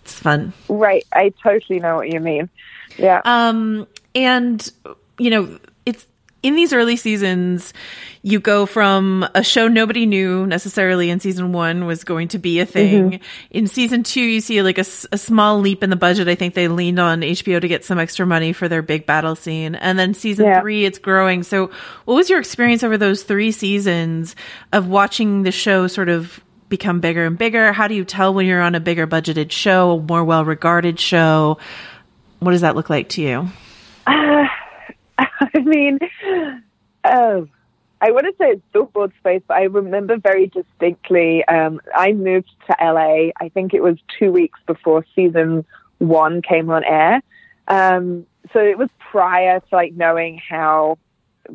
it's 0.03 0.19
fun 0.19 0.53
Right. 0.69 1.05
I 1.13 1.33
totally 1.43 1.81
know 1.81 1.97
what 1.97 2.11
you 2.13 2.21
mean. 2.21 2.49
Yeah. 2.99 3.21
um, 3.25 3.87
and 4.15 4.69
you 5.19 5.31
know, 5.31 5.59
in 6.43 6.55
these 6.55 6.73
early 6.73 6.97
seasons, 6.97 7.73
you 8.23 8.41
go 8.41 8.67
from 8.67 9.27
a 9.35 9.43
show 9.43 9.69
nobody 9.69 10.07
knew 10.07 10.47
necessarily 10.47 11.11
in 11.11 11.21
season 11.21 11.53
one 11.53 11.87
was 11.87 12.05
going 12.05 12.29
to 12.29 12.39
be 12.39 12.61
a 12.61 12.65
mm-hmm. 12.67 12.73
thing. 13.11 13.21
In 13.51 13.67
season 13.67 14.03
two, 14.03 14.23
you 14.23 14.41
see 14.41 14.63
like 14.63 14.79
a, 14.79 14.85
a 15.13 15.19
small 15.19 15.61
leap 15.61 15.83
in 15.83 15.91
the 15.91 15.97
budget. 15.97 16.29
I 16.29 16.35
think 16.35 16.55
they 16.55 16.69
leaned 16.69 16.99
on 16.99 17.21
HBO 17.21 17.61
to 17.61 17.69
get 17.69 17.85
some 17.85 17.99
extra 17.99 18.27
money 18.27 18.53
for 18.53 18.69
their 18.69 18.83
big 18.83 19.07
battle 19.07 19.37
scene. 19.37 19.75
And 19.75 19.99
then 19.99 20.15
season 20.15 20.47
Yeah. 20.47 20.61
three, 20.61 20.85
it's 20.85 20.99
growing. 20.99 21.43
So 21.43 21.71
what 22.07 22.15
was 22.15 22.31
your 22.31 22.41
experience 22.41 22.83
over 22.83 22.97
those 22.97 23.23
three 23.23 23.53
seasons 23.53 24.35
of 24.73 24.89
watching 24.89 25.43
the 25.43 25.53
show 25.53 25.87
sort 25.87 26.09
of 26.09 26.41
become 26.69 27.01
bigger 27.01 27.27
and 27.27 27.37
bigger? 27.37 27.73
How 27.73 27.87
do 27.87 27.95
you 27.95 28.05
tell 28.05 28.33
when 28.33 28.47
you're 28.47 28.63
on 28.63 28.75
a 28.75 28.81
bigger 28.81 29.07
budgeted 29.07 29.51
show, 29.51 29.93
a 29.93 30.01
more 30.01 30.25
well 30.25 30.45
regarded 30.45 30.99
show? 30.99 31.59
What 32.39 32.53
does 32.53 32.63
that 32.63 32.77
look 32.77 32.89
like 32.89 33.11
to 33.11 33.23
you? 33.23 33.49
Uh, 34.07 34.47
I 35.55 35.59
mean, 35.61 35.99
oh, 37.05 37.49
I 38.01 38.11
want 38.11 38.27
to 38.27 38.33
say 38.39 38.53
it's 38.53 38.63
billboard 38.73 39.13
space, 39.19 39.43
but 39.47 39.59
I 39.59 39.65
remember 39.65 40.17
very 40.17 40.47
distinctly. 40.47 41.45
Um, 41.47 41.81
I 41.95 42.13
moved 42.13 42.51
to 42.67 42.77
LA. 42.81 43.31
I 43.41 43.51
think 43.53 43.75
it 43.75 43.83
was 43.83 43.99
two 44.19 44.33
weeks 44.33 44.59
before 44.67 45.05
season 45.15 45.65
one 45.99 46.41
came 46.41 46.71
on 46.71 46.83
air. 46.85 47.23
Um, 47.69 48.27
so 48.53 48.61
it 48.61 48.79
was 48.79 48.89
prior 48.99 49.61
to 49.61 49.67
like 49.71 49.93
knowing 49.93 50.41
how 50.49 50.99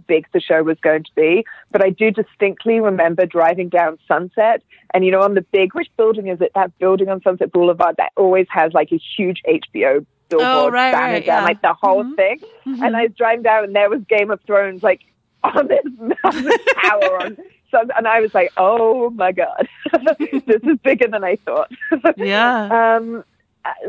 big 0.07 0.27
the 0.33 0.39
show 0.39 0.61
was 0.61 0.77
going 0.81 1.03
to 1.03 1.11
be. 1.15 1.45
But 1.71 1.83
I 1.83 1.89
do 1.89 2.11
distinctly 2.11 2.79
remember 2.79 3.25
driving 3.25 3.69
down 3.69 3.97
Sunset, 4.07 4.61
and 4.93 5.03
you 5.03 5.11
know, 5.11 5.21
on 5.21 5.33
the 5.33 5.41
big, 5.41 5.73
which 5.73 5.89
building 5.97 6.27
is 6.27 6.41
it? 6.41 6.51
That 6.53 6.77
building 6.77 7.09
on 7.09 7.21
Sunset 7.21 7.51
Boulevard 7.51 7.95
that 7.97 8.11
always 8.15 8.47
has 8.49 8.73
like 8.73 8.91
a 8.91 8.99
huge 9.17 9.41
HBO 9.47 10.05
billboard 10.29 10.47
Oh, 10.47 10.69
right, 10.69 10.91
banner 10.91 11.13
right, 11.13 11.25
down, 11.25 11.41
yeah. 11.41 11.45
like 11.45 11.61
the 11.61 11.73
whole 11.73 12.03
thing. 12.15 12.39
And 12.65 12.95
I 12.95 13.03
was 13.03 13.11
driving 13.17 13.43
down, 13.43 13.63
and 13.65 13.75
there 13.75 13.89
was 13.89 14.01
Game 14.09 14.31
of 14.31 14.39
Thrones 14.41 14.83
like 14.83 15.01
on 15.43 15.67
this 15.67 15.83
massive 15.99 16.51
tower 16.81 17.21
on. 17.23 17.37
So, 17.71 17.81
and 17.97 18.07
I 18.07 18.21
was 18.21 18.33
like, 18.33 18.53
"Oh 18.55 19.09
my 19.09 19.33
god, 19.33 19.67
this 20.21 20.61
is 20.63 20.77
bigger 20.81 21.07
than 21.07 21.25
I 21.25 21.35
thought." 21.37 21.69
Yeah. 22.15 22.95
Um, 22.95 23.25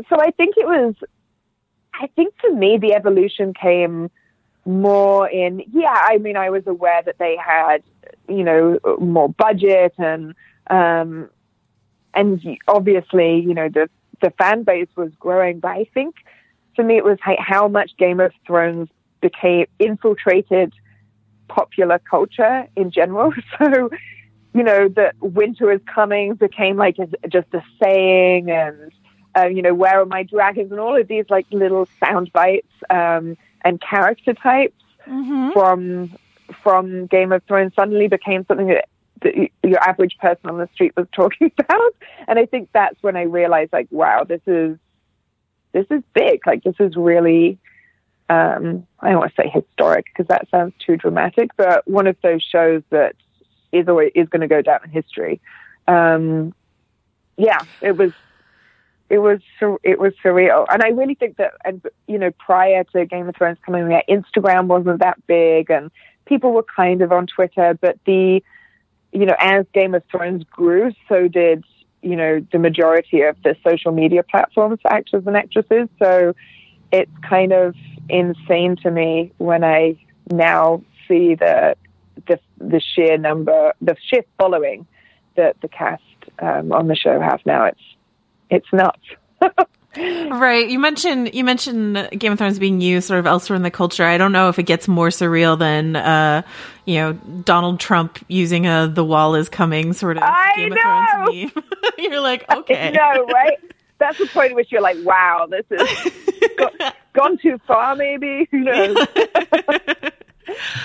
so 0.09 0.19
I 0.19 0.31
think 0.31 0.55
it 0.57 0.65
was, 0.65 0.95
I 1.93 2.07
think 2.07 2.33
for 2.41 2.51
me, 2.53 2.77
the 2.79 2.93
evolution 2.95 3.53
came 3.53 4.09
more 4.65 5.29
in, 5.29 5.63
yeah, 5.71 5.95
I 6.09 6.17
mean, 6.17 6.35
I 6.35 6.49
was 6.49 6.67
aware 6.67 7.01
that 7.03 7.17
they 7.17 7.37
had, 7.37 7.81
you 8.27 8.43
know, 8.43 8.79
more 8.99 9.29
budget 9.29 9.93
and, 9.97 10.35
um, 10.69 11.29
and 12.13 12.41
obviously, 12.67 13.39
you 13.39 13.53
know, 13.53 13.69
the, 13.69 13.89
the 14.21 14.31
fan 14.31 14.63
base 14.63 14.87
was 14.95 15.11
growing, 15.19 15.59
but 15.59 15.71
I 15.71 15.85
think 15.93 16.15
for 16.75 16.83
me, 16.83 16.97
it 16.97 17.03
was 17.03 17.17
how- 17.21 17.37
how 17.39 17.67
much 17.67 17.95
Game 17.97 18.19
of 18.19 18.31
Thrones 18.45 18.89
became 19.21 19.65
infiltrated 19.79 20.73
popular 21.47 21.99
culture 21.99 22.67
in 22.75 22.91
general. 22.91 23.33
So, 23.57 23.89
you 24.53 24.63
know, 24.63 24.87
that 24.89 25.15
winter 25.21 25.71
is 25.71 25.81
coming 25.93 26.33
became 26.33 26.77
like 26.77 26.97
just 27.29 27.47
a 27.53 27.61
saying 27.81 28.49
and, 28.49 28.91
uh, 29.37 29.47
you 29.47 29.61
know, 29.61 29.73
where 29.73 30.01
are 30.01 30.05
my 30.05 30.23
dragons 30.23 30.71
and 30.71 30.79
all 30.79 30.99
of 30.99 31.07
these 31.07 31.25
like 31.29 31.45
little 31.51 31.87
sound 31.99 32.31
bites, 32.33 32.71
um, 32.89 33.37
and 33.63 33.79
character 33.81 34.33
types 34.33 34.73
from, 35.53 36.11
from 36.63 37.05
Game 37.07 37.31
of 37.31 37.43
Thrones 37.43 37.73
suddenly 37.75 38.07
became 38.07 38.45
something 38.47 38.67
that 38.67 38.87
the, 39.21 39.51
your 39.63 39.79
average 39.81 40.17
person 40.19 40.49
on 40.49 40.57
the 40.57 40.69
street 40.73 40.93
was 40.95 41.07
talking 41.13 41.51
about. 41.57 41.95
And 42.27 42.39
I 42.39 42.45
think 42.45 42.69
that's 42.73 43.01
when 43.01 43.15
I 43.15 43.23
realized, 43.23 43.73
like, 43.73 43.87
wow, 43.91 44.23
this 44.23 44.41
is 44.47 44.77
this 45.73 45.85
is 45.91 46.01
big. 46.13 46.45
Like, 46.45 46.63
this 46.63 46.75
is 46.79 46.95
really. 46.95 47.57
Um, 48.29 48.85
I 48.99 49.11
don't 49.11 49.19
want 49.19 49.33
to 49.33 49.41
say 49.41 49.47
historic 49.47 50.05
because 50.05 50.27
that 50.27 50.49
sounds 50.51 50.73
too 50.85 50.97
dramatic, 50.97 51.51
but 51.55 51.87
one 51.87 52.07
of 52.07 52.17
those 52.21 52.43
shows 52.43 52.83
that 52.89 53.15
is 53.71 53.87
always 53.87 54.11
is 54.15 54.27
going 54.27 54.41
to 54.41 54.49
go 54.49 54.61
down 54.61 54.81
in 54.83 54.89
history. 54.89 55.39
Um, 55.87 56.53
yeah, 57.37 57.59
it 57.81 57.95
was 57.95 58.11
it 59.09 59.19
was 59.19 59.39
it 59.83 59.99
was 59.99 60.13
surreal, 60.23 60.65
and 60.69 60.83
I 60.83 60.89
really 60.89 61.15
think 61.15 61.37
that, 61.37 61.53
and 61.63 61.81
you 62.07 62.17
know, 62.17 62.31
prior 62.31 62.83
to 62.83 63.05
Game 63.05 63.29
of 63.29 63.35
Thrones 63.35 63.57
coming 63.65 63.93
out, 63.93 64.03
Instagram 64.09 64.65
wasn't 64.65 64.99
that 64.99 65.25
big, 65.27 65.69
and 65.69 65.89
people 66.25 66.51
were 66.51 66.63
kind 66.63 67.01
of 67.01 67.11
on 67.11 67.27
Twitter, 67.27 67.77
but 67.79 67.97
the 68.05 68.43
you 69.11 69.25
know, 69.25 69.35
as 69.39 69.65
Game 69.73 69.95
of 69.95 70.03
Thrones 70.11 70.43
grew, 70.51 70.91
so 71.07 71.27
did 71.27 71.63
you 72.01 72.15
know 72.15 72.45
the 72.51 72.59
majority 72.59 73.21
of 73.21 73.35
the 73.43 73.55
social 73.67 73.91
media 73.91 74.23
platforms 74.23 74.79
for 74.81 74.91
actors 74.91 75.23
and 75.25 75.35
actresses. 75.35 75.89
So 75.99 76.33
it's 76.91 77.11
kind 77.27 77.51
of 77.51 77.75
insane 78.09 78.77
to 78.77 78.91
me 78.91 79.31
when 79.37 79.63
I 79.63 79.97
now 80.31 80.83
see 81.07 81.35
the 81.35 81.75
the, 82.27 82.39
the 82.57 82.81
sheer 82.81 83.17
number, 83.17 83.73
the 83.81 83.95
sheer 84.09 84.23
following 84.37 84.87
that 85.35 85.59
the 85.61 85.67
cast 85.67 86.03
um, 86.39 86.71
on 86.71 86.87
the 86.87 86.95
show 86.95 87.19
have 87.19 87.41
now. 87.45 87.65
It's 87.65 87.81
it's 88.49 88.67
nuts. 88.73 88.99
right. 89.97 90.67
You 90.67 90.79
mentioned 90.79 91.33
you 91.33 91.43
mentioned 91.43 92.09
Game 92.17 92.31
of 92.33 92.37
Thrones 92.37 92.59
being 92.59 92.81
used 92.81 93.07
sort 93.07 93.19
of 93.19 93.27
elsewhere 93.27 93.55
in 93.55 93.63
the 93.63 93.71
culture. 93.71 94.03
I 94.03 94.17
don't 94.17 94.31
know 94.31 94.49
if 94.49 94.59
it 94.59 94.63
gets 94.63 94.87
more 94.87 95.09
surreal 95.09 95.57
than 95.57 95.95
uh, 95.95 96.41
you 96.85 96.95
know 96.95 97.13
Donald 97.13 97.79
Trump 97.79 98.23
using 98.27 98.67
a 98.67 98.87
"the 98.87 99.03
wall 99.03 99.35
is 99.35 99.49
coming" 99.49 99.93
sort 99.93 100.17
of 100.17 100.23
I 100.23 100.53
Game 100.55 100.69
know! 100.69 100.75
of 100.75 101.25
Thrones 101.33 101.53
meme. 101.55 101.63
you're 101.97 102.19
like, 102.19 102.49
okay, 102.51 102.91
no, 102.91 103.25
right? 103.25 103.57
That's 103.99 104.17
the 104.17 104.27
point 104.27 104.51
at 104.51 104.55
which 104.55 104.71
you're 104.71 104.81
like, 104.81 104.97
wow, 105.03 105.47
this 105.49 105.65
is 105.71 106.11
go- 106.57 106.69
gone 107.13 107.37
too 107.37 107.59
far, 107.65 107.95
maybe. 107.95 108.47
Who 108.51 108.59
knows? 108.59 108.95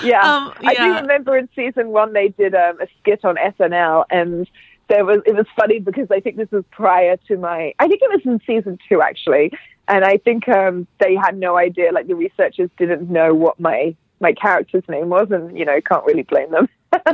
yeah. 0.03 0.21
Um, 0.23 0.55
I 0.65 0.75
do 0.75 0.95
remember 0.95 1.37
in 1.37 1.49
season 1.55 1.89
one 1.89 2.13
they 2.13 2.29
did 2.29 2.55
um, 2.55 2.81
a 2.81 2.87
skit 3.01 3.25
on 3.25 3.37
SNL, 3.37 4.05
and 4.11 4.49
there 4.93 5.07
was 5.07 5.21
it 5.25 5.35
was 5.35 5.47
funny 5.57 5.79
because 5.79 6.09
I 6.11 6.21
think 6.21 6.37
this 6.37 6.51
was 6.51 6.65
prior 6.71 7.17
to 7.29 7.39
my. 7.39 7.73
I 7.79 7.89
think 7.89 8.03
it 8.03 8.11
was 8.11 8.21
in 8.27 8.41
season 8.47 8.79
two 8.89 9.01
actually, 9.01 9.51
and 9.89 10.05
I 10.05 10.19
think 10.19 10.47
um, 10.51 10.87
they 11.01 11.15
had 11.17 11.39
no 11.39 11.57
idea. 11.57 11.93
Like 11.93 12.09
the 12.09 12.15
researchers 12.15 12.69
didn't 12.77 13.11
know 13.11 13.35
what 13.35 13.59
my 13.59 13.97
my 14.21 14.35
character's 14.35 14.85
name 14.91 15.09
was, 15.09 15.29
and 15.31 15.59
you 15.59 15.65
know 15.65 15.81
can't 15.81 16.05
really 16.05 16.25
blame 16.25 16.51
them. 16.51 16.69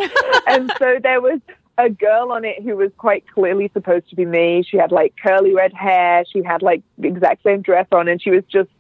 and 0.48 0.72
so 0.76 0.98
there 1.00 1.20
was 1.20 1.40
a 1.78 1.88
girl 1.88 2.32
on 2.32 2.44
it 2.44 2.60
who 2.64 2.74
was 2.74 2.90
quite 2.98 3.24
clearly 3.32 3.70
supposed 3.72 4.10
to 4.10 4.16
be 4.16 4.24
me. 4.24 4.64
She 4.68 4.76
had 4.76 4.90
like 4.90 5.14
curly 5.22 5.54
red 5.54 5.72
hair. 5.72 6.24
She 6.32 6.42
had 6.42 6.62
like 6.62 6.82
the 6.98 7.06
exact 7.06 7.44
same 7.44 7.62
dress 7.62 7.86
on, 7.92 8.08
and 8.08 8.20
she 8.20 8.30
was 8.30 8.42
just 8.50 8.70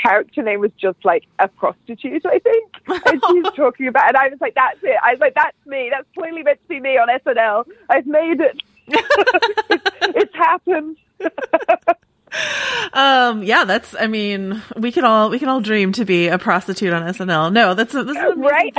character 0.00 0.42
name 0.42 0.60
was 0.60 0.70
just 0.78 0.98
like 1.04 1.24
a 1.38 1.48
prostitute, 1.48 2.24
I 2.26 2.38
think. 2.38 2.72
And 2.86 3.22
she 3.28 3.40
was 3.40 3.52
talking 3.56 3.88
about, 3.88 4.08
and 4.08 4.16
I 4.16 4.28
was 4.28 4.40
like, 4.40 4.54
"That's 4.54 4.78
it." 4.82 4.96
I 5.02 5.12
was 5.12 5.20
like, 5.20 5.34
"That's 5.34 5.56
me. 5.66 5.90
That's 5.90 6.06
clearly 6.14 6.42
meant 6.42 6.60
to 6.62 6.68
be 6.68 6.80
me 6.80 6.98
on 6.98 7.08
SNL. 7.08 7.64
I've 7.88 8.06
made 8.06 8.40
it. 8.40 8.62
it's, 9.70 10.16
it's 10.16 10.34
happened." 10.34 10.96
Um, 12.92 13.44
yeah, 13.44 13.64
that's. 13.64 13.94
I 13.98 14.08
mean, 14.08 14.60
we 14.76 14.90
can 14.92 15.04
all 15.04 15.30
we 15.30 15.38
can 15.38 15.48
all 15.48 15.60
dream 15.60 15.92
to 15.92 16.04
be 16.04 16.28
a 16.28 16.38
prostitute 16.38 16.92
on 16.92 17.02
SNL. 17.02 17.52
No, 17.52 17.72
that's 17.72 17.94
a, 17.94 18.02
that's 18.02 18.18
an 18.18 18.40
Right? 18.40 18.74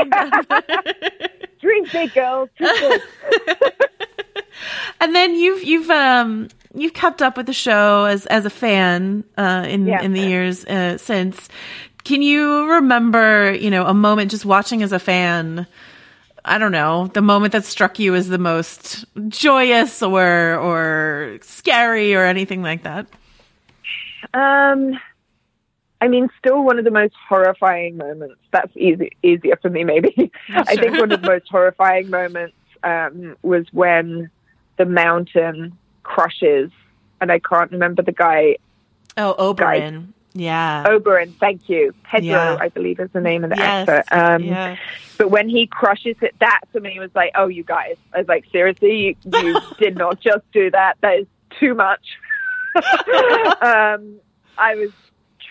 Dream 1.59 1.85
big, 1.91 2.13
girls. 2.13 2.49
And 4.99 5.13
then 5.15 5.35
you've 5.35 5.63
you've 5.63 5.89
um 5.89 6.49
you've 6.73 6.93
kept 6.93 7.21
up 7.21 7.37
with 7.37 7.45
the 7.45 7.53
show 7.53 8.05
as 8.05 8.25
as 8.27 8.45
a 8.45 8.49
fan 8.49 9.23
uh, 9.37 9.65
in 9.67 9.87
Yeah. 9.87 10.01
in 10.01 10.13
the 10.13 10.21
years 10.21 10.65
uh, 10.65 10.97
since. 10.97 11.49
Can 12.03 12.21
you 12.21 12.71
remember, 12.71 13.53
you 13.53 13.69
know, 13.69 13.85
a 13.85 13.93
moment 13.93 14.31
just 14.31 14.45
watching 14.45 14.81
as 14.81 14.93
a 14.93 14.99
fan? 14.99 15.67
I 16.45 16.57
don't 16.57 16.71
know, 16.71 17.07
the 17.07 17.21
moment 17.21 17.51
that 17.51 17.65
struck 17.65 17.99
you 17.99 18.15
as 18.15 18.29
the 18.29 18.37
most 18.37 19.03
joyous 19.27 20.01
or 20.01 20.55
or 20.55 21.37
scary 21.41 22.15
or 22.15 22.23
anything 22.23 22.61
like 22.61 22.83
that. 22.83 23.07
Um, 24.33 24.97
I 25.99 26.07
mean, 26.07 26.29
still 26.39 26.63
one 26.63 26.79
of 26.79 26.85
the 26.85 26.91
most 26.91 27.15
horrifying 27.27 27.97
moments. 27.97 28.39
That's 28.51 28.71
easy, 28.77 29.11
easier 29.23 29.57
for 29.61 29.69
me, 29.69 29.83
maybe. 29.83 30.31
I 30.55 30.75
think 30.75 30.97
one 30.99 31.11
of 31.11 31.21
the 31.21 31.27
most 31.27 31.47
horrifying 31.49 32.09
moments 32.09 32.55
um, 32.83 33.35
was 33.41 33.65
when 33.73 34.29
the 34.77 34.85
mountain 34.85 35.77
crushes, 36.07 36.71
and 37.21 37.31
I 37.31 37.39
can't 37.39 37.71
remember 37.71 38.01
the 38.01 38.11
guy. 38.11 38.57
Oh, 39.17 39.35
Oberyn. 39.37 40.13
Yeah. 40.33 40.85
Oberyn, 40.87 41.33
thank 41.39 41.67
you. 41.67 41.93
Pedro, 42.03 42.27
Yeah. 42.27 42.57
I 42.59 42.69
believe 42.69 42.99
is 42.99 43.09
the 43.11 43.21
name 43.21 43.43
of 43.43 43.49
the 43.49 43.57
yes. 43.57 43.89
actor. 43.89 44.03
Um, 44.11 44.43
yeah. 44.43 44.77
But 45.17 45.31
when 45.31 45.49
he 45.49 45.65
crushes 45.65 46.15
it, 46.21 46.35
that 46.39 46.61
to 46.73 46.79
me 46.79 46.99
was 46.99 47.09
like, 47.15 47.31
oh, 47.35 47.47
you 47.47 47.63
guys. 47.63 47.97
I 48.13 48.19
was 48.19 48.27
like, 48.27 48.45
seriously, 48.51 49.17
you, 49.25 49.39
you 49.41 49.59
did 49.79 49.97
not 49.97 50.19
just 50.21 50.49
do 50.51 50.69
that. 50.71 50.97
That 51.01 51.19
is 51.19 51.27
too 51.59 51.73
much. 51.73 52.05
um, 52.75 54.19
I 54.57 54.75
was 54.75 54.91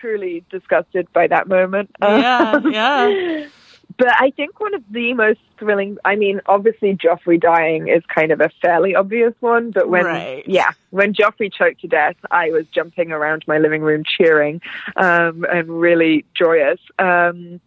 truly 0.01 0.45
disgusted 0.51 1.13
by 1.13 1.27
that 1.27 1.49
moment. 1.49 1.91
Yeah, 2.01 2.61
yeah. 2.65 3.47
But 3.99 4.13
I 4.21 4.31
think 4.31 4.61
one 4.61 4.75
of 4.75 4.83
the 4.91 5.15
most 5.15 5.41
thrilling, 5.59 5.97
I 6.05 6.17
mean, 6.17 6.41
obviously 6.47 6.95
Joffrey 6.95 7.41
dying 7.41 7.89
is 7.89 8.03
kind 8.15 8.31
of 8.31 8.41
a 8.41 8.51
fairly 8.61 8.95
obvious 8.95 9.33
one, 9.41 9.71
but 9.71 9.89
when, 9.89 10.05
Right. 10.05 10.45
yeah, 10.47 10.73
when 10.91 11.15
Joffrey 11.15 11.51
choked 11.53 11.81
to 11.81 11.89
death, 11.89 12.17
I 12.31 12.51
was 12.51 12.67
jumping 12.75 13.11
around 13.11 13.45
my 13.47 13.59
living 13.59 13.81
room 13.81 14.05
cheering 14.05 14.61
um, 14.97 15.47
and 15.51 15.69
really 15.69 16.27
joyous. 16.35 16.79
Um, 16.99 17.61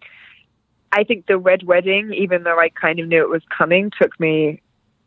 I 0.91 1.03
think 1.03 1.25
the 1.25 1.37
Red 1.37 1.63
Wedding, 1.63 2.13
even 2.13 2.43
though 2.43 2.59
I 2.59 2.69
kind 2.69 2.99
of 2.99 3.07
knew 3.07 3.21
it 3.21 3.29
was 3.29 3.43
coming, 3.55 3.91
took 3.99 4.19
me 4.19 4.61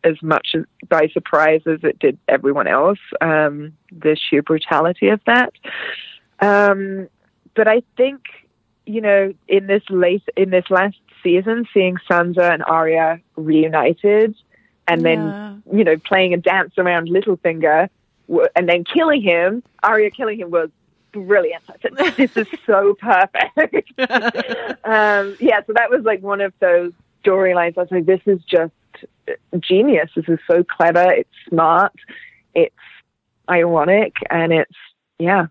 as 0.05 0.21
much 0.23 0.57
by 0.89 1.09
surprise 1.13 1.61
as 1.67 1.79
it 1.85 1.99
did 2.01 2.19
everyone 2.29 2.67
else. 2.67 2.99
Um, 3.21 3.73
the 3.93 4.17
sheer 4.17 4.43
brutality 4.43 5.09
of 5.09 5.21
that. 5.27 5.53
Um, 6.41 7.09
but 7.55 7.69
I 7.69 7.83
think, 7.97 8.23
you 8.87 9.01
know, 9.01 9.33
in 9.47 9.67
this 9.69 9.83
late 9.91 10.25
in 10.37 10.51
this 10.51 10.65
last 10.71 10.97
season, 11.23 11.67
seeing 11.73 11.97
Sansa 12.11 12.53
and 12.53 12.63
Arya 12.65 13.21
reunited, 13.37 14.35
and 14.89 15.03
Yeah. 15.03 15.09
then 15.17 15.35
you 15.73 15.85
know 15.85 15.97
playing 15.99 16.35
a 16.35 16.37
dance 16.37 16.75
around 16.79 17.09
Littlefinger, 17.09 17.89
and 18.57 18.69
then 18.69 18.85
killing 18.85 19.23
him, 19.23 19.63
Arya 19.83 20.11
killing 20.11 20.41
him 20.41 20.51
was 20.51 20.71
brilliant. 21.13 21.63
I 21.69 21.75
said, 21.83 22.17
this 22.17 22.31
is 22.37 22.47
so 22.67 22.95
perfect. 23.01 23.93
um, 24.85 25.37
yeah, 25.41 25.61
so 25.67 25.73
that 25.75 25.91
was 25.91 26.03
like 26.05 26.23
one 26.23 26.41
of 26.41 26.53
those 26.61 26.93
storylines. 27.25 27.77
I 27.77 27.83
was 27.83 27.91
like, 27.91 28.07
this 28.07 28.21
is 28.27 28.41
just 28.45 28.73
genius. 29.61 30.11
This 30.17 30.29
is 30.29 30.39
so 30.51 30.65
clever. 30.65 31.11
It's 31.13 31.31
smart. 31.49 31.93
It's 32.55 32.75
ironic, 33.49 34.15
and 34.31 34.53
it's 34.53 34.77
yeah, 35.19 35.47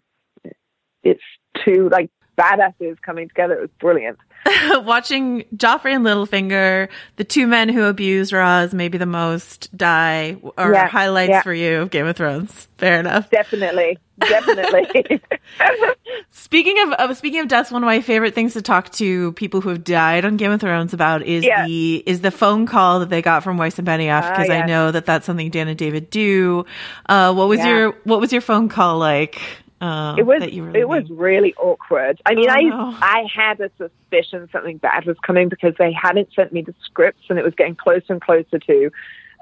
it's 1.03 1.23
two 1.63 1.89
like 1.89 2.09
badasses 2.41 3.01
coming 3.01 3.27
together. 3.27 3.53
It 3.55 3.61
was 3.61 3.69
brilliant. 3.79 4.17
Watching 4.71 5.43
Joffrey 5.55 5.93
and 5.95 6.03
Littlefinger, 6.03 6.89
the 7.17 7.23
two 7.23 7.45
men 7.45 7.69
who 7.69 7.83
abused 7.83 8.33
Ros 8.33 8.73
maybe 8.73 8.97
the 8.97 9.05
most, 9.05 9.75
die 9.77 10.37
are 10.57 10.73
Yeah, 10.73 10.87
highlights 10.87 11.29
yeah. 11.29 11.41
for 11.43 11.53
you 11.53 11.77
of 11.81 11.91
Game 11.91 12.07
of 12.07 12.15
Thrones. 12.15 12.67
Fair 12.79 12.99
enough. 12.99 13.29
Definitely, 13.29 13.99
definitely. 14.19 15.21
Speaking 16.31 16.79
of, 16.81 16.93
of 16.93 17.17
speaking 17.17 17.39
of 17.41 17.47
deaths, 17.47 17.71
one 17.71 17.83
of 17.83 17.85
my 17.85 18.01
favorite 18.01 18.33
things 18.33 18.53
to 18.53 18.61
talk 18.61 18.91
to 18.93 19.31
people 19.33 19.61
who 19.61 19.69
have 19.69 19.83
died 19.83 20.25
on 20.25 20.37
Game 20.37 20.51
of 20.51 20.59
Thrones 20.59 20.93
about 20.93 21.21
is 21.21 21.43
Yeah. 21.45 21.65
the 21.65 21.97
is 22.05 22.21
the 22.21 22.31
phone 22.31 22.65
call 22.65 22.99
that 23.01 23.09
they 23.09 23.21
got 23.21 23.43
from 23.43 23.57
Weiss 23.57 23.77
and 23.77 23.87
Benioff 23.87 24.23
Ah, 24.23 24.29
because 24.31 24.49
I 24.49 24.57
yes. 24.59 24.67
know 24.67 24.91
that 24.91 25.05
that's 25.05 25.25
something 25.25 25.49
Dan 25.51 25.67
and 25.67 25.77
David 25.77 26.09
do. 26.09 26.65
Uh, 27.07 27.33
what 27.33 27.47
was 27.47 27.63
your 27.63 27.91
what 28.03 28.19
was 28.19 28.31
your 28.31 28.41
phone 28.41 28.67
call 28.69 28.97
like? 28.97 29.39
Uh, 29.81 30.15
it 30.15 30.27
was 30.27 30.41
really 30.41 30.79
it 30.79 30.87
was 30.87 31.09
really 31.09 31.55
awkward. 31.55 32.21
I 32.25 32.35
mean, 32.35 32.49
Oh, 32.49 32.53
I 32.53 32.61
no. 32.61 32.97
I 33.01 33.25
had 33.33 33.59
a 33.59 33.71
suspicion 33.77 34.47
something 34.51 34.77
bad 34.77 35.05
was 35.05 35.17
coming 35.25 35.49
because 35.49 35.73
they 35.79 35.91
hadn't 35.91 36.29
sent 36.35 36.53
me 36.53 36.61
the 36.61 36.75
scripts, 36.83 37.23
and 37.29 37.39
it 37.39 37.43
was 37.43 37.55
getting 37.55 37.75
closer 37.75 38.13
and 38.13 38.21
closer 38.21 38.59
to 38.59 38.91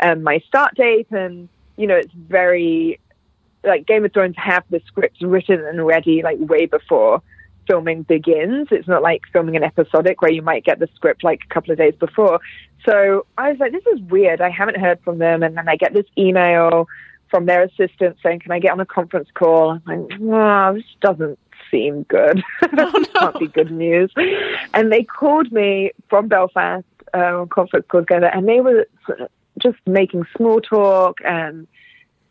um, 0.02 0.24
my 0.24 0.40
start 0.48 0.76
date. 0.76 1.12
And 1.12 1.50
you 1.76 1.88
know, 1.88 1.96
it's 1.96 2.14
very 2.14 3.00
like 3.66 3.86
Game 3.86 4.06
of 4.06 4.14
Thrones 4.14 4.36
have 4.38 4.64
the 4.70 4.82
scripts 4.88 5.22
written 5.22 5.60
and 5.66 5.86
ready 5.86 6.22
like 6.24 6.38
way 6.40 6.66
before 6.66 7.22
filming 7.68 8.04
begins. 8.04 8.70
It's 8.72 8.88
not 8.88 9.02
like 9.02 9.24
filming 9.34 9.56
an 9.56 9.64
episodic 9.64 10.22
where 10.22 10.32
you 10.32 10.42
might 10.42 10.64
get 10.64 10.80
the 10.80 10.88
script 10.96 11.24
like 11.24 11.42
a 11.50 11.54
couple 11.54 11.72
of 11.72 11.78
days 11.78 11.94
before. 12.00 12.40
So 12.86 13.26
I 13.38 13.52
was 13.52 13.60
like, 13.60 13.74
this 13.74 13.86
is 13.94 14.02
weird. 14.04 14.42
I 14.42 14.50
haven't 14.50 14.80
heard 14.80 15.00
from 15.04 15.18
them, 15.20 15.44
and 15.44 15.58
then 15.58 15.68
I 15.68 15.76
get 15.76 15.94
this 15.94 16.06
email 16.18 16.88
from 17.30 17.46
their 17.46 17.64
assistant 17.64 18.18
saying, 18.24 18.40
"Can 18.40 18.52
I 18.52 18.60
get 18.60 18.72
on 18.72 18.80
a 18.80 18.86
conference 18.86 19.30
call?" 19.34 19.72
I'm 19.72 19.82
like, 19.86 20.20
"Oh, 20.22 20.74
this 20.74 20.84
doesn't 21.02 21.40
seem 21.72 22.04
good. 22.04 22.44
Oh, 22.78 23.06
Can't 23.16 23.40
be 23.40 23.48
good 23.48 23.72
news." 23.72 24.12
And 24.74 24.92
they 24.92 25.04
called 25.04 25.52
me 25.52 25.92
from 26.10 26.28
Belfast 26.28 26.86
uh, 27.14 27.42
on 27.42 27.50
conference 27.50 27.86
call 27.90 28.02
together, 28.02 28.28
and 28.28 28.48
they 28.48 28.62
were 28.62 28.88
just 29.60 29.78
making 29.86 30.26
small 30.36 30.62
talk 30.62 31.18
and 31.26 31.68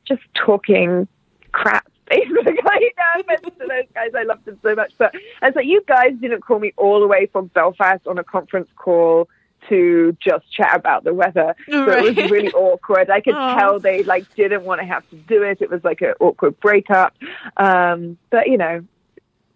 just 0.07 0.22
talking 0.34 1.07
crap. 1.53 1.86
Basically, 2.09 2.32
no 2.57 3.20
offense 3.20 3.42
to 3.42 3.66
those 3.68 3.84
guys, 3.94 4.12
I 4.16 4.22
loved 4.22 4.46
them 4.46 4.59
so 4.62 4.74
much. 4.74 4.94
But 4.96 5.14
I 5.42 5.46
was 5.49 5.57
like, 5.57 5.66
you 5.66 5.82
guys 5.86 6.12
didn't 6.18 6.40
call 6.40 6.59
me 6.59 6.72
all 6.78 7.01
the 7.01 7.07
way 7.07 7.26
from 7.26 7.49
Belfast 7.49 8.07
on 8.07 8.16
a 8.16 8.24
conference 8.24 8.70
call 8.76 9.28
to 9.68 10.16
just 10.20 10.50
chat 10.52 10.74
about 10.76 11.04
the 11.04 11.12
weather. 11.14 11.54
So 11.70 11.86
Right. 11.86 12.04
it 12.06 12.16
was 12.16 12.30
really 12.30 12.52
awkward. 12.52 13.11
I 13.11 13.20
could 13.20 13.34
tell 13.34 13.78
they 13.80 14.02
like 14.04 14.32
didn't 14.34 14.64
want 14.64 14.80
to 14.80 14.86
have 14.86 15.09
to 15.11 15.16
do 15.16 15.42
it. 15.42 15.61
It 15.61 15.70
was 15.70 15.82
like 15.84 16.00
an 16.00 16.14
awkward 16.20 16.59
breakup. 16.61 17.14
Um, 17.56 18.16
but 18.30 18.48
you 18.48 18.56
know, 18.56 18.84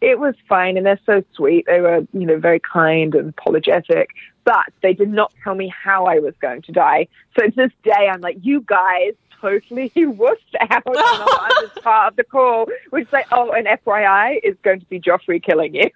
it 0.00 0.18
was 0.18 0.34
fine 0.48 0.76
and 0.76 0.84
they're 0.84 0.98
so 1.06 1.22
sweet. 1.34 1.66
They 1.66 1.80
were, 1.80 2.06
you 2.12 2.26
know, 2.26 2.36
very 2.38 2.60
kind 2.60 3.14
and 3.14 3.28
apologetic, 3.28 4.10
but 4.44 4.66
they 4.82 4.92
did 4.94 5.08
not 5.10 5.32
tell 5.44 5.54
me 5.54 5.68
how 5.68 6.06
I 6.06 6.18
was 6.18 6.34
going 6.40 6.62
to 6.62 6.72
die. 6.72 7.06
So 7.38 7.46
to 7.46 7.52
this 7.54 7.70
day, 7.84 8.08
I'm 8.10 8.20
like, 8.20 8.38
you 8.42 8.62
guys 8.62 9.12
totally 9.40 9.90
wussed 9.96 10.36
out 10.60 10.82
on 10.86 10.92
the 10.94 11.58
other 11.60 11.80
part 11.82 12.08
of 12.12 12.16
the 12.16 12.24
call, 12.24 12.66
which 12.90 13.06
is 13.06 13.12
like, 13.12 13.26
oh, 13.32 13.52
and 13.52 13.66
FYI 13.66 14.40
is 14.42 14.56
going 14.62 14.80
to 14.80 14.86
be 14.86 15.00
Joffrey 15.00 15.42
killing 15.42 15.74
you. 15.74 15.90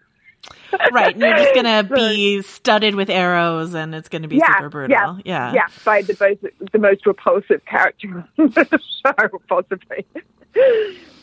Right. 0.93 1.15
And 1.15 1.23
you're 1.23 1.37
just 1.37 1.55
gonna 1.55 1.85
be 1.95 2.43
studded 2.43 2.95
with 2.95 3.09
arrows, 3.11 3.75
and 3.75 3.95
it's 3.95 4.09
gonna 4.09 4.29
be 4.29 4.41
super 4.41 4.69
brutal. 4.69 5.21
Yeah, 5.25 5.53
yeah, 5.53 5.67
by 5.85 6.03
the 6.03 6.17
most 6.21 6.73
the 6.73 6.79
most 6.79 7.07
repulsive 7.07 7.65
character 7.65 8.25
on 8.39 8.51
the 8.51 8.81
show, 9.03 9.39
possibly. 9.49 10.05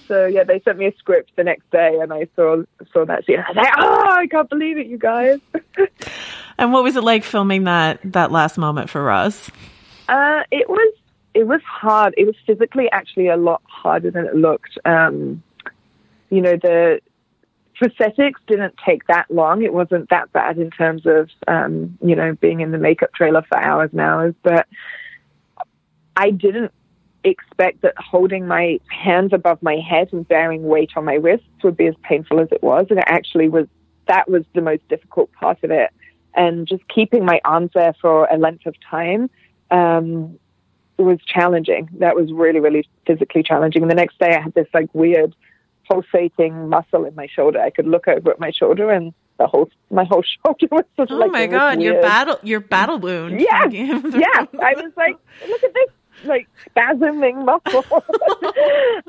So 0.07 0.25
yeah, 0.25 0.43
they 0.43 0.59
sent 0.61 0.77
me 0.77 0.87
a 0.87 0.95
script 0.97 1.31
the 1.35 1.43
next 1.43 1.69
day, 1.71 1.99
and 2.01 2.11
I 2.13 2.27
saw 2.35 2.63
saw 2.91 3.05
that 3.05 3.25
scene. 3.25 3.39
I 3.39 3.49
was 3.49 3.55
like, 3.55 3.73
oh, 3.77 4.07
I 4.11 4.27
can't 4.27 4.49
believe 4.49 4.77
it, 4.77 4.87
you 4.87 4.97
guys. 4.97 5.39
And 6.57 6.71
what 6.71 6.83
was 6.83 6.95
it 6.95 7.03
like 7.03 7.23
filming 7.23 7.63
that 7.63 7.99
that 8.03 8.31
last 8.31 8.57
moment 8.57 8.89
for 8.89 9.03
Ros? 9.03 9.49
Uh, 10.07 10.43
it 10.51 10.69
was 10.69 10.93
it 11.33 11.47
was 11.47 11.61
hard. 11.63 12.13
It 12.17 12.25
was 12.25 12.35
physically 12.45 12.89
actually 12.91 13.27
a 13.27 13.37
lot 13.37 13.61
harder 13.65 14.11
than 14.11 14.25
it 14.25 14.35
looked. 14.35 14.77
Um, 14.85 15.41
you 16.29 16.41
know, 16.41 16.55
the 16.55 17.01
prosthetics 17.79 18.39
didn't 18.47 18.75
take 18.85 19.07
that 19.07 19.29
long. 19.29 19.63
It 19.63 19.73
wasn't 19.73 20.09
that 20.09 20.31
bad 20.31 20.57
in 20.57 20.71
terms 20.71 21.05
of 21.05 21.29
um, 21.47 21.97
you 22.01 22.15
know 22.15 22.33
being 22.33 22.61
in 22.61 22.71
the 22.71 22.77
makeup 22.77 23.13
trailer 23.13 23.43
for 23.43 23.57
hours 23.57 23.89
and 23.91 24.01
hours. 24.01 24.35
But 24.43 24.67
I 26.15 26.31
didn't 26.31 26.71
expect 27.23 27.81
that 27.81 27.93
holding 27.97 28.47
my 28.47 28.79
hands 28.87 29.31
above 29.33 29.61
my 29.63 29.77
head 29.77 30.09
and 30.11 30.27
bearing 30.27 30.63
weight 30.63 30.91
on 30.95 31.05
my 31.05 31.15
wrists 31.15 31.47
would 31.63 31.77
be 31.77 31.87
as 31.87 31.95
painful 32.03 32.39
as 32.39 32.49
it 32.51 32.61
was. 32.61 32.87
And 32.89 32.99
it 32.99 33.05
actually 33.07 33.49
was. 33.49 33.67
That 34.07 34.29
was 34.29 34.43
the 34.53 34.61
most 34.61 34.85
difficult 34.89 35.31
part 35.31 35.63
of 35.63 35.71
it. 35.71 35.89
And 36.35 36.67
just 36.67 36.85
keeping 36.89 37.23
my 37.23 37.39
arms 37.45 37.71
there 37.73 37.93
for 38.01 38.25
a 38.25 38.37
length 38.37 38.65
of 38.65 38.75
time 38.81 39.29
um, 39.71 40.37
was 40.97 41.19
challenging. 41.25 41.87
That 41.99 42.15
was 42.15 42.31
really, 42.33 42.59
really 42.59 42.87
physically 43.07 43.43
challenging. 43.43 43.81
And 43.81 43.89
the 43.89 43.95
next 43.95 44.19
day, 44.19 44.35
I 44.35 44.41
had 44.41 44.53
this 44.53 44.67
like 44.73 44.93
weird 44.93 45.35
pulsating 45.89 46.69
muscle 46.69 47.05
in 47.05 47.15
my 47.15 47.27
shoulder. 47.27 47.59
I 47.59 47.69
could 47.69 47.87
look 47.87 48.07
over 48.07 48.31
at 48.31 48.39
my 48.39 48.51
shoulder, 48.51 48.89
and 48.91 49.13
the 49.39 49.47
whole 49.47 49.69
my 49.91 50.03
whole 50.05 50.23
shoulder 50.45 50.67
was 50.71 50.85
sort 50.95 51.11
of 51.11 51.17
Oh 51.17 51.19
like 51.19 51.31
my 51.31 51.47
god, 51.47 51.81
your 51.81 52.01
battle 52.01 52.39
your 52.43 52.59
battle 52.59 52.99
wound. 52.99 53.39
Yeah, 53.41 53.61
from 53.61 53.69
Game 53.71 53.91
of 53.95 54.01
Thrones. 54.01 54.15
yeah. 54.15 54.45
I 54.61 54.73
was 54.75 54.91
like, 54.95 55.17
look 55.47 55.63
at 55.63 55.73
this, 55.73 55.89
like 56.25 56.47
spasming 56.75 57.45
muscle. 57.45 57.85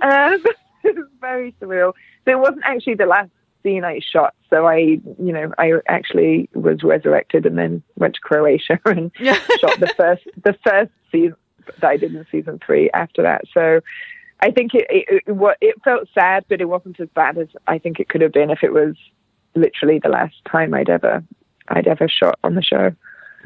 um, 0.03 0.43
it 0.85 0.97
was 0.97 1.09
very 1.21 1.55
surreal. 1.61 1.93
So 2.25 2.33
it 2.33 2.39
wasn't 2.39 2.63
actually 2.65 2.95
the 2.95 3.07
last 3.07 3.31
scene 3.63 3.85
I 3.85 4.01
shot. 4.01 4.35
So 4.51 4.67
I, 4.67 4.77
you 4.79 5.33
know, 5.33 5.53
I 5.59 5.73
actually 5.89 6.49
was 6.55 6.83
resurrected 6.83 7.47
and 7.47 7.57
then 7.59 7.83
went 7.97 8.15
to 8.15 8.21
Croatia 8.21 8.79
and 8.85 9.11
shot 9.17 9.81
the 9.81 9.93
first 9.97 10.23
the 10.43 10.55
first 10.67 10.91
season 11.13 11.37
that 11.81 11.89
I 11.89 11.97
did 11.97 12.15
in 12.15 12.27
season 12.31 12.61
three. 12.65 12.91
After 12.93 13.23
that, 13.23 13.43
so. 13.53 13.81
I 14.45 14.51
think 14.51 14.75
it, 14.75 14.87
it, 14.91 15.23
it, 15.27 15.57
it 15.61 15.75
felt 15.83 16.09
sad, 16.15 16.45
but 16.49 16.61
it 16.61 16.67
wasn't 16.67 17.01
as 17.01 17.09
bad 17.15 17.39
as 17.39 17.49
I 17.67 17.79
think 17.79 17.99
it 18.01 18.09
could 18.09 18.21
have 18.21 18.33
been 18.33 18.51
if 18.51 18.63
it 18.63 18.73
was 18.73 18.95
literally 19.55 20.01
the 20.03 20.11
last 20.11 20.35
time 20.51 20.75
I'd 20.75 20.91
ever 20.91 21.25
I'd 21.69 21.87
ever 21.87 22.09
shot 22.09 22.39
on 22.45 22.55
the 22.55 22.63
show. 22.63 22.91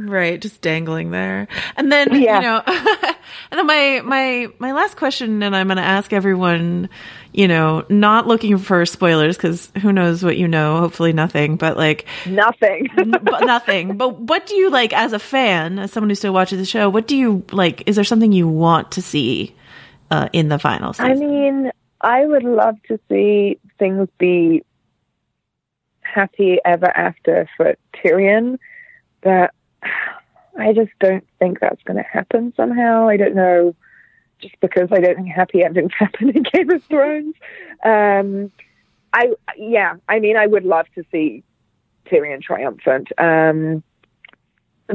Right, 0.00 0.40
just 0.40 0.60
dangling 0.60 1.10
there. 1.10 1.48
And 1.76 1.90
then, 1.90 2.08
Yeah. 2.20 2.36
you 2.36 2.42
know, 2.42 2.62
and 3.50 3.58
then 3.58 3.66
my, 3.66 4.00
my, 4.04 4.46
my 4.60 4.72
last 4.72 4.96
question, 4.96 5.42
and 5.42 5.56
I'm 5.56 5.66
going 5.66 5.76
to 5.76 5.82
ask 5.82 6.12
everyone, 6.12 6.88
you 7.32 7.48
know, 7.48 7.84
not 7.88 8.24
looking 8.28 8.58
for 8.58 8.86
spoilers 8.86 9.36
because 9.36 9.72
who 9.82 9.92
knows 9.92 10.22
what 10.22 10.36
you 10.36 10.46
know, 10.46 10.78
hopefully 10.78 11.12
nothing, 11.12 11.56
but 11.56 11.76
like, 11.76 12.06
Nothing. 12.26 12.86
n- 12.96 13.10
but 13.22 13.44
nothing. 13.44 13.96
But 13.96 14.20
what 14.20 14.46
do 14.46 14.54
you 14.54 14.70
like 14.70 14.92
as 14.92 15.12
a 15.12 15.18
fan, 15.18 15.80
as 15.80 15.90
someone 15.90 16.10
who 16.10 16.14
still 16.14 16.32
watches 16.32 16.58
the 16.60 16.64
show, 16.64 16.88
what 16.88 17.08
do 17.08 17.16
you 17.16 17.42
like? 17.50 17.82
Is 17.88 17.96
there 17.96 18.04
something 18.04 18.30
you 18.30 18.46
want 18.46 18.92
to 18.92 19.02
see 19.02 19.52
uh, 20.10 20.28
in 20.32 20.48
the 20.48 20.58
final 20.58 20.94
I 20.98 21.14
mean, 21.14 21.70
I 22.00 22.26
would 22.26 22.44
love 22.44 22.76
to 22.88 22.98
see 23.08 23.58
things 23.78 24.08
be 24.18 24.64
happy 26.00 26.58
ever 26.64 26.86
after 26.96 27.48
for 27.56 27.76
Tyrion, 27.94 28.58
but 29.22 29.52
I 30.58 30.72
just 30.72 30.90
don't 31.00 31.26
think 31.38 31.60
that's 31.60 31.82
going 31.82 31.96
to 31.96 32.02
happen 32.02 32.52
somehow. 32.56 33.08
I 33.08 33.16
don't 33.16 33.34
know, 33.34 33.74
just 34.40 34.58
because 34.60 34.88
I 34.90 35.00
don't 35.00 35.16
think 35.16 35.28
happy 35.28 35.62
endings 35.62 35.92
happen 35.98 36.30
in 36.30 36.42
Game 36.42 36.70
of 36.70 36.82
Thrones. 36.84 37.34
Um, 37.84 38.50
I 39.12 39.32
yeah, 39.56 39.96
I 40.08 40.18
mean, 40.18 40.36
I 40.36 40.46
would 40.46 40.64
love 40.64 40.86
to 40.94 41.04
see 41.10 41.42
Tyrion 42.06 42.42
triumphant 42.42 43.08
um, 43.18 43.82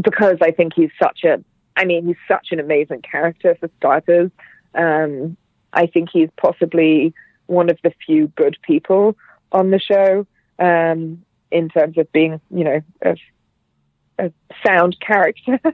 because 0.02 0.38
I 0.42 0.52
think 0.52 0.74
he's 0.76 0.92
such 1.02 1.24
a. 1.24 1.44
I 1.76 1.86
mean, 1.86 2.06
he's 2.06 2.18
such 2.28 2.50
an 2.52 2.60
amazing 2.60 3.02
character 3.02 3.56
for 3.60 3.70
starters. 3.78 4.30
Um, 4.76 5.38
I 5.72 5.88
think 5.88 6.10
he's 6.12 6.30
possibly 6.38 7.14
one 7.48 7.70
of 7.70 7.78
the 7.84 7.94
few 8.06 8.28
good 8.30 8.58
people 8.62 9.18
on 9.52 9.72
the 9.72 9.80
show 9.80 10.26
um, 10.60 11.24
in 11.52 11.70
terms 11.70 11.98
of 11.98 12.12
being, 12.12 12.40
you 12.50 12.64
know, 12.64 12.82
a, 13.02 13.16
a 14.20 14.32
sound 14.66 14.98
character. 15.00 15.60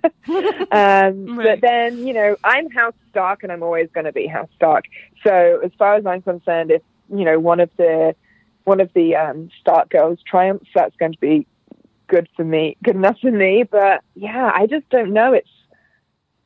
um, 0.72 1.38
Right. 1.40 1.46
But 1.46 1.62
then, 1.62 2.06
you 2.06 2.14
know, 2.14 2.36
I'm 2.44 2.70
House 2.72 2.96
Stark, 3.10 3.44
and 3.44 3.52
I'm 3.52 3.64
always 3.64 3.90
going 3.94 4.06
to 4.06 4.12
be 4.12 4.28
House 4.28 4.50
Stark. 4.56 4.86
So, 5.24 5.62
as 5.64 5.72
far 5.78 5.96
as 5.96 6.06
I'm 6.06 6.22
concerned, 6.22 6.72
if 6.72 6.82
you 7.14 7.26
know 7.26 7.40
one 7.40 7.60
of 7.60 7.70
the 7.78 8.16
one 8.64 8.80
of 8.80 8.92
the 8.94 9.16
um, 9.16 9.50
Stark 9.60 9.90
girls 9.90 10.20
triumphs, 10.26 10.70
that's 10.76 10.96
going 10.98 11.14
to 11.14 11.20
be 11.20 11.48
good 12.08 12.28
for 12.36 12.44
me, 12.44 12.78
good 12.84 12.96
enough 12.96 13.18
for 13.20 13.32
me. 13.32 13.64
But 13.64 14.04
yeah, 14.16 14.52
I 14.54 14.68
just 14.68 14.90
don't 14.90 15.14
know. 15.14 15.34
It's 15.34 15.50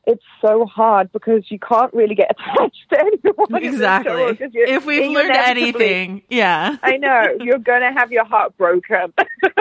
it's 0.06 0.22
so 0.40 0.66
hard 0.66 1.10
because 1.12 1.50
you 1.50 1.58
can't 1.58 1.92
really 1.94 2.14
get 2.14 2.30
attached 2.38 2.84
to 2.90 3.00
anyone. 3.00 3.62
in 3.64 3.72
this 3.72 3.80
show 3.80 4.28
Exactly. 4.28 4.50
If 4.54 4.84
we've 4.86 5.10
learned 5.10 5.30
anything, 5.36 6.22
yeah. 6.28 6.76
I 6.82 6.96
know 6.96 7.36
you're 7.40 7.58
going 7.58 7.80
to 7.82 7.92
have 7.92 8.12
your 8.12 8.24
heart 8.24 8.56
broken 8.56 9.12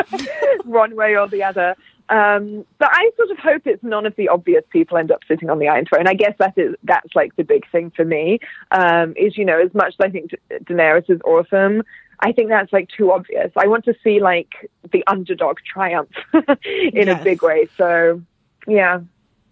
one 0.66 0.96
way 0.96 1.16
or 1.18 1.28
the 1.28 1.44
other. 1.44 1.76
Um, 2.10 2.66
but 2.80 2.90
I 2.92 3.10
sort 3.16 3.32
of 3.32 3.40
hope 3.40 3.62
it's 3.66 3.82
none 3.84 4.06
of 4.06 4.16
the 4.18 4.28
obvious 4.28 4.64
people 4.72 4.98
end 4.98 5.10
up 5.12 5.22
sitting 5.28 5.50
on 5.50 5.60
the 5.60 5.70
Iron 5.70 5.86
Throne. 5.86 6.08
I 6.08 6.14
guess 6.14 6.34
that 6.38 6.54
is 6.58 6.76
that's 6.84 7.16
like 7.16 7.36
the 7.38 7.44
big 7.44 7.64
thing 7.72 7.92
for 7.96 8.04
me. 8.04 8.40
Um, 8.72 9.14
is 9.16 9.38
you 9.38 9.46
know 9.46 9.60
as 9.60 9.74
much 9.74 9.96
as 10.00 10.06
I 10.06 10.10
think 10.10 10.32
Daenerys 10.52 11.10
is 11.10 11.22
awesome, 11.24 11.82
I 12.20 12.34
think 12.34 12.50
that's 12.50 12.74
like 12.74 12.90
too 12.96 13.12
obvious. 13.14 13.52
I 13.56 13.68
want 13.68 13.86
to 13.86 13.96
see 14.04 14.20
like 14.20 14.50
the 14.92 15.04
underdog 15.08 15.58
triumph 15.66 16.10
in 16.34 17.08
Yes. 17.08 17.22
a 17.22 17.24
big 17.24 17.42
way. 17.42 17.70
So 17.78 18.22
yeah, 18.68 19.00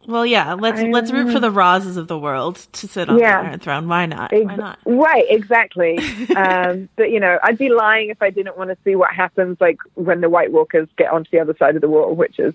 Well, 0.07 0.25
yeah, 0.25 0.53
let's 0.53 0.81
let's 0.81 1.11
root 1.11 1.31
for 1.31 1.39
the 1.39 1.51
Roses 1.51 1.95
of 1.97 2.07
the 2.07 2.17
world 2.17 2.55
to 2.73 2.87
sit 2.87 3.07
on 3.09 3.19
Yeah. 3.19 3.41
the 3.43 3.47
Iron 3.49 3.59
Throne. 3.59 3.87
Why 3.87 4.05
not? 4.07 4.33
Ex- 4.33 4.45
Why 4.45 4.55
not? 4.55 4.79
Right, 4.85 5.25
exactly. 5.29 5.97
um, 6.35 6.89
but 6.95 7.11
you 7.11 7.19
know, 7.19 7.37
I'd 7.43 7.57
be 7.57 7.69
lying 7.69 8.09
if 8.09 8.21
I 8.21 8.29
didn't 8.31 8.57
want 8.57 8.69
to 8.71 8.77
see 8.83 8.95
what 8.95 9.13
happens, 9.13 9.57
like 9.59 9.77
when 9.95 10.21
the 10.21 10.29
White 10.29 10.51
Walkers 10.51 10.87
get 10.97 11.11
onto 11.11 11.29
the 11.31 11.39
other 11.39 11.55
side 11.57 11.75
of 11.75 11.81
the 11.81 11.89
wall, 11.89 12.15
which 12.15 12.39
is 12.39 12.53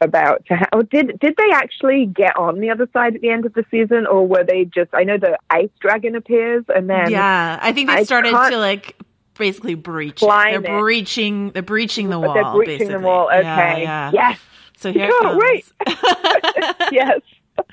about 0.00 0.44
to. 0.46 0.56
Ha- 0.56 0.68
oh, 0.72 0.82
did 0.82 1.18
did 1.20 1.34
they 1.36 1.50
actually 1.52 2.06
get 2.06 2.36
on 2.36 2.60
the 2.60 2.70
other 2.70 2.88
side 2.92 3.14
at 3.14 3.20
the 3.20 3.30
end 3.30 3.46
of 3.46 3.54
the 3.54 3.64
season, 3.70 4.06
or 4.06 4.26
were 4.26 4.44
they 4.44 4.64
just? 4.64 4.90
I 4.92 5.04
know 5.04 5.18
the 5.18 5.38
ice 5.48 5.70
dragon 5.80 6.16
appears, 6.16 6.64
and 6.68 6.90
then 6.90 7.10
yeah, 7.10 7.58
I 7.62 7.72
think 7.72 7.88
they 7.88 8.04
started 8.04 8.30
to 8.32 8.58
like 8.58 8.96
basically 9.38 9.74
breach. 9.74 10.22
It. 10.22 10.26
They're 10.28 10.60
breaching. 10.80 11.50
They're 11.50 11.62
breaching 11.62 12.10
the 12.10 12.18
wall. 12.18 12.34
they're 12.34 12.52
breaching 12.52 12.78
basically. 12.78 12.94
the 13.02 13.06
wall. 13.06 13.26
Okay, 13.28 13.42
Yeah, 13.42 13.76
yeah. 13.78 14.10
yes, 14.12 14.40
So 14.76 14.92
here 14.92 15.10
Can't 15.10 15.34
it 15.34 15.38
wait. 15.38 15.72
comes. 15.84 16.74
yes. 16.92 17.20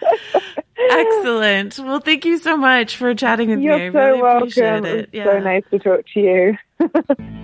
Excellent. 0.89 1.79
Well, 1.79 1.99
thank 1.99 2.25
you 2.25 2.37
so 2.37 2.57
much 2.57 2.95
for 2.97 3.13
chatting 3.13 3.49
with 3.49 3.59
You're 3.59 3.77
me. 3.77 3.87
I 3.87 3.91
so 3.91 3.99
really 3.99 4.21
welcome. 4.21 4.37
appreciate 4.47 4.85
it. 4.85 5.09
It's 5.13 5.25
so 5.29 5.39
nice 5.39 5.63
to 5.71 5.79
talk 5.79 6.05
to 6.13 6.19
you. 6.19 6.57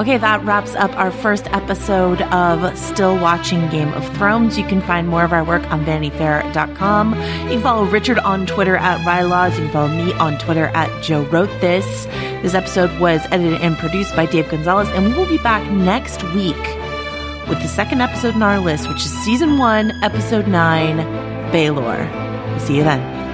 Okay, 0.00 0.18
that 0.18 0.44
wraps 0.44 0.74
up 0.74 0.90
our 0.98 1.12
first 1.12 1.46
episode 1.52 2.20
of 2.22 2.76
Still 2.76 3.16
Watching 3.16 3.68
Game 3.68 3.92
of 3.94 4.04
Thrones. 4.16 4.58
You 4.58 4.66
can 4.66 4.80
find 4.80 5.06
more 5.06 5.22
of 5.22 5.32
our 5.32 5.44
work 5.44 5.62
on 5.70 5.84
VanityFair.com. 5.84 7.14
You 7.14 7.20
can 7.50 7.60
follow 7.62 7.84
Richard 7.84 8.18
on 8.18 8.44
Twitter 8.44 8.76
at 8.76 8.98
Rylaws. 9.06 9.52
You 9.52 9.58
can 9.66 9.70
follow 9.70 9.86
me 9.86 10.12
on 10.14 10.36
Twitter 10.38 10.66
at 10.74 10.90
Joe 11.04 11.22
Wrote 11.26 11.48
This. 11.60 12.06
This 12.42 12.54
episode 12.54 12.90
was 12.98 13.20
edited 13.30 13.60
and 13.60 13.78
produced 13.78 14.16
by 14.16 14.26
Dave 14.26 14.48
Gonzalez, 14.48 14.88
and 14.88 15.06
we 15.06 15.12
will 15.14 15.28
be 15.28 15.38
back 15.38 15.64
next 15.70 16.24
week 16.34 16.56
with 17.48 17.60
the 17.62 17.68
second 17.68 18.00
episode 18.00 18.34
in 18.34 18.42
our 18.42 18.58
list, 18.58 18.88
which 18.88 18.98
is 18.98 19.12
season 19.24 19.58
one, 19.58 19.90
episode 20.02 20.46
nine, 20.46 20.98
Baelor. 21.52 22.10
We'll 22.50 22.60
See 22.60 22.76
you 22.76 22.84
then. 22.84 23.33